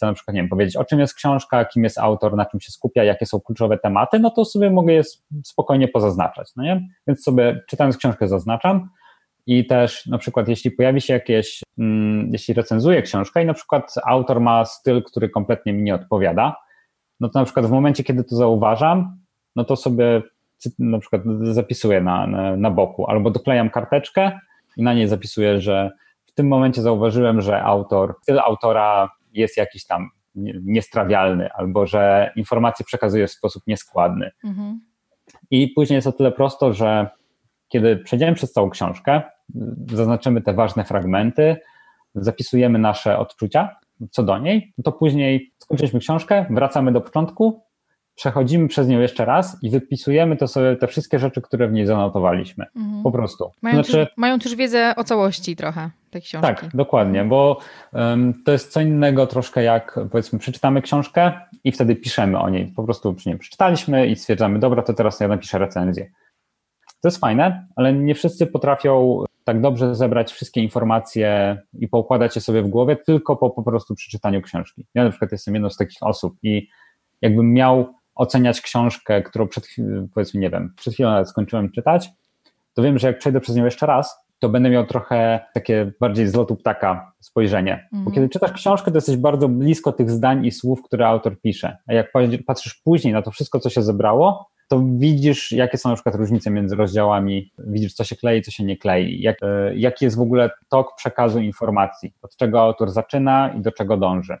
chcę 0.00 0.06
na 0.06 0.14
przykład, 0.14 0.34
nie 0.34 0.40
wiem, 0.40 0.48
powiedzieć, 0.48 0.76
o 0.76 0.84
czym 0.84 1.00
jest 1.00 1.14
książka, 1.14 1.64
kim 1.64 1.84
jest 1.84 1.98
autor, 1.98 2.36
na 2.36 2.46
czym 2.46 2.60
się 2.60 2.72
skupia, 2.72 3.04
jakie 3.04 3.26
są 3.26 3.40
kluczowe 3.40 3.78
tematy, 3.78 4.18
no 4.18 4.30
to 4.30 4.44
sobie 4.44 4.70
mogę 4.70 4.92
je 4.92 5.02
spokojnie 5.44 5.88
pozaznaczać, 5.88 6.50
no 6.56 6.62
nie? 6.62 6.88
Więc 7.06 7.22
sobie 7.22 7.60
czytając 7.68 7.96
książkę 7.96 8.28
zaznaczam 8.28 8.88
i 9.46 9.66
też 9.66 10.06
na 10.06 10.18
przykład 10.18 10.48
jeśli 10.48 10.70
pojawi 10.70 11.00
się 11.00 11.14
jakieś, 11.14 11.62
mm, 11.78 12.30
jeśli 12.32 12.54
recenzuję 12.54 13.02
książkę 13.02 13.42
i 13.42 13.46
na 13.46 13.54
przykład 13.54 13.94
autor 14.06 14.40
ma 14.40 14.64
styl, 14.64 15.02
który 15.02 15.28
kompletnie 15.28 15.72
mi 15.72 15.82
nie 15.82 15.94
odpowiada, 15.94 16.56
no 17.20 17.28
to 17.28 17.38
na 17.38 17.44
przykład 17.44 17.66
w 17.66 17.70
momencie, 17.70 18.04
kiedy 18.04 18.24
to 18.24 18.36
zauważam, 18.36 19.18
no 19.56 19.64
to 19.64 19.76
sobie 19.76 20.22
na 20.78 20.98
przykład 20.98 21.22
zapisuję 21.42 22.00
na, 22.00 22.26
na, 22.26 22.56
na 22.56 22.70
boku, 22.70 23.06
albo 23.06 23.30
doklejam 23.30 23.70
karteczkę 23.70 24.38
i 24.76 24.82
na 24.82 24.94
niej 24.94 25.08
zapisuję, 25.08 25.60
że 25.60 25.90
w 26.26 26.32
tym 26.32 26.48
momencie 26.48 26.82
zauważyłem, 26.82 27.40
że 27.40 27.62
autor, 27.62 28.14
styl 28.22 28.38
autora 28.38 29.19
jest 29.32 29.56
jakiś 29.56 29.86
tam 29.86 30.08
niestrawialny, 30.64 31.52
albo 31.52 31.86
że 31.86 32.32
informacje 32.36 32.86
przekazuje 32.86 33.26
w 33.26 33.30
sposób 33.30 33.62
nieskładny. 33.66 34.30
Mhm. 34.44 34.80
I 35.50 35.68
później 35.68 35.94
jest 35.94 36.06
o 36.06 36.12
tyle 36.12 36.32
prosto, 36.32 36.72
że 36.72 37.08
kiedy 37.68 37.96
przejdziemy 37.96 38.34
przez 38.34 38.52
całą 38.52 38.70
książkę, 38.70 39.22
zaznaczymy 39.90 40.42
te 40.42 40.54
ważne 40.54 40.84
fragmenty, 40.84 41.56
zapisujemy 42.14 42.78
nasze 42.78 43.18
odczucia 43.18 43.76
co 44.10 44.22
do 44.22 44.38
niej, 44.38 44.72
to 44.84 44.92
później 44.92 45.52
skończyliśmy 45.58 46.00
książkę, 46.00 46.46
wracamy 46.50 46.92
do 46.92 47.00
początku 47.00 47.62
przechodzimy 48.14 48.68
przez 48.68 48.88
nią 48.88 49.00
jeszcze 49.00 49.24
raz 49.24 49.58
i 49.62 49.70
wypisujemy 49.70 50.36
to 50.36 50.48
sobie 50.48 50.76
te 50.76 50.86
wszystkie 50.86 51.18
rzeczy, 51.18 51.42
które 51.42 51.68
w 51.68 51.72
niej 51.72 51.86
zanotowaliśmy. 51.86 52.66
Mhm. 52.76 53.02
Po 53.02 53.12
prostu. 53.12 53.50
Mają, 53.62 53.74
znaczy, 53.74 53.92
też, 53.92 54.08
mają 54.16 54.38
też 54.38 54.54
wiedzę 54.54 54.94
o 54.96 55.04
całości 55.04 55.56
trochę 55.56 55.90
tej 56.10 56.22
książki. 56.22 56.46
Tak, 56.46 56.68
dokładnie, 56.74 57.24
bo 57.24 57.58
um, 57.92 58.42
to 58.44 58.52
jest 58.52 58.72
co 58.72 58.80
innego 58.80 59.26
troszkę 59.26 59.62
jak 59.62 60.00
powiedzmy 60.10 60.38
przeczytamy 60.38 60.82
książkę 60.82 61.32
i 61.64 61.72
wtedy 61.72 61.96
piszemy 61.96 62.38
o 62.38 62.50
niej. 62.50 62.72
Po 62.76 62.84
prostu 62.84 63.16
nie, 63.26 63.36
przeczytaliśmy 63.36 64.06
i 64.06 64.16
stwierdzamy, 64.16 64.58
dobra, 64.58 64.82
to 64.82 64.94
teraz 64.94 65.20
ja 65.20 65.28
napiszę 65.28 65.58
recenzję. 65.58 66.10
To 67.00 67.08
jest 67.08 67.18
fajne, 67.18 67.66
ale 67.76 67.92
nie 67.92 68.14
wszyscy 68.14 68.46
potrafią 68.46 69.24
tak 69.44 69.60
dobrze 69.60 69.94
zebrać 69.94 70.32
wszystkie 70.32 70.60
informacje 70.60 71.58
i 71.78 71.88
poukładać 71.88 72.36
je 72.36 72.42
sobie 72.42 72.62
w 72.62 72.68
głowie 72.68 72.96
tylko 72.96 73.36
po 73.36 73.50
po 73.50 73.62
prostu 73.62 73.94
przeczytaniu 73.94 74.42
książki. 74.42 74.86
Ja 74.94 75.04
na 75.04 75.10
przykład 75.10 75.32
jestem 75.32 75.54
jedną 75.54 75.70
z 75.70 75.76
takich 75.76 76.02
osób 76.02 76.36
i 76.42 76.68
jakbym 77.22 77.52
miał 77.52 77.94
oceniać 78.14 78.60
książkę, 78.60 79.22
którą 79.22 79.48
przed, 79.48 79.68
powiedzmy, 80.14 80.40
nie 80.40 80.50
wiem, 80.50 80.72
przed 80.76 80.94
chwilą 80.94 81.24
skończyłem 81.24 81.70
czytać, 81.70 82.10
to 82.74 82.82
wiem, 82.82 82.98
że 82.98 83.06
jak 83.06 83.18
przejdę 83.18 83.40
przez 83.40 83.56
nią 83.56 83.64
jeszcze 83.64 83.86
raz, 83.86 84.19
to 84.40 84.48
będę 84.48 84.70
miał 84.70 84.86
trochę 84.86 85.40
takie 85.54 85.92
bardziej 86.00 86.28
z 86.28 86.34
lotu 86.34 86.56
ptaka 86.56 87.12
spojrzenie. 87.20 87.72
Mm. 87.72 87.88
Bo 87.92 87.98
mhm. 87.98 88.14
kiedy 88.14 88.28
czytasz 88.28 88.52
książkę, 88.52 88.90
to 88.90 88.96
jesteś 88.96 89.16
bardzo 89.16 89.48
blisko 89.48 89.92
tych 89.92 90.10
zdań 90.10 90.46
i 90.46 90.50
słów, 90.50 90.82
które 90.82 91.06
autor 91.08 91.40
pisze. 91.40 91.76
A 91.86 91.92
jak 91.92 92.12
patrzysz 92.46 92.74
później 92.74 93.12
na 93.12 93.22
to 93.22 93.30
wszystko, 93.30 93.60
co 93.60 93.70
się 93.70 93.82
zebrało, 93.82 94.50
to 94.68 94.82
widzisz, 94.94 95.52
jakie 95.52 95.78
są 95.78 95.88
na 95.88 95.94
przykład 95.94 96.14
różnice 96.14 96.50
między 96.50 96.76
rozdziałami, 96.76 97.52
widzisz, 97.58 97.94
co 97.94 98.04
się 98.04 98.16
klei, 98.16 98.42
co 98.42 98.50
się 98.50 98.64
nie 98.64 98.76
klei, 98.76 99.20
jak, 99.20 99.36
e, 99.42 99.76
jaki 99.76 100.04
jest 100.04 100.16
w 100.16 100.20
ogóle 100.20 100.50
tok 100.68 100.94
przekazu 100.96 101.40
informacji, 101.40 102.12
od 102.22 102.36
czego 102.36 102.60
autor 102.60 102.90
zaczyna 102.90 103.54
i 103.58 103.60
do 103.60 103.72
czego 103.72 103.96
dąży. 103.96 104.36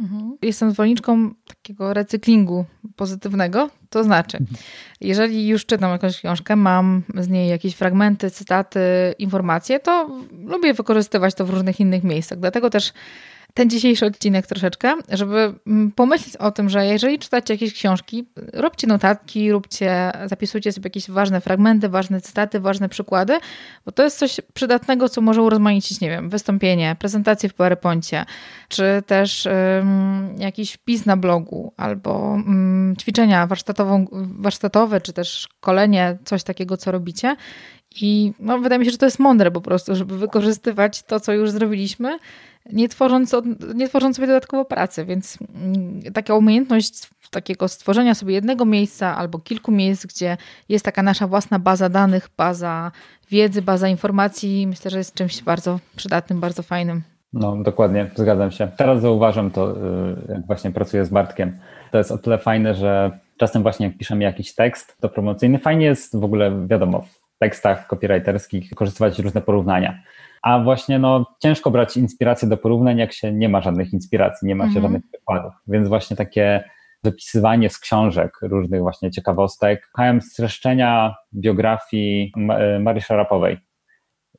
Mhm. 0.00 0.36
Jestem 0.42 0.70
zwolenniczką 0.70 1.34
takiego 1.46 1.94
recyklingu 1.94 2.64
pozytywnego. 2.96 3.70
To 3.90 4.04
znaczy, 4.04 4.36
mhm. 4.38 4.56
jeżeli 5.00 5.48
już 5.48 5.66
czytam 5.66 5.90
jakąś 5.90 6.18
książkę, 6.18 6.56
mam 6.56 7.02
z 7.14 7.28
niej 7.28 7.48
jakieś 7.48 7.74
fragmenty, 7.74 8.30
cytaty, 8.30 8.80
informacje, 9.18 9.80
to 9.80 10.10
lubię 10.44 10.74
wykorzystywać 10.74 11.34
to 11.34 11.46
w 11.46 11.50
różnych 11.50 11.80
innych 11.80 12.04
miejscach. 12.04 12.38
Dlatego 12.38 12.70
też 12.70 12.92
ten 13.54 13.70
dzisiejszy 13.70 14.06
odcinek 14.06 14.46
troszeczkę, 14.46 14.94
żeby 15.08 15.54
mm, 15.66 15.92
pomyśleć 15.92 16.36
o 16.36 16.50
tym, 16.50 16.68
że 16.68 16.86
jeżeli 16.86 17.18
czytacie 17.18 17.54
jakieś 17.54 17.74
książki, 17.74 18.24
róbcie 18.52 18.86
notatki, 18.86 19.52
róbcie, 19.52 20.12
zapisujcie 20.26 20.72
sobie 20.72 20.86
jakieś 20.86 21.10
ważne 21.10 21.40
fragmenty, 21.40 21.88
ważne 21.88 22.20
cytaty, 22.20 22.60
ważne 22.60 22.88
przykłady, 22.88 23.38
bo 23.86 23.92
to 23.92 24.02
jest 24.02 24.18
coś 24.18 24.40
przydatnego, 24.54 25.08
co 25.08 25.20
może 25.20 25.42
urozmaicić, 25.42 26.00
nie 26.00 26.10
wiem, 26.10 26.30
wystąpienie, 26.30 26.96
prezentację 26.98 27.48
w 27.48 27.54
PowerPoincie, 27.54 28.24
czy 28.68 29.02
też 29.06 29.46
um, 29.46 30.36
jakiś 30.38 30.72
wpis 30.72 31.06
na 31.06 31.16
blogu, 31.16 31.72
albo 31.76 32.18
um, 32.18 32.94
ćwiczenia 33.00 33.48
warsztatowe, 34.38 35.00
czy 35.00 35.12
też 35.12 35.28
szkolenie, 35.28 36.18
coś 36.24 36.42
takiego, 36.42 36.76
co 36.76 36.92
robicie. 36.92 37.36
I 38.00 38.32
no, 38.40 38.58
wydaje 38.58 38.78
mi 38.78 38.84
się, 38.84 38.90
że 38.90 38.98
to 38.98 39.06
jest 39.06 39.18
mądre 39.18 39.50
po 39.50 39.60
prostu, 39.60 39.94
żeby 39.94 40.18
wykorzystywać 40.18 41.02
to, 41.02 41.20
co 41.20 41.32
już 41.32 41.50
zrobiliśmy, 41.50 42.18
nie 42.72 42.88
tworząc, 42.88 43.36
nie 43.74 43.88
tworząc 43.88 44.16
sobie 44.16 44.28
dodatkowo 44.28 44.64
pracy. 44.64 45.04
Więc 45.04 45.38
mm, 45.54 46.02
taka 46.12 46.34
umiejętność 46.34 47.08
takiego 47.30 47.68
stworzenia 47.68 48.14
sobie 48.14 48.34
jednego 48.34 48.64
miejsca 48.64 49.16
albo 49.16 49.38
kilku 49.38 49.72
miejsc, 49.72 50.06
gdzie 50.06 50.36
jest 50.68 50.84
taka 50.84 51.02
nasza 51.02 51.26
własna 51.26 51.58
baza 51.58 51.88
danych, 51.88 52.28
baza 52.36 52.92
wiedzy, 53.30 53.62
baza 53.62 53.88
informacji, 53.88 54.66
myślę, 54.66 54.90
że 54.90 54.98
jest 54.98 55.14
czymś 55.14 55.42
bardzo 55.42 55.80
przydatnym, 55.96 56.40
bardzo 56.40 56.62
fajnym. 56.62 57.02
No, 57.32 57.56
dokładnie, 57.56 58.10
zgadzam 58.14 58.50
się. 58.50 58.68
Teraz 58.76 59.00
zauważam 59.00 59.50
to, 59.50 59.76
y, 59.76 59.76
jak 60.28 60.46
właśnie 60.46 60.70
pracuję 60.70 61.04
z 61.04 61.08
Bartkiem. 61.08 61.58
To 61.90 61.98
jest 61.98 62.12
o 62.12 62.18
tyle 62.18 62.38
fajne, 62.38 62.74
że 62.74 63.18
czasem 63.36 63.62
właśnie 63.62 63.86
jak 63.86 63.98
piszemy 63.98 64.24
jakiś 64.24 64.54
tekst 64.54 64.96
to 65.00 65.08
promocyjny, 65.08 65.58
fajnie 65.58 65.86
jest 65.86 66.16
w 66.20 66.24
ogóle, 66.24 66.66
wiadomo, 66.66 67.04
tekstach 67.38 67.86
copywriterskich 67.86 68.68
wykorzystywać 68.68 69.18
różne 69.18 69.40
porównania. 69.40 70.02
A 70.42 70.58
właśnie 70.58 70.98
no, 70.98 71.26
ciężko 71.42 71.70
brać 71.70 71.96
inspirację 71.96 72.48
do 72.48 72.56
porównań, 72.56 72.98
jak 72.98 73.12
się 73.12 73.32
nie 73.32 73.48
ma 73.48 73.60
żadnych 73.60 73.92
inspiracji, 73.92 74.48
nie 74.48 74.54
ma 74.54 74.64
się 74.64 74.68
mhm. 74.68 74.82
żadnych 74.82 75.02
przykładów. 75.12 75.52
Więc 75.66 75.88
właśnie 75.88 76.16
takie 76.16 76.64
wypisywanie 77.04 77.70
z 77.70 77.78
książek 77.78 78.38
różnych 78.42 78.80
właśnie 78.80 79.10
ciekawostek. 79.10 79.84
Słuchałem 79.84 80.20
streszczenia 80.20 81.14
biografii 81.34 82.32
e, 82.36 82.78
Marii 82.78 83.02
Szarapowej. 83.02 83.58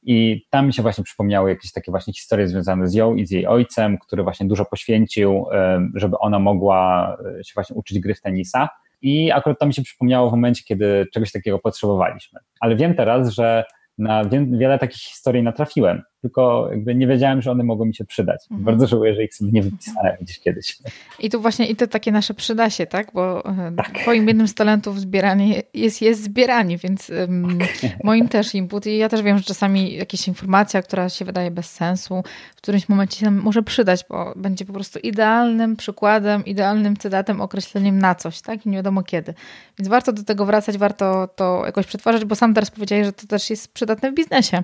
I 0.04 0.46
tam 0.50 0.68
mi 0.68 0.74
się 0.74 0.82
właśnie 0.82 1.04
przypomniały 1.04 1.50
jakieś 1.50 1.72
takie 1.72 1.92
właśnie 1.92 2.14
historie 2.14 2.48
związane 2.48 2.88
z 2.88 2.94
ją 2.94 3.16
i 3.16 3.26
z 3.26 3.32
jej 3.32 3.48
ojcem, 3.48 3.98
który 3.98 4.24
właśnie 4.24 4.48
dużo 4.48 4.66
poświęcił, 4.66 5.46
e, 5.52 5.88
żeby 5.96 6.18
ona 6.18 6.40
mogła 6.40 7.12
e, 7.40 7.44
się 7.44 7.52
właśnie 7.56 7.76
uczyć 7.76 8.00
gry 8.00 8.16
w 8.16 8.22
tenisa. 8.22 8.70
I 9.06 9.32
akurat 9.32 9.60
to 9.60 9.66
mi 9.66 9.74
się 9.74 9.82
przypomniało 9.82 10.30
w 10.30 10.34
momencie, 10.34 10.64
kiedy 10.64 11.08
czegoś 11.14 11.32
takiego 11.32 11.60
potrzebowaliśmy. 11.60 12.40
Ale 12.60 12.76
wiem 12.76 12.96
teraz, 12.96 13.30
że 13.30 13.64
na 13.98 14.24
wiele 14.52 14.80
takich 14.80 15.02
historii 15.02 15.44
natrafiłem, 15.44 16.02
tylko 16.26 16.68
jakby 16.72 16.96
nie 16.96 17.08
wiedziałem, 17.08 17.42
że 17.42 17.52
one 17.52 17.64
mogą 17.64 17.86
mi 17.86 17.96
się 17.96 18.06
przydać. 18.06 18.46
Mhm. 18.52 18.66
Bardzo 18.66 18.88
żałuję, 18.88 19.16
że 19.16 19.24
ich 19.24 19.36
sobie 19.36 19.52
nie 19.52 19.62
wypisałem 19.62 20.16
gdzieś 20.22 20.40
kiedyś. 20.40 20.78
I 21.20 21.30
tu 21.30 21.42
właśnie 21.42 21.66
i 21.66 21.76
to 21.76 21.88
takie 21.88 22.12
nasze 22.12 22.34
przyda 22.34 22.70
się, 22.70 22.86
tak? 22.86 23.12
Bo 23.14 23.46
e, 23.46 23.72
tak. 23.78 23.92
twoim 24.00 24.28
jednym 24.28 24.48
z 24.48 24.54
talentów 24.54 25.00
zbieranie 25.00 25.64
jest, 25.74 26.02
jest 26.02 26.24
zbieranie, 26.24 26.78
więc 26.78 27.10
um, 27.10 27.60
moim 28.04 28.28
też 28.28 28.56
input 28.56 28.86
i 28.86 28.98
ja 28.98 29.10
też 29.10 29.22
wiem, 29.22 29.38
że 29.38 29.44
czasami 29.44 29.96
jakaś 29.96 30.28
informacja, 30.28 30.82
która 30.82 31.10
się 31.10 31.26
wydaje 31.26 31.52
bez 31.52 31.72
sensu, 31.72 32.24
w 32.56 32.58
którymś 32.58 32.90
momencie 32.90 33.20
się 33.20 33.32
może 33.32 33.64
przydać, 33.64 34.06
bo 34.10 34.34
będzie 34.36 34.66
po 34.66 34.74
prostu 34.74 35.00
idealnym 35.00 35.76
przykładem, 35.76 36.46
idealnym 36.46 36.98
cytatem, 36.98 37.42
określeniem 37.42 38.00
na 38.00 38.16
coś, 38.16 38.42
tak? 38.42 38.66
I 38.66 38.70
nie 38.70 38.78
wiadomo 38.78 39.04
kiedy. 39.04 39.34
Więc 39.80 39.88
warto 39.88 40.14
do 40.14 40.24
tego 40.24 40.46
wracać, 40.46 40.78
warto 40.78 41.28
to 41.36 41.66
jakoś 41.66 41.86
przetwarzać, 41.86 42.26
bo 42.26 42.36
sam 42.36 42.54
teraz 42.54 42.72
powiedziałeś, 42.72 43.06
że 43.06 43.14
to 43.14 43.28
też 43.28 43.50
jest 43.50 43.74
przydatne 43.74 44.12
w 44.12 44.16
biznesie. 44.16 44.64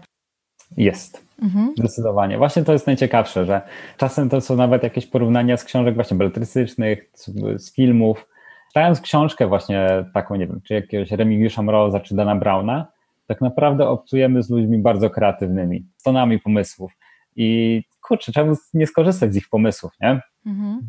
Jest. 0.77 1.25
Mhm. 1.41 1.73
Zdecydowanie. 1.77 2.37
Właśnie 2.37 2.63
to 2.63 2.73
jest 2.73 2.87
najciekawsze, 2.87 3.45
że 3.45 3.61
czasem 3.97 4.29
to 4.29 4.41
są 4.41 4.55
nawet 4.55 4.83
jakieś 4.83 5.07
porównania 5.07 5.57
z 5.57 5.63
książek 5.63 5.95
właśnie 5.95 6.17
beletrystycznych, 6.17 7.09
z, 7.13 7.29
z 7.63 7.73
filmów. 7.73 8.27
Czytając 8.67 9.01
książkę 9.01 9.47
właśnie 9.47 10.05
taką, 10.13 10.35
nie 10.35 10.47
wiem, 10.47 10.61
czy 10.63 10.73
jakiegoś 10.73 11.11
Remigiusza 11.11 11.61
Mroza, 11.61 11.99
czy 11.99 12.15
Dana 12.15 12.35
Browna, 12.35 12.87
tak 13.27 13.41
naprawdę 13.41 13.87
obcujemy 13.87 14.43
z 14.43 14.49
ludźmi 14.49 14.77
bardzo 14.77 15.09
kreatywnymi, 15.09 15.85
tonami 16.03 16.39
pomysłów. 16.39 16.91
I 17.35 17.83
kurczę, 18.01 18.31
czemu 18.31 18.55
nie 18.73 18.87
skorzystać 18.87 19.33
z 19.33 19.37
ich 19.37 19.49
pomysłów, 19.49 19.91
nie? 20.01 20.21
Mhm. 20.45 20.79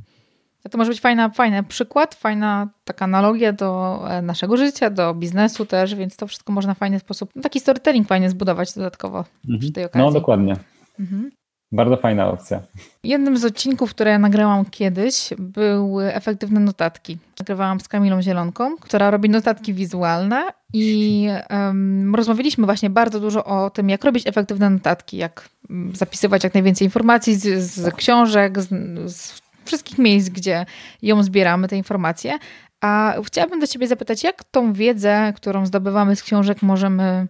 To 0.70 0.78
może 0.78 0.90
być 0.90 1.00
fajna, 1.00 1.28
fajny 1.28 1.62
przykład, 1.62 2.14
fajna 2.14 2.68
taka 2.84 3.04
analogia 3.04 3.52
do 3.52 4.00
e, 4.10 4.22
naszego 4.22 4.56
życia, 4.56 4.90
do 4.90 5.14
biznesu 5.14 5.66
też, 5.66 5.94
więc 5.94 6.16
to 6.16 6.26
wszystko 6.26 6.52
można 6.52 6.74
w 6.74 6.78
fajny 6.78 6.98
sposób, 6.98 7.30
no 7.34 7.42
taki 7.42 7.60
storytelling 7.60 8.08
fajnie 8.08 8.30
zbudować 8.30 8.74
dodatkowo 8.74 9.24
mhm. 9.44 9.60
przy 9.60 9.72
tej 9.72 9.84
okazji. 9.84 10.06
No 10.06 10.12
dokładnie. 10.12 10.56
Mhm. 11.00 11.30
Bardzo 11.72 11.96
fajna 11.96 12.30
opcja. 12.30 12.62
Jednym 13.04 13.36
z 13.36 13.44
odcinków, 13.44 13.90
które 13.90 14.10
ja 14.10 14.18
nagrałam 14.18 14.64
kiedyś, 14.64 15.30
były 15.38 16.14
efektywne 16.14 16.60
notatki. 16.60 17.18
Nagrywałam 17.38 17.80
z 17.80 17.88
Kamilą 17.88 18.22
Zielonką, 18.22 18.76
która 18.76 19.10
robi 19.10 19.30
notatki 19.30 19.74
wizualne 19.74 20.42
i 20.72 21.28
um, 21.50 22.14
rozmawialiśmy 22.14 22.64
właśnie 22.64 22.90
bardzo 22.90 23.20
dużo 23.20 23.44
o 23.44 23.70
tym, 23.70 23.88
jak 23.88 24.04
robić 24.04 24.26
efektywne 24.26 24.70
notatki, 24.70 25.16
jak 25.16 25.48
mm, 25.70 25.96
zapisywać 25.96 26.44
jak 26.44 26.54
najwięcej 26.54 26.86
informacji 26.86 27.34
z, 27.34 27.62
z 27.62 27.94
książek, 27.94 28.60
z, 28.60 28.68
z 29.12 29.41
wszystkich 29.64 29.98
miejsc, 29.98 30.28
gdzie 30.28 30.66
ją 31.02 31.22
zbieramy, 31.22 31.68
te 31.68 31.76
informacje. 31.76 32.38
A 32.80 33.14
chciałabym 33.24 33.60
do 33.60 33.66
Ciebie 33.66 33.88
zapytać, 33.88 34.24
jak 34.24 34.44
tą 34.44 34.72
wiedzę, 34.72 35.32
którą 35.36 35.66
zdobywamy 35.66 36.16
z 36.16 36.22
książek, 36.22 36.62
możemy 36.62 37.26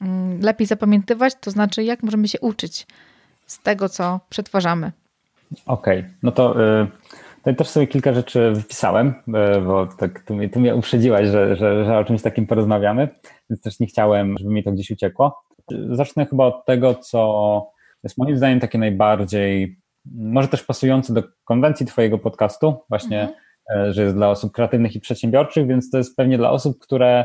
mm, 0.00 0.40
lepiej 0.40 0.66
zapamiętywać, 0.66 1.34
to 1.40 1.50
znaczy, 1.50 1.84
jak 1.84 2.02
możemy 2.02 2.28
się 2.28 2.40
uczyć 2.40 2.86
z 3.46 3.62
tego, 3.62 3.88
co 3.88 4.20
przetwarzamy? 4.28 4.92
Okej, 5.66 5.98
okay. 5.98 6.14
no 6.22 6.32
to 6.32 6.60
y, 6.82 6.86
tutaj 7.36 7.56
też 7.56 7.68
sobie 7.68 7.86
kilka 7.86 8.12
rzeczy 8.12 8.52
wypisałem, 8.54 9.08
y, 9.08 9.60
bo 9.60 9.86
tak 9.86 10.20
tu, 10.20 10.34
mnie, 10.34 10.48
tu 10.48 10.60
mnie 10.60 10.74
uprzedziłaś, 10.74 11.28
że, 11.28 11.56
że, 11.56 11.84
że 11.84 11.98
o 11.98 12.04
czymś 12.04 12.22
takim 12.22 12.46
porozmawiamy, 12.46 13.08
więc 13.50 13.62
też 13.62 13.80
nie 13.80 13.86
chciałem, 13.86 14.38
żeby 14.38 14.50
mi 14.50 14.64
to 14.64 14.72
gdzieś 14.72 14.90
uciekło. 14.90 15.42
Zacznę 15.90 16.26
chyba 16.26 16.44
od 16.46 16.64
tego, 16.64 16.94
co 16.94 17.70
jest 18.04 18.18
moim 18.18 18.36
zdaniem 18.36 18.60
takie 18.60 18.78
najbardziej 18.78 19.78
może 20.12 20.48
też 20.48 20.62
pasujący 20.62 21.14
do 21.14 21.22
konwencji 21.44 21.86
Twojego 21.86 22.18
podcastu, 22.18 22.74
właśnie, 22.88 23.20
mhm. 23.20 23.38
E, 23.70 23.92
że 23.92 24.02
jest 24.02 24.14
dla 24.14 24.30
osób 24.30 24.52
kreatywnych 24.52 24.96
i 24.96 25.00
przedsiębiorczych, 25.00 25.66
więc 25.66 25.90
to 25.90 25.98
jest 25.98 26.16
pewnie 26.16 26.38
dla 26.38 26.50
osób, 26.50 26.78
które 26.78 27.24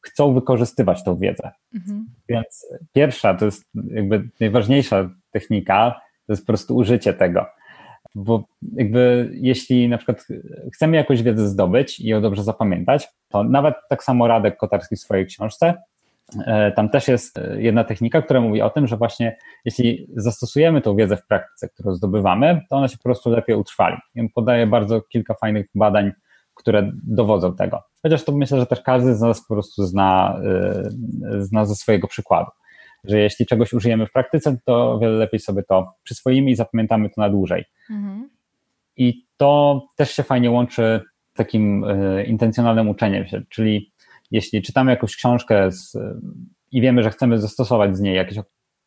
chcą 0.00 0.34
wykorzystywać 0.34 1.04
tą 1.04 1.16
wiedzę. 1.16 1.50
Mhm. 1.74 2.06
Więc 2.28 2.66
pierwsza, 2.92 3.34
to 3.34 3.44
jest 3.44 3.64
jakby 3.90 4.28
najważniejsza 4.40 5.10
technika, 5.30 6.00
to 6.26 6.32
jest 6.32 6.42
po 6.42 6.46
prostu 6.46 6.76
użycie 6.76 7.14
tego. 7.14 7.46
Bo 8.14 8.44
jakby 8.72 9.30
jeśli 9.32 9.88
na 9.88 9.98
przykład 9.98 10.26
chcemy 10.72 10.96
jakąś 10.96 11.22
wiedzę 11.22 11.48
zdobyć 11.48 12.00
i 12.00 12.08
ją 12.08 12.22
dobrze 12.22 12.42
zapamiętać, 12.42 13.08
to 13.28 13.44
nawet 13.44 13.74
tak 13.88 14.04
samo 14.04 14.28
Radek 14.28 14.56
Kotarski 14.56 14.96
w 14.96 15.00
swojej 15.00 15.26
książce 15.26 15.74
tam 16.76 16.88
też 16.88 17.08
jest 17.08 17.38
e, 17.38 17.62
jedna 17.62 17.84
technika, 17.84 18.22
która 18.22 18.40
mówi 18.40 18.62
o 18.62 18.70
tym, 18.70 18.86
że 18.86 18.96
właśnie 18.96 19.36
jeśli 19.64 20.06
zastosujemy 20.16 20.80
tą 20.80 20.96
wiedzę 20.96 21.16
w 21.16 21.26
praktyce, 21.26 21.68
którą 21.68 21.94
zdobywamy, 21.94 22.60
to 22.70 22.76
ona 22.76 22.88
się 22.88 22.96
po 22.96 23.02
prostu 23.02 23.30
lepiej 23.30 23.56
utrwali. 23.56 23.96
I 24.14 24.28
podaje 24.28 24.66
bardzo 24.66 25.00
kilka 25.00 25.34
fajnych 25.34 25.66
badań, 25.74 26.12
które 26.54 26.90
dowodzą 27.04 27.56
tego. 27.56 27.82
Chociaż 28.02 28.24
to 28.24 28.32
myślę, 28.32 28.60
że 28.60 28.66
też 28.66 28.80
każdy 28.80 29.14
z 29.14 29.20
nas 29.20 29.46
po 29.46 29.54
prostu 29.54 29.84
zna, 29.86 30.40
e, 30.44 31.42
zna 31.42 31.64
ze 31.64 31.74
swojego 31.74 32.08
przykładu. 32.08 32.50
Że 33.04 33.18
jeśli 33.18 33.46
czegoś 33.46 33.72
użyjemy 33.72 34.06
w 34.06 34.12
praktyce, 34.12 34.56
to 34.64 34.92
o 34.92 34.98
wiele 34.98 35.12
lepiej 35.12 35.40
sobie 35.40 35.62
to 35.62 35.92
przyswoimy 36.02 36.50
i 36.50 36.56
zapamiętamy 36.56 37.10
to 37.10 37.20
na 37.20 37.30
dłużej. 37.30 37.64
Mhm. 37.90 38.30
I 38.96 39.26
to 39.36 39.82
też 39.96 40.10
się 40.10 40.22
fajnie 40.22 40.50
łączy 40.50 41.00
z 41.32 41.36
takim 41.36 41.86
intencjonalnym 42.26 42.88
uczeniem 42.88 43.26
się, 43.26 43.42
czyli 43.48 43.92
jeśli 44.34 44.62
czytamy 44.62 44.90
jakąś 44.90 45.16
książkę 45.16 45.72
z, 45.72 45.96
i 46.72 46.80
wiemy, 46.80 47.02
że 47.02 47.10
chcemy 47.10 47.38
zastosować 47.38 47.96
z 47.96 48.00
niej 48.00 48.16
jakieś 48.16 48.38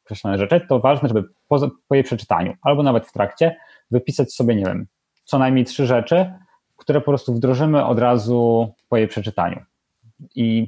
określone 0.05 0.37
rzeczy, 0.37 0.61
to 0.69 0.79
ważne, 0.79 1.09
żeby 1.09 1.23
po, 1.47 1.71
po 1.87 1.95
jej 1.95 2.03
przeczytaniu 2.03 2.53
albo 2.61 2.83
nawet 2.83 3.07
w 3.07 3.11
trakcie 3.11 3.55
wypisać 3.91 4.33
sobie, 4.33 4.55
nie 4.55 4.65
wiem, 4.65 4.87
co 5.23 5.39
najmniej 5.39 5.65
trzy 5.65 5.85
rzeczy, 5.85 6.33
które 6.77 7.01
po 7.01 7.11
prostu 7.11 7.33
wdrożymy 7.33 7.85
od 7.85 7.99
razu 7.99 8.73
po 8.89 8.97
jej 8.97 9.07
przeczytaniu. 9.07 9.61
I 10.35 10.67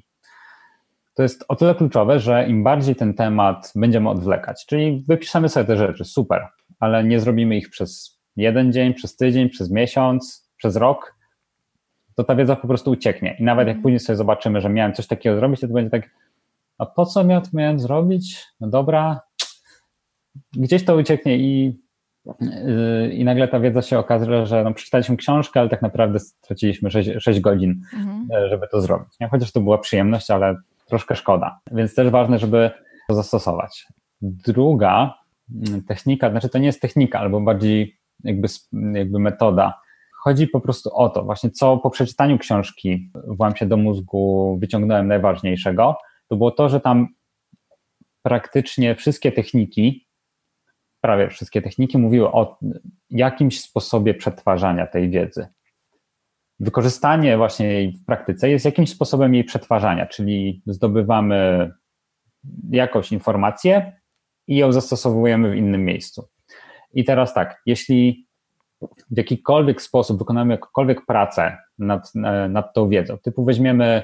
to 1.16 1.24
jest 1.24 1.46
o 1.48 1.56
tyle 1.56 1.76
kluczowe, 1.76 2.20
że 2.20 2.48
im 2.48 2.64
bardziej 2.64 2.96
ten 2.96 3.14
temat 3.14 3.72
będziemy 3.76 4.10
odwlekać, 4.10 4.66
czyli 4.66 5.04
wypiszemy 5.08 5.50
sobie 5.50 5.66
te 5.66 5.78
rzeczy, 5.78 6.06
super, 6.06 6.48
ale 6.80 7.04
nie 7.04 7.20
zrobimy 7.20 7.58
ich 7.58 7.70
przez 7.70 8.20
jeden 8.36 8.74
dzień, 8.74 8.94
przez 8.94 9.16
tydzień, 9.16 9.50
przez 9.50 9.72
miesiąc, 9.72 10.50
przez 10.58 10.76
rok, 10.76 11.19
to 12.20 12.24
ta 12.24 12.36
wiedza 12.36 12.56
po 12.56 12.68
prostu 12.68 12.92
ucieknie. 12.92 13.36
I 13.40 13.44
nawet 13.44 13.68
jak 13.68 13.76
mhm. 13.76 13.84
później 13.84 14.00
sobie 14.00 14.18
zobaczymy, 14.18 14.62
że 14.62 14.70
miałem 14.70 14.94
coś 14.94 15.08
takiego 15.08 15.36
zrobić, 15.36 15.62
to, 15.62 15.68
będzie 15.68 15.90
tak, 15.90 16.10
a 16.78 16.86
po 16.86 17.06
co 17.06 17.26
ja 17.26 17.42
to 17.42 17.50
miałem 17.54 17.80
zrobić? 17.80 18.46
No 18.60 18.68
dobra, 18.68 19.22
gdzieś 20.54 20.86
to 20.86 20.96
ucieknie 20.96 21.38
i, 21.38 21.80
yy, 22.26 23.14
i 23.14 23.24
nagle 23.24 23.48
ta 23.48 23.60
wiedza 23.60 23.82
się 23.82 24.00
okaże, 24.00 24.46
że 24.46 24.64
no, 24.64 24.74
przeczytaliśmy 24.74 25.18
książkę, 25.18 25.60
ale 25.60 25.70
tak 25.70 25.82
naprawdę 25.82 26.20
straciliśmy 26.20 26.92
6, 26.92 27.10
6 27.20 27.40
godzin, 27.40 27.82
mhm. 27.94 28.28
E, 28.34 28.50
żeby 28.50 28.68
to 28.72 28.82
zrobić. 28.82 29.20
Nie? 29.20 29.28
Chociaż 29.28 29.52
to 29.52 29.62
była 29.62 29.78
przyjemność, 29.78 30.32
ale 30.32 30.56
troszkę 30.88 31.16
szkoda. 31.16 31.60
Więc 31.72 31.96
też 31.96 32.10
ważne, 32.10 32.40
żeby 32.40 32.72
to 33.08 33.16
zastosować. 33.16 33.88
Druga 34.22 35.14
mm, 35.68 35.84
technika, 35.84 36.32
znaczy 36.32 36.50
to 36.50 36.58
nie 36.58 36.66
jest 36.66 36.82
technika, 36.82 37.20
albo 37.20 37.42
bardziej 37.42 37.98
jakby, 38.24 38.48
jakby 38.94 39.20
metoda. 39.20 39.82
Chodzi 40.20 40.48
po 40.48 40.62
prostu 40.62 40.90
o 40.94 41.10
to, 41.10 41.24
właśnie 41.24 41.52
co 41.52 41.78
po 41.78 41.90
przeczytaniu 41.90 42.38
książki 42.38 43.12
włam 43.28 43.56
się 43.56 43.66
do 43.66 43.78
mózgu 43.78 44.58
wyciągnąłem 44.62 45.08
najważniejszego, 45.08 45.98
to 46.28 46.36
było 46.36 46.52
to, 46.52 46.70
że 46.70 46.80
tam 46.80 47.08
praktycznie 48.22 48.96
wszystkie 48.96 49.32
techniki, 49.32 50.08
prawie 51.02 51.30
wszystkie 51.30 51.62
techniki 51.62 51.98
mówiły 51.98 52.32
o 52.32 52.60
jakimś 53.10 53.62
sposobie 53.62 54.14
przetwarzania 54.14 54.88
tej 54.88 55.10
wiedzy. 55.10 55.48
Wykorzystanie 56.60 57.38
właśnie 57.38 57.66
jej 57.66 57.92
w 57.92 58.06
praktyce 58.06 58.50
jest 58.50 58.66
jakimś 58.66 58.90
sposobem 58.90 59.34
jej 59.34 59.44
przetwarzania, 59.44 60.06
czyli 60.06 60.62
zdobywamy 60.66 61.72
jakąś 62.70 63.12
informację 63.12 64.00
i 64.48 64.56
ją 64.56 64.72
zastosowujemy 64.72 65.52
w 65.52 65.56
innym 65.56 65.86
miejscu. 65.86 66.28
I 66.94 67.04
teraz 67.06 67.34
tak, 67.34 67.62
jeśli 67.66 68.29
w 68.82 69.18
jakikolwiek 69.18 69.82
sposób 69.82 70.20
wykonamy 70.20 70.54
jakąkolwiek 70.54 71.06
pracę 71.06 71.58
nad, 71.80 72.12
nad 72.50 72.74
tą 72.74 72.90
wiedzą, 72.90 73.18
typu 73.18 73.46
weźmiemy 73.46 74.04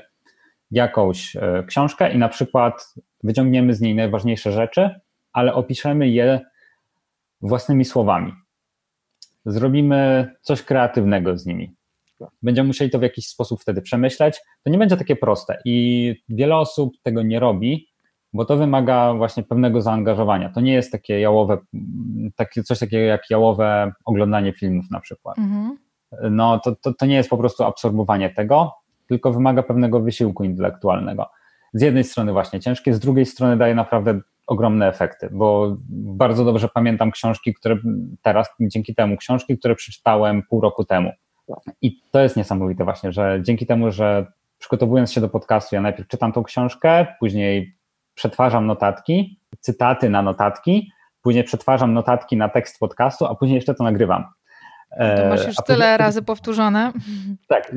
jakąś 0.71 1.35
e, 1.35 1.63
książkę 1.67 2.13
i 2.13 2.17
na 2.17 2.29
przykład 2.29 2.93
wyciągniemy 3.23 3.73
z 3.73 3.81
niej 3.81 3.95
najważniejsze 3.95 4.51
rzeczy, 4.51 4.99
ale 5.33 5.53
opiszemy 5.53 6.09
je 6.09 6.41
własnymi 7.41 7.85
słowami. 7.85 8.33
Zrobimy 9.45 10.31
coś 10.41 10.63
kreatywnego 10.63 11.37
z 11.37 11.45
nimi. 11.45 11.75
Będziemy 12.41 12.67
musieli 12.67 12.91
to 12.91 12.99
w 12.99 13.01
jakiś 13.01 13.27
sposób 13.27 13.61
wtedy 13.61 13.81
przemyśleć. 13.81 14.41
To 14.63 14.69
nie 14.69 14.77
będzie 14.77 14.97
takie 14.97 15.15
proste 15.15 15.61
i 15.65 16.15
wiele 16.29 16.57
osób 16.57 16.93
tego 17.03 17.21
nie 17.21 17.39
robi, 17.39 17.87
bo 18.35 18.45
to 18.45 18.57
wymaga 18.57 19.13
właśnie 19.13 19.43
pewnego 19.43 19.81
zaangażowania. 19.81 20.49
To 20.49 20.61
nie 20.61 20.73
jest 20.73 20.91
takie 20.91 21.19
jałowe, 21.19 21.57
takie, 22.35 22.63
coś 22.63 22.79
takiego 22.79 23.03
jak 23.03 23.29
jałowe 23.29 23.91
oglądanie 24.05 24.53
filmów 24.53 24.85
na 24.91 24.99
przykład. 24.99 25.37
Mhm. 25.37 25.77
No 26.31 26.59
to, 26.59 26.75
to, 26.75 26.93
to 26.93 27.05
nie 27.05 27.15
jest 27.15 27.29
po 27.29 27.37
prostu 27.37 27.63
absorbowanie 27.63 28.29
tego, 28.29 28.71
tylko 29.07 29.33
wymaga 29.33 29.63
pewnego 29.63 29.99
wysiłku 29.99 30.43
intelektualnego. 30.43 31.29
Z 31.73 31.81
jednej 31.81 32.03
strony 32.03 32.31
właśnie 32.31 32.59
ciężkie, 32.59 32.93
z 32.93 32.99
drugiej 32.99 33.25
strony 33.25 33.57
daje 33.57 33.75
naprawdę 33.75 34.19
ogromne 34.47 34.87
efekty, 34.87 35.29
bo 35.31 35.77
bardzo 35.89 36.45
dobrze 36.45 36.69
pamiętam 36.73 37.11
książki, 37.11 37.53
które 37.53 37.77
teraz, 38.21 38.47
dzięki 38.59 38.95
temu, 38.95 39.17
książki, 39.17 39.57
które 39.57 39.75
przeczytałem 39.75 40.43
pół 40.49 40.61
roku 40.61 40.85
temu. 40.85 41.11
I 41.81 42.01
to 42.11 42.19
jest 42.19 42.37
niesamowite 42.37 42.83
właśnie, 42.83 43.11
że 43.11 43.39
dzięki 43.41 43.65
temu, 43.65 43.91
że 43.91 44.25
przygotowując 44.59 45.11
się 45.11 45.21
do 45.21 45.29
podcastu, 45.29 45.75
ja 45.75 45.81
najpierw 45.81 46.07
czytam 46.07 46.33
tą 46.33 46.43
książkę, 46.43 47.07
później 47.19 47.75
przetwarzam 48.15 48.65
notatki, 48.65 49.39
cytaty 49.59 50.09
na 50.09 50.21
notatki, 50.21 50.91
później 51.21 51.43
przetwarzam 51.43 51.93
notatki 51.93 52.37
na 52.37 52.49
tekst 52.49 52.79
podcastu, 52.79 53.25
a 53.25 53.35
później 53.35 53.55
jeszcze 53.55 53.73
to 53.73 53.83
nagrywam. 53.83 54.25
To 54.89 55.29
masz 55.29 55.47
już 55.47 55.55
tyle 55.55 55.77
później, 55.77 55.97
razy 55.97 56.21
powtórzone. 56.21 56.91
Tak, 57.47 57.75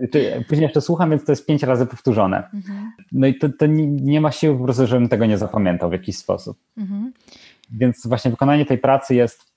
później 0.48 0.62
jeszcze 0.62 0.80
słucham, 0.80 1.10
więc 1.10 1.24
to 1.24 1.32
jest 1.32 1.46
pięć 1.46 1.62
razy 1.62 1.86
powtórzone. 1.86 2.50
Mhm. 2.54 2.92
No 3.12 3.26
i 3.26 3.38
to, 3.38 3.48
to 3.58 3.66
nie, 3.66 3.86
nie, 3.86 4.20
ma 4.20 4.32
siły 4.32 4.58
po 4.58 4.64
prostu, 4.64 4.86
żebym 4.86 5.08
tego 5.08 5.26
nie 5.26 5.38
zapamiętał 5.38 5.90
w 5.90 5.92
jakiś 5.92 6.16
sposób. 6.16 6.58
Mhm. 6.76 7.12
Więc 7.70 8.06
właśnie 8.06 8.30
wykonanie 8.30 8.66
tej 8.66 8.78
pracy 8.78 9.14
jest 9.14 9.52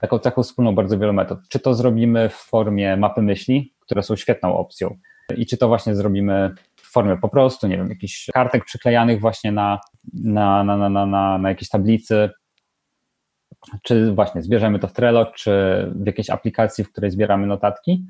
taką 0.00 0.18
cechą 0.18 0.42
wspólną 0.42 0.74
bardzo 0.74 0.98
wielu 0.98 1.12
metod. 1.12 1.38
Czy 1.48 1.58
to 1.58 1.74
zrobimy 1.74 2.28
w 2.28 2.34
formie 2.34 2.96
mapy 2.96 3.22
myśli, 3.22 3.74
które 3.80 4.02
są 4.02 4.16
świetną 4.16 4.56
opcją, 4.56 4.96
i 5.36 5.46
czy 5.46 5.56
to 5.56 5.68
właśnie 5.68 5.94
zrobimy 5.94 6.54
w 6.88 6.92
formie 6.92 7.16
po 7.16 7.28
prostu, 7.28 7.66
nie 7.66 7.76
wiem, 7.76 7.88
jakichś 7.88 8.26
kartek 8.34 8.64
przyklejanych 8.64 9.20
właśnie 9.20 9.52
na, 9.52 9.80
na, 10.14 10.64
na, 10.64 10.88
na, 10.88 11.06
na, 11.06 11.38
na 11.38 11.48
jakiejś 11.48 11.68
tablicy, 11.68 12.30
czy 13.82 14.12
właśnie 14.12 14.42
zbierzemy 14.42 14.78
to 14.78 14.88
w 14.88 14.92
Trello, 14.92 15.26
czy 15.26 15.52
w 15.96 16.06
jakiejś 16.06 16.30
aplikacji, 16.30 16.84
w 16.84 16.92
której 16.92 17.10
zbieramy 17.10 17.46
notatki, 17.46 18.06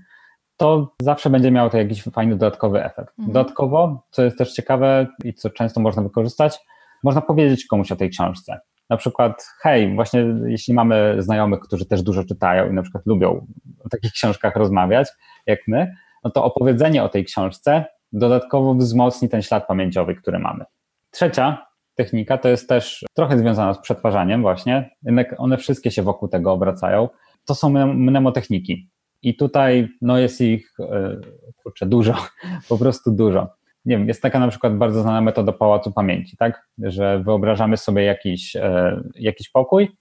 to 0.57 0.95
zawsze 1.03 1.31
będzie 1.31 1.51
miało 1.51 1.71
to 1.71 1.79
jakiś 1.79 2.03
fajny 2.03 2.37
dodatkowy 2.37 2.85
efekt. 2.85 3.19
Mhm. 3.19 3.33
Dodatkowo, 3.33 4.07
co 4.11 4.23
jest 4.23 4.39
też 4.39 4.53
ciekawe 4.53 5.07
i 5.25 5.35
co 5.35 5.51
często 5.51 5.81
można 5.81 6.03
wykorzystać, 6.03 6.59
można 7.03 7.21
powiedzieć 7.21 7.67
komuś 7.67 7.93
o 7.93 7.97
tej 7.97 8.11
książce. 8.11 8.61
Na 8.91 8.97
przykład, 8.97 9.47
hej, 9.63 9.95
właśnie 9.95 10.25
jeśli 10.47 10.75
mamy 10.75 11.17
znajomych, 11.19 11.61
którzy 11.61 11.87
też 11.87 12.03
dużo 12.03 12.25
czytają 12.25 12.71
i 12.71 12.75
na 12.75 12.83
przykład 12.83 13.07
lubią 13.07 13.47
o 13.85 13.89
takich 13.89 14.13
książkach 14.13 14.57
rozmawiać, 14.57 15.09
jak 15.47 15.59
my, 15.69 15.95
no 16.25 16.31
to 16.31 16.45
opowiedzenie 16.45 17.05
o 17.05 17.09
tej 17.09 17.25
książce 17.25 17.85
dodatkowo 18.13 18.75
wzmocni 18.75 19.29
ten 19.29 19.43
ślad 19.43 19.67
pamięciowy, 19.67 20.15
który 20.15 20.39
mamy. 20.39 20.65
Trzecia 21.11 21.67
technika 21.95 22.39
to 22.39 22.49
jest 22.49 22.69
też 22.69 23.05
trochę 23.15 23.39
związana 23.39 23.75
z 23.75 23.79
przetwarzaniem 23.79 24.43
właśnie, 24.43 24.91
jednak 25.03 25.35
one 25.39 25.57
wszystkie 25.57 25.91
się 25.91 26.03
wokół 26.03 26.29
tego 26.29 26.53
obracają. 26.53 27.09
To 27.45 27.55
są 27.55 27.71
mnemotechniki. 27.95 28.89
I 29.23 29.37
tutaj 29.37 29.89
no 30.03 30.19
jest 30.19 30.41
ich 30.41 30.73
e, 30.81 31.17
kurczę, 31.63 31.87
dużo, 31.87 32.15
po 32.69 32.79
prostu 32.79 33.11
dużo. 33.13 33.49
Nie 33.85 33.99
wiem, 33.99 34.09
jest 34.09 34.23
taka 34.23 34.39
na 34.39 34.49
przykład 34.49 34.77
bardzo 34.77 35.03
znana 35.03 35.21
metoda 35.21 35.53
pałacu 35.53 35.93
pamięci, 35.93 36.37
tak? 36.37 36.69
Że 36.79 37.23
wyobrażamy 37.25 37.77
sobie 37.77 38.05
jakiś, 38.05 38.57
e, 38.57 39.03
jakiś 39.15 39.51
pokój, 39.51 39.97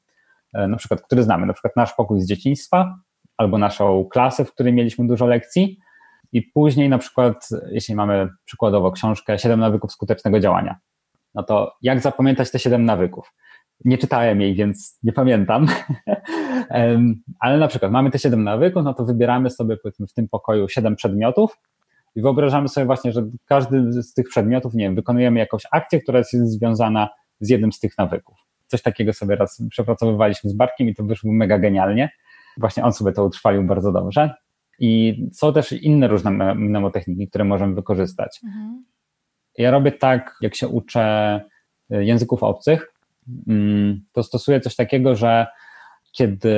e, 0.54 0.68
na 0.68 0.78
przykład, 0.78 1.02
który 1.02 1.24
znamy, 1.24 1.46
na 1.46 1.54
przykład 1.54 1.76
nasz 1.76 1.94
pokój 1.94 2.22
z 2.22 2.28
dzieciństwa, 2.28 2.96
albo 3.38 3.58
naszą 3.58 4.06
klasę, 4.06 4.46
w 4.46 4.54
której 4.54 4.74
mieliśmy 4.74 5.08
dużo 5.08 5.26
lekcji, 5.26 5.78
i 6.32 6.42
później 6.42 6.90
na 6.90 6.98
przykład, 6.98 7.50
jeśli 7.72 7.96
mamy 7.96 8.30
przykładowo 8.46 8.92
książkę 8.92 9.40
7 9.40 9.60
nawyków 9.60 9.92
skutecznego 9.92 10.40
działania, 10.40 10.76
no 11.36 11.44
to 11.44 11.74
jak 11.82 12.00
zapamiętać 12.00 12.52
te 12.52 12.60
7 12.60 12.86
nawyków? 12.86 13.34
Nie 13.86 13.98
czytałem 13.98 14.42
jej, 14.42 14.56
więc 14.56 15.00
nie 15.04 15.14
pamiętam, 15.14 15.68
ale 17.40 17.58
na 17.58 17.68
przykład 17.68 17.92
mamy 17.92 18.12
te 18.12 18.20
7 18.20 18.44
nawyków, 18.44 18.84
no 18.84 18.94
to 18.94 19.06
wybieramy 19.06 19.50
sobie 19.50 19.78
powiedzmy 19.78 20.08
w 20.08 20.14
tym 20.14 20.30
pokoju 20.30 20.70
7 20.70 20.96
przedmiotów 20.96 21.58
i 22.16 22.22
wyobrażamy 22.22 22.70
sobie 22.70 22.86
właśnie, 22.86 23.12
że 23.12 23.24
każdy 23.46 24.04
z 24.04 24.14
tych 24.14 24.30
przedmiotów, 24.30 24.74
nie 24.74 24.86
wiem, 24.86 24.96
wykonujemy 24.96 25.40
jakąś 25.40 25.64
akcję, 25.72 26.02
która 26.02 26.18
jest 26.18 26.32
związana 26.32 27.10
z 27.40 27.50
jednym 27.50 27.72
z 27.72 27.80
tych 27.80 27.98
nawyków. 27.98 28.38
Coś 28.68 28.82
takiego 28.82 29.14
sobie 29.14 29.36
raz 29.36 29.62
przepracowywaliśmy 29.70 30.50
z 30.50 30.54
Barkiem 30.54 30.90
i 30.90 30.96
to 30.96 31.04
wyszło 31.04 31.32
mega 31.32 31.60
genialnie. 31.60 32.10
Właśnie 32.58 32.84
on 32.84 32.94
sobie 32.94 33.12
to 33.12 33.26
utrwalił 33.26 33.64
bardzo 33.64 33.92
dobrze. 33.92 34.36
I 34.80 35.24
są 35.34 35.54
też 35.54 35.72
inne 35.72 36.08
różne 36.08 36.56
mnemotechniki, 36.56 37.28
które 37.28 37.44
możemy 37.44 37.76
wykorzystać. 37.76 38.40
Mhm. 38.46 38.86
Ja 39.58 39.72
robię 39.72 39.92
tak, 39.92 40.38
jak 40.42 40.56
się 40.56 40.68
uczę 40.68 41.42
y, 41.94 42.06
języków 42.06 42.44
obcych, 42.44 42.94
mm, 43.48 44.02
to 44.12 44.24
stosuję 44.24 44.62
coś 44.62 44.76
takiego, 44.76 45.16
że 45.16 45.48
kiedy 46.12 46.56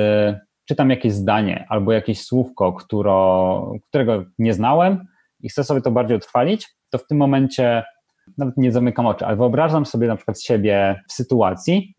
czytam 0.64 0.90
jakieś 0.90 1.12
zdanie 1.12 1.66
albo 1.68 1.92
jakieś 1.92 2.22
słówko, 2.22 2.72
któro, 2.72 3.72
którego 3.88 4.24
nie 4.38 4.54
znałem 4.54 5.04
i 5.40 5.48
chcę 5.48 5.64
sobie 5.64 5.80
to 5.80 5.90
bardziej 5.90 6.16
utrwalić, 6.16 6.68
to 6.90 6.98
w 6.98 7.06
tym 7.06 7.18
momencie 7.18 7.84
nawet 8.38 8.56
nie 8.56 8.72
zamykam 8.72 9.06
oczy, 9.06 9.26
ale 9.26 9.36
wyobrażam 9.36 9.86
sobie 9.86 10.08
na 10.08 10.16
przykład 10.16 10.42
siebie 10.42 11.02
w 11.08 11.12
sytuacji, 11.12 11.94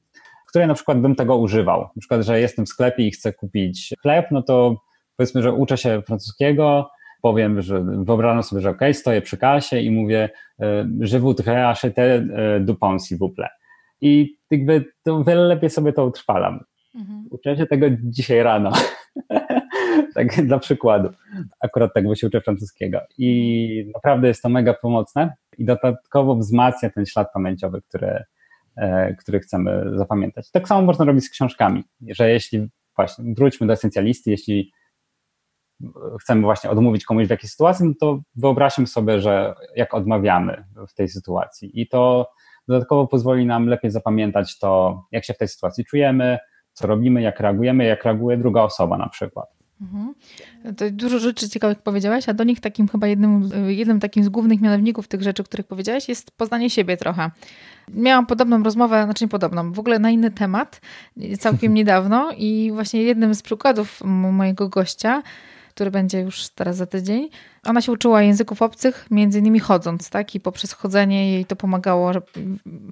w 0.47 0.49
której 0.49 0.67
na 0.67 0.73
przykład 0.73 1.01
bym 1.01 1.15
tego 1.15 1.37
używał. 1.37 1.81
Na 1.81 1.99
przykład, 1.99 2.21
że 2.21 2.39
jestem 2.39 2.65
w 2.65 2.69
sklepie 2.69 3.07
i 3.07 3.11
chcę 3.11 3.33
kupić 3.33 3.93
chleb, 4.01 4.27
no 4.31 4.41
to 4.41 4.75
powiedzmy, 5.17 5.41
że 5.41 5.53
uczę 5.53 5.77
się 5.77 6.01
francuskiego, 6.01 6.89
powiem, 7.21 7.61
że 7.61 7.85
wyobrażam 8.03 8.43
sobie, 8.43 8.61
że 8.61 8.69
ok, 8.69 8.81
stoję 8.93 9.21
przy 9.21 9.37
kasie 9.37 9.79
i 9.79 9.91
mówię, 9.91 10.29
e, 10.59 10.87
je 10.99 11.19
voudrais 11.19 11.77
acheter 11.77 12.23
du 12.65 12.75
pain, 12.75 12.97
s'il 12.97 13.17
vous 13.17 13.33
plaît. 13.35 13.51
I 14.01 14.37
jakby 14.51 14.85
to 15.03 15.23
wiele 15.23 15.41
lepiej 15.41 15.69
sobie 15.69 15.93
to 15.93 16.05
utrwalam. 16.05 16.63
Mhm. 16.95 17.27
Uczę 17.29 17.57
się 17.57 17.65
tego 17.65 17.87
dzisiaj 18.03 18.43
rano. 18.43 18.71
tak 20.15 20.45
dla 20.45 20.59
przykładu. 20.59 21.09
Akurat 21.59 21.93
tak, 21.93 22.03
bo 22.03 22.15
się 22.15 22.27
uczę 22.27 22.41
francuskiego. 22.41 22.99
I 23.17 23.91
naprawdę 23.93 24.27
jest 24.27 24.41
to 24.41 24.49
mega 24.49 24.73
pomocne 24.73 25.33
i 25.57 25.65
dodatkowo 25.65 26.35
wzmacnia 26.35 26.89
ten 26.89 27.05
ślad 27.05 27.27
pamięciowy, 27.33 27.81
który, 27.81 28.23
e, 28.75 29.15
który 29.15 29.39
chcemy 29.39 29.83
zapamiętać. 29.95 30.51
Tak 30.51 30.67
samo 30.67 30.81
można 30.81 31.05
robić 31.05 31.25
z 31.25 31.29
książkami, 31.29 31.83
że 32.09 32.29
jeśli 32.29 32.69
właśnie 32.95 33.33
wróćmy 33.33 33.67
do 33.67 33.73
esencjalisty, 33.73 34.31
jeśli 34.31 34.71
chcemy 36.21 36.41
właśnie 36.41 36.69
odmówić 36.69 37.05
komuś 37.05 37.27
w 37.27 37.29
jakiejś 37.29 37.51
sytuacji, 37.51 37.87
no 37.87 37.93
to 37.99 38.21
wyobraźmy 38.35 38.87
sobie, 38.87 39.21
że 39.21 39.55
jak 39.75 39.93
odmawiamy 39.93 40.63
w 40.87 40.93
tej 40.93 41.09
sytuacji 41.09 41.81
i 41.81 41.87
to 41.87 42.31
dodatkowo 42.67 43.07
pozwoli 43.07 43.45
nam 43.45 43.67
lepiej 43.67 43.91
zapamiętać 43.91 44.59
to, 44.59 45.01
jak 45.11 45.25
się 45.25 45.33
w 45.33 45.37
tej 45.37 45.47
sytuacji 45.47 45.85
czujemy, 45.85 46.37
co 46.73 46.87
robimy, 46.87 47.21
jak 47.21 47.39
reagujemy, 47.39 47.83
jak 47.83 48.03
reaguje 48.03 48.37
druga 48.37 48.61
osoba 48.61 48.97
na 48.97 49.09
przykład. 49.09 49.61
Mhm. 49.81 50.13
To 50.77 50.85
dużo 50.91 51.19
rzeczy 51.19 51.49
ciekawych 51.49 51.81
powiedziałeś, 51.81 52.29
a 52.29 52.33
do 52.33 52.43
nich 52.43 52.59
takim 52.59 52.87
chyba 52.87 53.07
jednym, 53.07 53.49
jednym 53.67 53.99
takim 53.99 54.23
z 54.23 54.29
głównych 54.29 54.61
mianowników 54.61 55.07
tych 55.07 55.21
rzeczy, 55.21 55.43
których 55.43 55.67
powiedziałeś, 55.67 56.09
jest 56.09 56.31
poznanie 56.31 56.69
siebie 56.69 56.97
trochę. 56.97 57.31
Miałam 57.93 58.25
podobną 58.25 58.63
rozmowę, 58.63 59.03
znaczy 59.03 59.23
nie 59.23 59.29
podobną, 59.29 59.71
w 59.71 59.79
ogóle 59.79 59.99
na 59.99 60.09
inny 60.09 60.31
temat 60.31 60.81
całkiem 61.39 61.73
niedawno 61.79 62.31
i 62.37 62.71
właśnie 62.73 63.03
jednym 63.03 63.35
z 63.35 63.41
przykładów 63.41 64.01
mojego 64.31 64.69
gościa 64.69 65.23
który 65.71 65.91
będzie 65.91 66.19
już 66.19 66.49
teraz 66.49 66.77
za 66.77 66.85
tydzień. 66.85 67.29
Ona 67.65 67.81
się 67.81 67.91
uczyła 67.91 68.21
języków 68.21 68.61
obcych, 68.61 69.07
między 69.11 69.39
innymi 69.39 69.59
chodząc, 69.59 70.09
tak? 70.09 70.35
I 70.35 70.39
poprzez 70.39 70.73
chodzenie 70.73 71.31
jej 71.31 71.45
to 71.45 71.55
pomagało, 71.55 72.13
że 72.13 72.21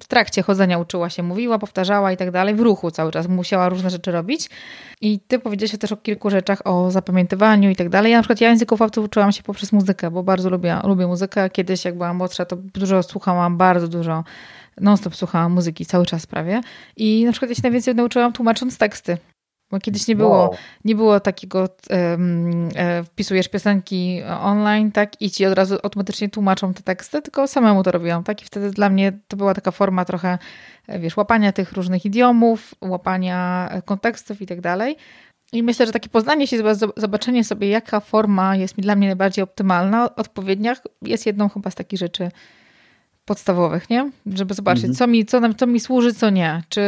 w 0.00 0.06
trakcie 0.08 0.42
chodzenia 0.42 0.78
uczyła 0.78 1.10
się, 1.10 1.22
mówiła, 1.22 1.58
powtarzała 1.58 2.12
i 2.12 2.16
tak 2.16 2.30
dalej, 2.30 2.54
w 2.54 2.60
ruchu 2.60 2.90
cały 2.90 3.12
czas 3.12 3.28
musiała 3.28 3.68
różne 3.68 3.90
rzeczy 3.90 4.12
robić. 4.12 4.50
I 5.00 5.20
ty 5.20 5.38
powiedziałeś 5.38 5.78
też 5.78 5.92
o 5.92 5.96
kilku 5.96 6.30
rzeczach, 6.30 6.62
o 6.64 6.90
zapamiętywaniu 6.90 7.70
i 7.70 7.76
tak 7.76 7.88
dalej. 7.88 8.12
Ja 8.12 8.18
na 8.18 8.22
przykład 8.22 8.40
ja 8.40 8.50
języków 8.50 8.82
obcych 8.82 9.04
uczyłam 9.04 9.32
się 9.32 9.42
poprzez 9.42 9.72
muzykę, 9.72 10.10
bo 10.10 10.22
bardzo 10.22 10.50
lubię, 10.50 10.78
lubię 10.84 11.06
muzykę. 11.06 11.50
Kiedyś 11.50 11.84
jak 11.84 11.94
byłam 11.94 12.16
młodsza, 12.16 12.44
to 12.44 12.56
dużo 12.56 13.02
słuchałam, 13.02 13.56
bardzo 13.56 13.88
dużo 13.88 14.24
non-stop 14.80 15.16
słuchałam 15.16 15.52
muzyki 15.52 15.86
cały 15.86 16.06
czas 16.06 16.26
prawie. 16.26 16.60
I 16.96 17.24
na 17.24 17.32
przykład 17.32 17.48
ja 17.48 17.54
się 17.54 17.62
najwięcej 17.62 17.94
nauczyłam 17.94 18.32
tłumacząc 18.32 18.78
teksty. 18.78 19.18
Bo 19.70 19.78
kiedyś 19.78 20.08
nie 20.08 20.16
było, 20.16 20.38
wow. 20.38 20.54
nie 20.84 20.94
było 20.94 21.20
takiego, 21.20 21.68
um, 21.90 22.68
wpisujesz 23.04 23.48
piosenki 23.48 24.22
online, 24.42 24.92
tak, 24.92 25.22
i 25.22 25.30
ci 25.30 25.46
od 25.46 25.54
razu 25.54 25.78
automatycznie 25.82 26.28
tłumaczą 26.28 26.74
te 26.74 26.82
teksty, 26.82 27.22
tylko 27.22 27.46
samemu 27.46 27.82
to 27.82 27.90
robiłam, 27.90 28.24
tak, 28.24 28.42
i 28.42 28.44
wtedy 28.44 28.70
dla 28.70 28.88
mnie 28.88 29.12
to 29.28 29.36
była 29.36 29.54
taka 29.54 29.70
forma 29.70 30.04
trochę, 30.04 30.38
e, 30.88 30.98
wiesz, 30.98 31.16
łapania 31.16 31.52
tych 31.52 31.72
różnych 31.72 32.04
idiomów, 32.04 32.74
łapania 32.80 33.68
e, 33.70 33.82
kontekstów 33.82 34.42
i 34.42 34.46
tak 34.46 34.60
dalej. 34.60 34.96
I 35.52 35.62
myślę, 35.62 35.86
że 35.86 35.92
takie 35.92 36.08
poznanie 36.08 36.46
się, 36.46 36.62
zobaczenie 36.96 37.44
sobie, 37.44 37.68
jaka 37.68 38.00
forma 38.00 38.56
jest 38.56 38.78
mi 38.78 38.82
dla 38.82 38.96
mnie 38.96 39.06
najbardziej 39.06 39.44
optymalna, 39.44 40.16
odpowiednia, 40.16 40.76
jest 41.02 41.26
jedną 41.26 41.48
chyba 41.48 41.70
z 41.70 41.74
takich 41.74 41.98
rzeczy, 41.98 42.30
podstawowych, 43.30 43.90
nie? 43.90 44.10
Żeby 44.26 44.54
zobaczyć, 44.54 44.84
mhm. 44.84 44.96
co, 44.96 45.06
mi, 45.06 45.26
co, 45.26 45.40
nam, 45.40 45.54
co 45.54 45.66
mi 45.66 45.80
służy, 45.80 46.14
co 46.14 46.30
nie. 46.30 46.62
Czy 46.68 46.80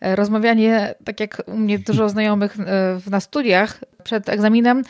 e, 0.00 0.16
rozmawianie, 0.16 0.94
tak 1.04 1.20
jak 1.20 1.42
u 1.46 1.56
mnie 1.56 1.78
dużo 1.78 2.08
znajomych 2.08 2.60
e, 2.60 3.10
na 3.10 3.20
studiach 3.20 3.80
przed 4.04 4.28
egzaminem, 4.28 4.82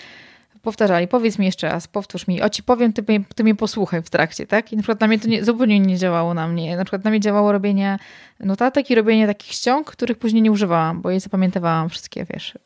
powtarzali, 0.62 1.08
powiedz 1.08 1.38
mi 1.38 1.46
jeszcze 1.46 1.68
raz, 1.68 1.88
powtórz 1.88 2.28
mi, 2.28 2.42
o 2.42 2.48
ci 2.48 2.62
powiem, 2.62 2.92
ty, 2.92 3.04
ty 3.34 3.44
mnie 3.44 3.54
posłuchaj 3.54 4.02
w 4.02 4.10
trakcie, 4.10 4.46
tak? 4.46 4.72
I 4.72 4.76
na 4.76 4.82
przykład 4.82 5.00
na 5.00 5.06
mnie 5.06 5.18
to 5.18 5.28
nie, 5.28 5.44
zupełnie 5.44 5.80
nie 5.80 5.96
działało 5.96 6.34
na 6.34 6.48
mnie. 6.48 6.76
Na 6.76 6.84
przykład 6.84 7.04
na 7.04 7.10
mnie 7.10 7.20
działało 7.20 7.52
robienie 7.52 7.98
notatek 8.40 8.90
i 8.90 8.94
robienie 8.94 9.26
takich 9.26 9.52
ściąg, 9.52 9.90
których 9.90 10.18
później 10.18 10.42
nie 10.42 10.52
używałam, 10.52 11.02
bo 11.02 11.10
je 11.10 11.20
zapamiętawałam 11.20 11.88
wszystkie, 11.88 12.26
wiesz, 12.34 12.58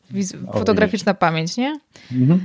fotograficzna 0.52 1.14
pamięć, 1.14 1.56
nie? 1.56 1.78
Mhm. 2.12 2.40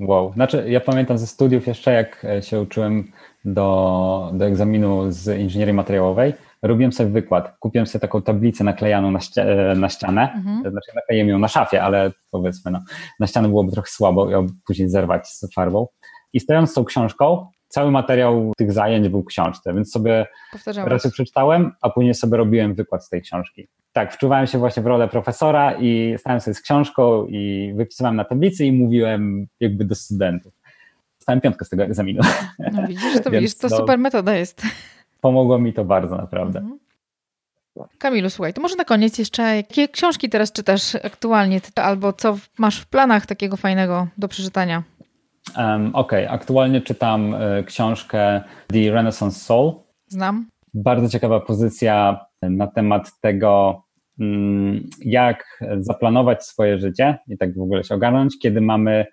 Wow. 0.00 0.32
Znaczy, 0.32 0.64
ja 0.68 0.80
pamiętam 0.80 1.18
ze 1.18 1.26
studiów 1.26 1.66
jeszcze, 1.66 1.92
jak 1.92 2.24
e, 2.24 2.42
się 2.42 2.60
uczyłem 2.60 3.12
do, 3.44 4.30
do 4.34 4.46
egzaminu 4.46 5.12
z 5.12 5.38
inżynierii 5.38 5.74
materiałowej, 5.74 6.34
robiłem 6.62 6.92
sobie 6.92 7.10
wykład. 7.10 7.56
Kupiłem 7.58 7.86
sobie 7.86 8.00
taką 8.00 8.22
tablicę 8.22 8.64
naklejaną 8.64 9.10
na, 9.10 9.20
ści 9.20 9.40
e, 9.40 9.74
na 9.76 9.88
ścianę. 9.88 10.32
Mhm. 10.32 10.60
Znaczy, 10.60 10.90
naklejem 10.94 11.28
ją 11.28 11.38
na 11.38 11.48
szafie, 11.48 11.82
ale 11.82 12.12
powiedzmy, 12.30 12.70
no, 12.70 12.82
na 13.20 13.26
ścianę 13.26 13.48
byłoby 13.48 13.72
trochę 13.72 13.88
słabo, 13.90 14.30
ją 14.30 14.46
później 14.66 14.88
zerwać 14.88 15.28
z 15.28 15.54
farbą. 15.54 15.86
I 16.32 16.40
stojąc 16.40 16.70
z 16.70 16.74
tą 16.74 16.84
książką, 16.84 17.46
cały 17.68 17.90
materiał 17.90 18.52
tych 18.56 18.72
zajęć 18.72 19.08
był 19.08 19.24
książce, 19.24 19.74
więc 19.74 19.92
sobie 19.92 20.26
raz 20.76 21.12
przeczytałem, 21.12 21.72
a 21.80 21.90
później 21.90 22.14
sobie 22.14 22.36
robiłem 22.36 22.74
wykład 22.74 23.04
z 23.04 23.08
tej 23.08 23.22
książki. 23.22 23.68
Tak, 23.92 24.12
wczuwałem 24.12 24.46
się 24.46 24.58
właśnie 24.58 24.82
w 24.82 24.86
rolę 24.86 25.08
profesora 25.08 25.74
i 25.78 26.14
stałem 26.18 26.40
sobie 26.40 26.54
z 26.54 26.60
książką 26.60 27.26
i 27.26 27.72
wypisywałem 27.76 28.16
na 28.16 28.24
tablicy 28.24 28.64
i 28.64 28.72
mówiłem 28.72 29.46
jakby 29.60 29.84
do 29.84 29.94
studentów. 29.94 30.52
Dostałem 31.24 31.40
piątkę 31.40 31.64
z 31.64 31.68
tego 31.68 31.82
egzaminu. 31.82 32.22
No 32.72 32.82
widzisz, 32.88 33.22
to, 33.24 33.30
widzisz, 33.30 33.54
to 33.54 33.68
super 33.68 33.98
metoda 33.98 34.34
jest. 34.34 34.62
Pomogło 35.20 35.58
mi 35.58 35.72
to 35.72 35.84
bardzo 35.84 36.16
naprawdę. 36.16 36.58
Mhm. 36.58 36.78
Kamilu, 37.98 38.30
słuchaj, 38.30 38.54
to 38.54 38.60
może 38.60 38.76
na 38.76 38.84
koniec 38.84 39.18
jeszcze, 39.18 39.56
jakie 39.56 39.88
książki 39.88 40.28
teraz 40.28 40.52
czytasz 40.52 40.94
aktualnie, 40.94 41.60
albo 41.76 42.12
co 42.12 42.38
masz 42.58 42.80
w 42.80 42.86
planach 42.86 43.26
takiego 43.26 43.56
fajnego 43.56 44.06
do 44.18 44.28
przeczytania? 44.28 44.82
Um, 45.56 45.94
Okej, 45.94 46.24
okay. 46.24 46.30
aktualnie 46.30 46.80
czytam 46.80 47.34
y, 47.34 47.64
książkę 47.64 48.42
The 48.66 48.90
Renaissance 48.90 49.38
Soul. 49.38 49.72
Znam. 50.08 50.46
Bardzo 50.74 51.08
ciekawa 51.08 51.40
pozycja 51.40 52.20
na 52.42 52.66
temat 52.66 53.20
tego, 53.20 53.82
mm, 54.20 54.90
jak 55.00 55.64
zaplanować 55.80 56.44
swoje 56.44 56.78
życie 56.78 57.18
i 57.28 57.38
tak 57.38 57.54
w 57.58 57.62
ogóle 57.62 57.84
się 57.84 57.94
ogarnąć, 57.94 58.38
kiedy 58.38 58.60
mamy 58.60 59.06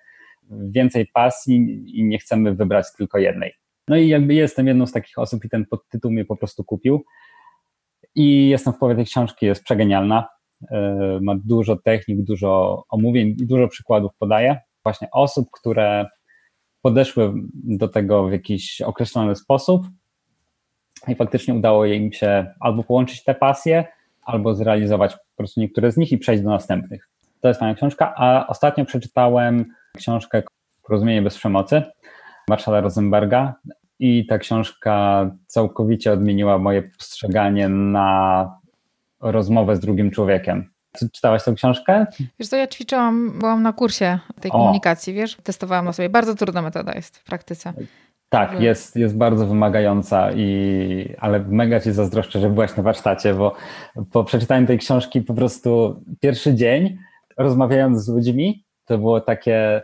więcej 0.51 1.07
pasji 1.13 1.83
i 1.99 2.03
nie 2.03 2.17
chcemy 2.17 2.55
wybrać 2.55 2.85
tylko 2.97 3.17
jednej. 3.17 3.53
No 3.87 3.95
i 3.97 4.07
jakby 4.07 4.33
jestem 4.33 4.67
jedną 4.67 4.85
z 4.85 4.91
takich 4.91 5.19
osób 5.19 5.45
i 5.45 5.49
ten 5.49 5.65
podtytuł 5.65 6.11
mnie 6.11 6.25
po 6.25 6.35
prostu 6.35 6.63
kupił. 6.63 7.03
I 8.15 8.49
jestem 8.49 8.73
w 8.73 8.77
połowie 8.77 8.95
tej 8.95 9.05
książki, 9.05 9.45
jest 9.45 9.63
przegenialna. 9.63 10.27
E, 10.71 11.19
ma 11.21 11.35
dużo 11.45 11.75
technik, 11.75 12.21
dużo 12.21 12.83
omówień 12.89 13.27
i 13.27 13.45
dużo 13.45 13.67
przykładów 13.67 14.11
podaje. 14.19 14.57
Właśnie 14.83 15.07
osób, 15.11 15.47
które 15.51 16.05
podeszły 16.81 17.33
do 17.53 17.87
tego 17.87 18.27
w 18.27 18.31
jakiś 18.31 18.81
określony 18.81 19.35
sposób 19.35 19.87
i 21.07 21.15
faktycznie 21.15 21.53
udało 21.53 21.85
im 21.85 22.13
się 22.13 22.53
albo 22.59 22.83
połączyć 22.83 23.23
te 23.23 23.35
pasje, 23.35 23.85
albo 24.21 24.55
zrealizować 24.55 25.13
po 25.13 25.37
prostu 25.37 25.61
niektóre 25.61 25.91
z 25.91 25.97
nich 25.97 26.11
i 26.11 26.17
przejść 26.17 26.43
do 26.43 26.49
następnych. 26.49 27.09
To 27.41 27.47
jest 27.47 27.59
fajna 27.59 27.75
książka, 27.75 28.13
a 28.17 28.47
ostatnio 28.47 28.85
przeczytałem 28.85 29.65
książkę 29.97 30.43
Porozumienie 30.83 31.21
bez 31.21 31.37
przemocy 31.37 31.83
Marszala 32.49 32.81
Rosenberga 32.81 33.53
i 33.99 34.25
ta 34.25 34.37
książka 34.37 35.25
całkowicie 35.47 36.11
odmieniła 36.11 36.57
moje 36.57 36.81
postrzeganie 36.81 37.69
na 37.69 38.49
rozmowę 39.19 39.75
z 39.75 39.79
drugim 39.79 40.11
człowiekiem. 40.11 40.71
Czy 40.97 41.09
czytałaś 41.09 41.43
tę 41.43 41.53
książkę? 41.53 42.05
Wiesz 42.39 42.49
co, 42.49 42.55
ja 42.55 42.67
ćwiczyłam, 42.67 43.39
byłam 43.39 43.63
na 43.63 43.73
kursie 43.73 44.19
tej 44.39 44.51
komunikacji, 44.51 45.13
o. 45.13 45.15
wiesz, 45.15 45.37
testowałam 45.43 45.85
na 45.85 45.93
sobie. 45.93 46.09
Bardzo 46.09 46.35
trudna 46.35 46.61
metoda 46.61 46.93
jest 46.93 47.17
w 47.17 47.23
praktyce. 47.23 47.73
Tak, 48.29 48.61
jest, 48.61 48.95
jest 48.95 49.17
bardzo 49.17 49.47
wymagająca, 49.47 50.31
i, 50.31 51.15
ale 51.19 51.39
mega 51.39 51.79
Ci 51.79 51.91
zazdroszczę, 51.91 52.39
że 52.39 52.49
byłaś 52.49 52.75
na 52.77 52.83
warsztacie, 52.83 53.33
bo 53.33 53.55
po 54.11 54.23
przeczytaniu 54.23 54.67
tej 54.67 54.79
książki 54.79 55.21
po 55.21 55.33
prostu 55.33 56.01
pierwszy 56.19 56.55
dzień, 56.55 56.97
rozmawiając 57.37 58.03
z 58.03 58.09
ludźmi, 58.09 58.65
to 58.91 58.97
było 58.97 59.21
takie 59.21 59.81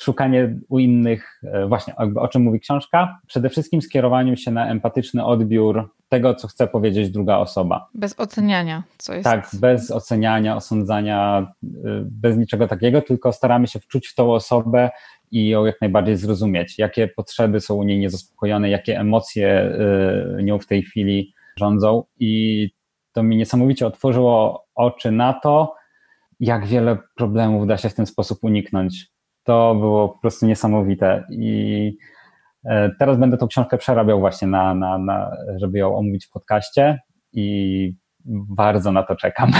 szukanie 0.00 0.58
u 0.68 0.78
innych, 0.78 1.40
e, 1.42 1.66
właśnie 1.66 1.94
o 2.16 2.28
czym 2.28 2.42
mówi 2.42 2.60
książka, 2.60 3.18
przede 3.26 3.48
wszystkim 3.48 3.82
skierowaniu 3.82 4.36
się 4.36 4.50
na 4.50 4.68
empatyczny 4.68 5.24
odbiór 5.24 5.90
tego, 6.08 6.34
co 6.34 6.48
chce 6.48 6.66
powiedzieć 6.66 7.10
druga 7.10 7.36
osoba. 7.36 7.88
Bez 7.94 8.20
oceniania, 8.20 8.82
co 8.98 9.14
jest. 9.14 9.24
Tak, 9.24 9.48
bez 9.60 9.90
oceniania, 9.90 10.56
osądzania, 10.56 11.46
e, 11.62 11.68
bez 12.04 12.36
niczego 12.36 12.68
takiego, 12.68 13.02
tylko 13.02 13.32
staramy 13.32 13.66
się 13.66 13.80
wczuć 13.80 14.08
w 14.08 14.14
tą 14.14 14.32
osobę 14.32 14.90
i 15.30 15.48
ją 15.48 15.64
jak 15.64 15.80
najbardziej 15.80 16.16
zrozumieć, 16.16 16.78
jakie 16.78 17.08
potrzeby 17.08 17.60
są 17.60 17.74
u 17.74 17.82
niej 17.82 17.98
niezaspokojone, 17.98 18.70
jakie 18.70 19.00
emocje 19.00 19.48
e, 19.48 20.42
nią 20.42 20.58
w 20.58 20.66
tej 20.66 20.82
chwili 20.82 21.34
rządzą. 21.58 22.04
I 22.18 22.70
to 23.12 23.22
mi 23.22 23.36
niesamowicie 23.36 23.86
otworzyło 23.86 24.64
oczy 24.74 25.12
na 25.12 25.32
to, 25.32 25.77
jak 26.40 26.66
wiele 26.66 26.98
problemów 27.16 27.66
da 27.66 27.76
się 27.76 27.88
w 27.88 27.94
ten 27.94 28.06
sposób 28.06 28.38
uniknąć. 28.42 29.06
To 29.44 29.74
było 29.74 30.08
po 30.08 30.18
prostu 30.18 30.46
niesamowite 30.46 31.24
i 31.30 31.96
e, 32.64 32.90
teraz 32.98 33.18
będę 33.18 33.36
tą 33.36 33.48
książkę 33.48 33.78
przerabiał 33.78 34.20
właśnie 34.20 34.48
na, 34.48 34.74
na, 34.74 34.98
na 34.98 35.36
żeby 35.56 35.78
ją 35.78 35.96
omówić 35.96 36.26
w 36.26 36.30
podcaście 36.30 36.98
i 37.32 37.94
bardzo 38.28 38.92
na 38.92 39.02
to 39.02 39.16
czekam. 39.16 39.50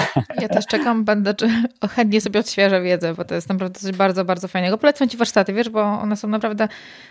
Ja 0.40 0.48
też 0.48 0.66
czekam, 0.66 1.04
będę 1.04 1.34
czy, 1.34 1.48
chętnie 1.90 2.20
sobie 2.20 2.40
odświeżę 2.40 2.82
wiedzę, 2.82 3.14
bo 3.14 3.24
to 3.24 3.34
jest 3.34 3.48
naprawdę 3.48 3.80
coś 3.80 3.96
bardzo, 3.96 4.24
bardzo 4.24 4.48
fajnego. 4.48 4.78
Polecam 4.78 5.08
Ci 5.08 5.16
warsztaty, 5.16 5.52
wiesz, 5.52 5.68
bo 5.70 5.82
one 5.82 6.16
są 6.16 6.28
naprawdę, 6.28 6.68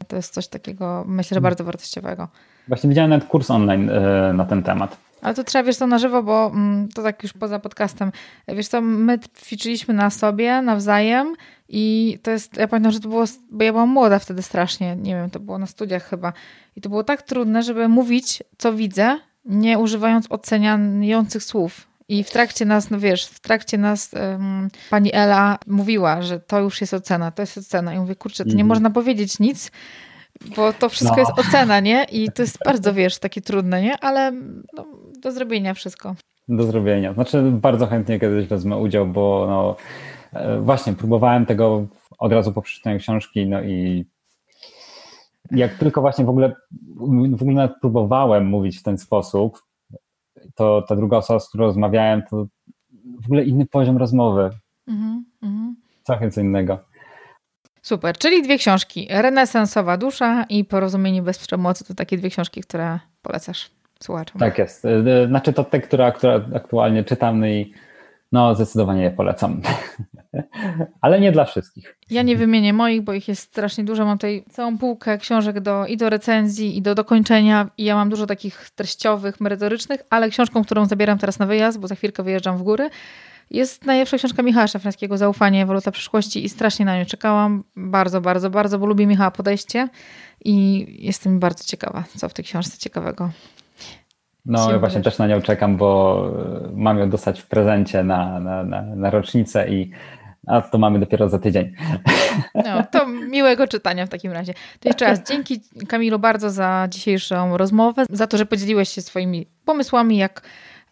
to 0.07 0.15
jest 0.15 0.34
coś 0.34 0.47
takiego, 0.47 1.03
myślę, 1.07 1.36
że 1.36 1.41
bardzo 1.41 1.63
wartościowego. 1.63 2.28
Właśnie 2.68 2.89
widziałem 2.89 3.09
nawet 3.09 3.28
kurs 3.28 3.51
online 3.51 3.89
e, 3.89 4.34
na 4.34 4.45
ten 4.45 4.63
temat. 4.63 5.07
Ale 5.22 5.34
to 5.34 5.43
trzeba, 5.43 5.63
wiesz 5.63 5.78
to 5.78 5.88
na 5.88 5.99
żywo, 5.99 6.24
bo 6.24 6.51
mm, 6.53 6.89
to 6.89 7.03
tak 7.03 7.24
już 7.24 7.34
poza 7.34 7.59
podcastem. 7.59 8.11
Wiesz 8.47 8.68
co, 8.68 8.82
my 8.82 9.20
ćwiczyliśmy 9.20 9.93
na 9.93 10.09
sobie 10.09 10.61
nawzajem 10.61 11.36
i 11.70 12.18
to 12.24 12.32
jest, 12.32 12.57
ja 12.57 12.68
pamiętam, 12.68 12.91
że 12.91 12.99
to 12.99 13.09
było, 13.09 13.26
bo 13.51 13.63
ja 13.63 13.72
byłam 13.72 13.89
młoda 13.89 14.20
wtedy 14.20 14.41
strasznie, 14.41 14.95
nie 14.95 15.15
wiem, 15.15 15.30
to 15.30 15.39
było 15.39 15.57
na 15.57 15.65
studiach 15.65 16.09
chyba. 16.09 16.34
I 16.76 16.82
to 16.82 16.89
było 16.89 17.03
tak 17.03 17.22
trudne, 17.22 17.63
żeby 17.63 17.88
mówić, 17.88 18.43
co 18.57 18.74
widzę, 18.74 19.20
nie 19.45 19.80
używając 19.80 20.26
oceniających 20.30 21.43
słów. 21.43 21.88
I 22.09 22.24
w 22.24 22.30
trakcie 22.30 22.65
nas, 22.65 22.89
no 22.89 22.99
wiesz, 22.99 23.26
w 23.26 23.39
trakcie 23.39 23.78
nas 23.78 24.13
um, 24.13 24.70
pani 24.89 25.13
Ela 25.13 25.57
mówiła, 25.68 26.22
że 26.22 26.39
to 26.39 26.59
już 26.59 26.82
jest 26.82 26.93
ocena, 26.93 27.32
to 27.32 27.41
jest 27.41 27.57
ocena. 27.57 27.93
I 27.93 27.99
mówię, 27.99 28.15
kurczę, 28.15 28.43
to 28.43 28.49
nie 28.49 28.53
mhm. 28.53 28.68
można 28.68 28.89
powiedzieć 28.89 29.39
nic, 29.39 29.72
bo 30.56 30.74
to 30.74 30.90
wszystko 30.90 31.16
no. 31.16 31.22
jest 31.22 31.40
ocena, 31.40 31.80
nie? 31.80 32.04
I 32.04 32.32
to 32.32 32.42
jest 32.42 32.58
bardzo, 32.66 32.94
wiesz, 32.94 33.20
takie 33.20 33.42
trudne, 33.42 33.82
nie? 33.82 34.00
Ale 34.00 34.32
no, 34.74 34.86
do 35.22 35.32
zrobienia 35.32 35.74
wszystko. 35.74 36.16
Do 36.48 36.64
zrobienia. 36.64 37.14
Znaczy 37.14 37.52
bardzo 37.52 37.88
chętnie 37.88 38.20
kiedyś 38.20 38.48
wezmę 38.48 38.78
udział, 38.78 39.08
bo 39.08 39.46
no, 39.50 39.76
e, 40.40 40.60
właśnie 40.60 40.94
próbowałem 40.94 41.46
tego 41.46 41.88
od 42.18 42.32
razu 42.34 42.54
po 42.54 42.62
przeczytaniu 42.62 43.00
książki, 43.00 43.48
no 43.48 43.62
i 43.62 44.06
jak 45.52 45.74
tylko 45.74 46.02
właśnie 46.02 46.26
w 46.26 46.30
ogóle, 46.30 46.56
w 47.32 47.42
ogóle 47.42 47.56
nawet 47.56 47.80
próbowałem 47.82 48.46
mówić 48.46 48.80
w 48.80 48.84
ten 48.84 48.98
sposób, 48.98 49.64
to 50.56 50.82
ta 50.82 50.96
druga 50.96 51.18
osoba, 51.18 51.40
z 51.40 51.50
którą 51.50 51.66
rozmawiałem, 51.66 52.24
to 52.30 52.48
w 53.22 53.26
ogóle 53.26 53.44
inny 53.44 53.66
poziom 53.66 53.98
rozmowy. 53.98 54.50
Mhm. 54.88 55.26
Trochę 56.04 56.32
co 56.32 56.42
innego. 56.42 56.80
Super, 57.88 58.18
czyli 58.18 58.42
dwie 58.42 58.58
książki. 58.58 59.08
Renesansowa 59.10 59.98
dusza 59.98 60.46
i 60.50 60.66
Porozumienie 60.66 61.22
bez 61.22 61.38
przemocy 61.38 61.86
to 61.86 61.94
takie 61.94 62.18
dwie 62.18 62.30
książki, 62.30 62.62
które 62.62 63.00
polecasz 63.22 63.70
słuchaczom. 64.04 64.40
Tak 64.40 64.58
jest. 64.58 64.86
E, 64.86 65.28
znaczy 65.28 65.54
to 65.54 65.64
te, 65.64 65.80
które, 65.82 66.12
które 66.12 66.46
aktualnie 66.56 67.04
czytam 67.04 67.46
i 67.46 67.74
no 68.32 68.56
zdecydowanie 68.56 69.04
je 69.04 69.12
polecam. 69.12 69.62
Ale 71.02 71.20
nie 71.20 71.32
dla 71.32 71.46
wszystkich. 71.46 71.98
Ja 72.10 72.22
nie 72.22 72.38
wymienię 72.38 72.74
moich, 72.74 73.02
bo 73.02 73.14
ich 73.14 73.28
jest 73.28 73.42
strasznie 73.42 73.84
dużo. 73.84 74.06
Mam 74.06 74.18
tutaj 74.18 74.44
całą 74.50 74.78
półkę 74.78 75.18
książek 75.18 75.60
do, 75.60 75.86
i 75.86 75.98
do 75.98 76.10
recenzji, 76.10 76.78
i 76.78 76.82
do 76.82 76.96
dokończenia. 76.96 77.70
I 77.78 77.84
ja 77.84 77.96
mam 77.96 78.10
dużo 78.10 78.26
takich 78.26 78.70
treściowych, 78.70 79.42
merytorycznych, 79.42 80.02
ale 80.10 80.30
książką, 80.30 80.64
którą 80.64 80.86
zabieram 80.86 81.18
teraz 81.18 81.40
na 81.40 81.46
wyjazd, 81.46 81.80
bo 81.80 81.88
za 81.88 81.96
chwilkę 81.96 82.24
wyjeżdżam 82.24 82.58
w 82.58 82.64
góry, 82.64 82.90
jest 83.52 83.86
najlepsza 83.86 84.18
książka 84.18 84.43
Michała 84.43 84.68
Szafrańskiego, 84.68 85.18
Zaufanie, 85.18 85.66
Waluta 85.66 85.91
przyszłości 85.91 86.45
i 86.45 86.50
strasznie 86.50 86.86
na 86.86 87.00
nią 87.00 87.06
czekałam. 87.06 87.64
Bardzo, 87.76 88.22
bardzo, 88.22 88.50
bardzo, 88.50 88.80
bo 88.80 88.86
lubię 88.86 89.08
Michała 89.08 89.32
podejście 89.32 89.88
i 90.45 90.86
jestem 91.00 91.39
bardzo 91.39 91.64
ciekawa, 91.64 92.04
co 92.18 92.30
w 92.30 92.34
tej 92.34 92.45
książce 92.45 92.78
ciekawego. 92.78 93.30
No 94.45 94.72
ja 94.72 94.80
właśnie 94.80 95.02
też 95.02 95.18
na 95.18 95.28
nią 95.28 95.41
czekam, 95.41 95.78
bo 95.78 96.32
mam 96.74 97.00
ją 97.00 97.10
dostać 97.10 97.41
w 97.41 97.48
prezencie 97.48 98.04
na, 98.04 98.39
na, 98.39 98.64
na, 98.64 98.82
na 98.82 99.10
rocznicę 99.10 99.70
i 99.70 99.91
a 100.48 100.62
to 100.62 100.78
mamy 100.78 101.00
dopiero 101.00 101.30
za 101.30 101.39
tydzień. 101.39 101.74
No, 102.56 102.84
to 102.91 103.08
miłego 103.08 103.68
czytania 103.68 104.06
w 104.06 104.10
takim 104.10 104.32
razie. 104.32 104.54
To 104.80 104.89
jeszcze 104.89 105.06
raz 105.06 105.24
dzięki 105.24 105.62
Kamilu 105.88 106.20
bardzo 106.20 106.50
za 106.50 106.88
dzisiejszą 106.89 107.58
rozmowę, 107.58 108.06
za 108.10 108.28
to, 108.28 108.38
że 108.38 108.45
podzieliłeś 108.45 108.89
się 108.89 109.02
swoimi 109.02 109.48
pomysłami, 109.66 110.18
jak 110.18 110.41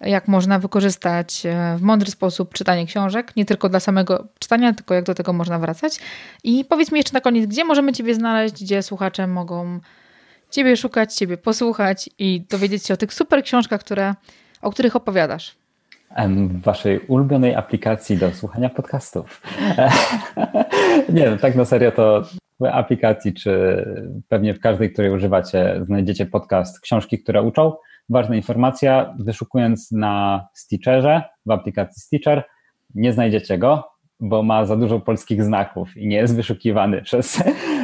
jak 0.01 0.27
można 0.27 0.59
wykorzystać 0.59 1.45
e, 1.45 1.75
w 1.77 1.81
mądry 1.81 2.11
sposób 2.11 2.53
czytanie 2.53 2.85
książek, 2.85 3.35
nie 3.35 3.45
tylko 3.45 3.69
dla 3.69 3.79
samego 3.79 4.27
czytania, 4.39 4.73
tylko 4.73 4.93
jak 4.93 5.05
do 5.05 5.15
tego 5.15 5.33
można 5.33 5.59
wracać. 5.59 5.99
I 6.43 6.65
powiedz 6.65 6.91
mi 6.91 6.99
jeszcze 6.99 7.13
na 7.13 7.21
koniec, 7.21 7.45
gdzie 7.45 7.65
możemy 7.65 7.93
Ciebie 7.93 8.15
znaleźć, 8.15 8.63
gdzie 8.63 8.83
słuchacze 8.83 9.27
mogą 9.27 9.79
Ciebie 10.49 10.77
szukać, 10.77 11.13
Ciebie 11.13 11.37
posłuchać 11.37 12.09
i 12.19 12.45
dowiedzieć 12.49 12.85
się 12.85 12.93
o 12.93 12.97
tych 12.97 13.13
super 13.13 13.43
książkach, 13.43 13.81
które, 13.81 14.15
o 14.61 14.71
których 14.71 14.95
opowiadasz. 14.95 15.55
W 16.27 16.61
waszej 16.61 16.99
ulubionej 16.99 17.55
aplikacji 17.55 18.17
do 18.17 18.31
słuchania 18.31 18.69
podcastów. 18.69 19.41
nie, 21.13 21.29
no, 21.29 21.37
tak 21.37 21.55
na 21.55 21.65
serio 21.65 21.91
to 21.91 22.23
w 22.59 22.65
aplikacji, 22.65 23.33
czy 23.33 23.85
pewnie 24.27 24.53
w 24.53 24.59
każdej, 24.59 24.93
której 24.93 25.11
używacie, 25.11 25.81
znajdziecie 25.85 26.25
podcast 26.25 26.79
Książki, 26.79 27.19
które 27.19 27.41
uczą. 27.41 27.73
Ważna 28.09 28.35
informacja, 28.35 29.15
wyszukując 29.19 29.91
na 29.91 30.47
Stitcherze, 30.53 31.23
w 31.45 31.51
aplikacji 31.51 32.01
Stitcher, 32.01 32.43
nie 32.95 33.13
znajdziecie 33.13 33.57
go, 33.57 33.83
bo 34.19 34.43
ma 34.43 34.65
za 34.65 34.75
dużo 34.75 34.99
polskich 34.99 35.43
znaków 35.43 35.97
i 35.97 36.07
nie 36.07 36.17
jest 36.17 36.35
wyszukiwany 36.35 37.01
przez, 37.07 37.43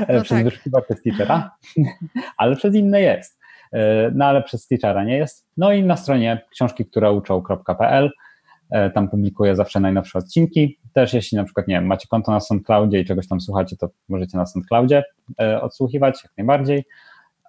no 0.09 0.21
przez 0.21 0.37
tak. 0.37 0.43
wyszukiwarkę 0.43 0.95
Stitchera, 0.95 1.51
ale 2.37 2.55
przez 2.55 2.75
inne 2.75 3.01
jest. 3.01 3.39
E, 3.73 4.11
no 4.15 4.25
ale 4.25 4.43
przez 4.43 4.63
Stitchera 4.63 5.03
nie 5.03 5.17
jest. 5.17 5.47
No 5.57 5.73
i 5.73 5.83
na 5.83 5.97
stronie 5.97 6.41
książki, 6.51 6.85
które 6.85 7.11
uczą.pl 7.11 8.11
e, 8.69 8.89
tam 8.89 9.09
publikuję 9.09 9.55
zawsze 9.55 9.79
najnowsze 9.79 10.19
odcinki. 10.19 10.79
Też 10.93 11.13
jeśli 11.13 11.37
na 11.37 11.43
przykład, 11.43 11.67
nie 11.67 11.75
wiem, 11.75 11.85
macie 11.85 12.07
konto 12.07 12.31
na 12.31 12.39
SoundCloudzie 12.39 12.99
i 12.99 13.05
czegoś 13.05 13.27
tam 13.27 13.41
słuchacie, 13.41 13.77
to 13.77 13.89
możecie 14.09 14.37
na 14.37 14.45
SoundCloudzie 14.45 15.03
e, 15.41 15.61
odsłuchiwać 15.61 16.23
jak 16.23 16.31
najbardziej. 16.37 16.85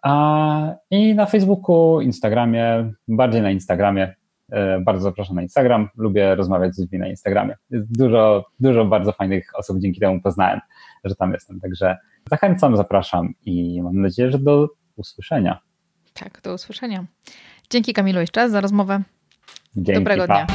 A, 0.03 0.75
I 0.91 1.15
na 1.15 1.27
Facebooku, 1.27 2.01
Instagramie, 2.01 2.93
bardziej 3.09 3.43
na 3.43 3.51
Instagramie. 3.51 4.15
E, 4.53 4.81
bardzo 4.81 5.03
zapraszam 5.03 5.37
na 5.37 5.43
Instagram. 5.43 5.89
Lubię 5.97 6.35
rozmawiać 6.35 6.75
z 6.75 6.79
ludźmi 6.79 6.99
na 6.99 7.09
Instagramie. 7.09 7.57
Dużo, 7.71 8.45
dużo 8.61 8.85
bardzo 8.85 9.13
fajnych 9.13 9.51
osób 9.55 9.79
dzięki 9.79 10.01
temu 10.01 10.21
poznałem, 10.21 10.61
że 11.05 11.15
tam 11.15 11.33
jestem. 11.33 11.61
Także 11.61 11.97
zachęcam, 12.31 12.77
zapraszam 12.77 13.35
i 13.45 13.83
mam 13.83 14.01
nadzieję, 14.01 14.31
że 14.31 14.39
do 14.39 14.69
usłyszenia. 14.97 15.61
Tak, 16.15 16.41
do 16.45 16.55
usłyszenia. 16.55 17.05
Dzięki 17.71 17.93
Kamilu 17.93 18.21
jeszcze 18.21 18.41
raz 18.41 18.51
za 18.51 18.61
rozmowę. 18.61 19.03
Dzięki, 19.77 20.01
Dobrego 20.01 20.27
pa. 20.27 20.35
dnia. 20.35 20.47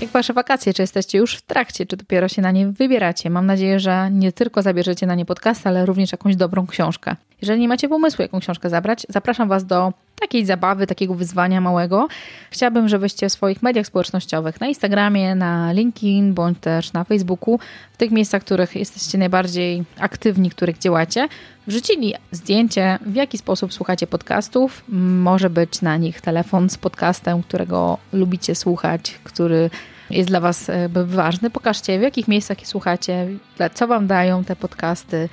Jak 0.00 0.10
wasze 0.10 0.32
wakacje? 0.32 0.74
Czy 0.74 0.82
jesteście 0.82 1.18
już 1.18 1.36
w 1.36 1.42
trakcie, 1.42 1.86
czy 1.86 1.96
dopiero 1.96 2.28
się 2.28 2.42
na 2.42 2.50
nie 2.50 2.66
wybieracie? 2.66 3.30
Mam 3.30 3.46
nadzieję, 3.46 3.80
że 3.80 4.10
nie 4.10 4.32
tylko 4.32 4.62
zabierzecie 4.62 5.06
na 5.06 5.14
nie 5.14 5.24
podcast, 5.24 5.66
ale 5.66 5.86
również 5.86 6.12
jakąś 6.12 6.36
dobrą 6.36 6.66
książkę. 6.66 7.16
Jeżeli 7.42 7.60
nie 7.60 7.68
macie 7.68 7.88
pomysłu, 7.88 8.22
jaką 8.22 8.40
książkę 8.40 8.70
zabrać, 8.70 9.06
zapraszam 9.08 9.48
Was 9.48 9.66
do 9.66 9.92
takiej 10.20 10.46
zabawy, 10.46 10.86
takiego 10.86 11.14
wyzwania 11.14 11.60
małego. 11.60 12.08
Chciałabym, 12.50 12.88
żebyście 12.88 13.28
w 13.28 13.32
swoich 13.32 13.62
mediach 13.62 13.86
społecznościowych, 13.86 14.60
na 14.60 14.66
Instagramie, 14.66 15.34
na 15.34 15.72
LinkedIn, 15.72 16.34
bądź 16.34 16.58
też 16.58 16.92
na 16.92 17.04
Facebooku, 17.04 17.58
w 17.92 17.96
tych 17.96 18.10
miejscach, 18.10 18.42
w 18.42 18.44
których 18.44 18.76
jesteście 18.76 19.18
najbardziej 19.18 19.84
aktywni, 19.98 20.50
w 20.50 20.54
których 20.54 20.78
działacie, 20.78 21.28
wrzucili 21.66 22.14
zdjęcie, 22.30 22.98
w 23.06 23.14
jaki 23.14 23.38
sposób 23.38 23.72
słuchacie 23.72 24.06
podcastów. 24.06 24.84
Może 25.22 25.50
być 25.50 25.82
na 25.82 25.96
nich 25.96 26.20
telefon 26.20 26.70
z 26.70 26.78
podcastem, 26.78 27.42
którego 27.42 27.98
lubicie 28.12 28.54
słuchać, 28.54 29.18
który 29.24 29.70
jest 30.10 30.28
dla 30.28 30.40
Was 30.40 30.70
e, 30.70 30.88
ważny. 31.04 31.50
Pokażcie, 31.50 31.98
w 31.98 32.02
jakich 32.02 32.28
miejscach 32.28 32.60
je 32.60 32.66
słuchacie, 32.66 33.28
co 33.74 33.86
Wam 33.86 34.06
dają 34.06 34.44
te 34.44 34.56
podcasty, 34.56 35.28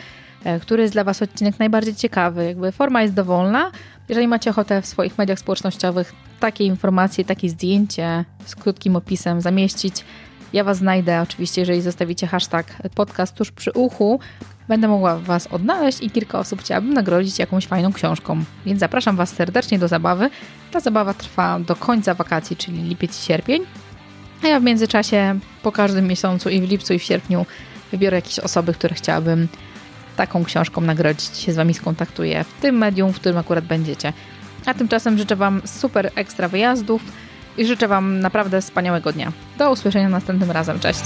który 0.61 0.83
jest 0.83 0.93
dla 0.93 1.03
Was 1.03 1.21
odcinek 1.21 1.59
najbardziej 1.59 1.95
ciekawy. 1.95 2.45
Jakby 2.45 2.71
forma 2.71 3.01
jest 3.01 3.13
dowolna. 3.13 3.71
Jeżeli 4.09 4.27
macie 4.27 4.49
ochotę 4.49 4.81
w 4.81 4.85
swoich 4.85 5.17
mediach 5.17 5.39
społecznościowych 5.39 6.13
takie 6.39 6.63
informacje, 6.63 7.25
takie 7.25 7.49
zdjęcie 7.49 8.25
z 8.45 8.55
krótkim 8.55 8.95
opisem 8.95 9.41
zamieścić, 9.41 10.03
ja 10.53 10.63
Was 10.63 10.77
znajdę 10.77 11.21
oczywiście, 11.21 11.61
jeżeli 11.61 11.81
zostawicie 11.81 12.27
hashtag 12.27 12.73
podcast 12.95 13.35
tuż 13.35 13.51
przy 13.51 13.71
uchu, 13.71 14.19
będę 14.67 14.87
mogła 14.87 15.17
Was 15.17 15.47
odnaleźć 15.47 16.03
i 16.03 16.09
kilka 16.09 16.39
osób 16.39 16.61
chciałabym 16.61 16.93
nagrodzić 16.93 17.39
jakąś 17.39 17.67
fajną 17.67 17.93
książką. 17.93 18.43
Więc 18.65 18.79
zapraszam 18.79 19.15
Was 19.15 19.29
serdecznie 19.29 19.79
do 19.79 19.87
zabawy. 19.87 20.29
Ta 20.71 20.79
zabawa 20.79 21.13
trwa 21.13 21.59
do 21.59 21.75
końca 21.75 22.13
wakacji, 22.13 22.55
czyli 22.57 22.83
lipiec 22.83 23.19
i 23.19 23.25
sierpień. 23.25 23.63
A 24.43 24.47
ja 24.47 24.59
w 24.59 24.63
międzyczasie 24.63 25.39
po 25.63 25.71
każdym 25.71 26.07
miesiącu 26.07 26.49
i 26.49 26.61
w 26.61 26.69
lipcu 26.69 26.93
i 26.93 26.99
w 26.99 27.03
sierpniu 27.03 27.45
wybiorę 27.91 28.17
jakieś 28.17 28.39
osoby, 28.39 28.73
które 28.73 28.95
chciałabym 28.95 29.47
taką 30.21 30.43
książką 30.43 30.81
nagrodzić. 30.81 31.37
Się 31.37 31.53
z 31.53 31.55
Wami 31.55 31.73
skontaktuję 31.73 32.43
w 32.43 32.61
tym 32.61 32.77
medium, 32.77 33.13
w 33.13 33.15
którym 33.15 33.37
akurat 33.37 33.65
będziecie. 33.65 34.13
A 34.65 34.73
tymczasem 34.73 35.17
życzę 35.17 35.35
Wam 35.35 35.61
super 35.65 36.11
ekstra 36.15 36.47
wyjazdów 36.47 37.01
i 37.57 37.65
życzę 37.65 37.87
Wam 37.87 38.19
naprawdę 38.19 38.61
wspaniałego 38.61 39.13
dnia. 39.13 39.31
Do 39.57 39.71
usłyszenia 39.71 40.09
następnym 40.09 40.51
razem. 40.51 40.79
Cześć! 40.79 41.01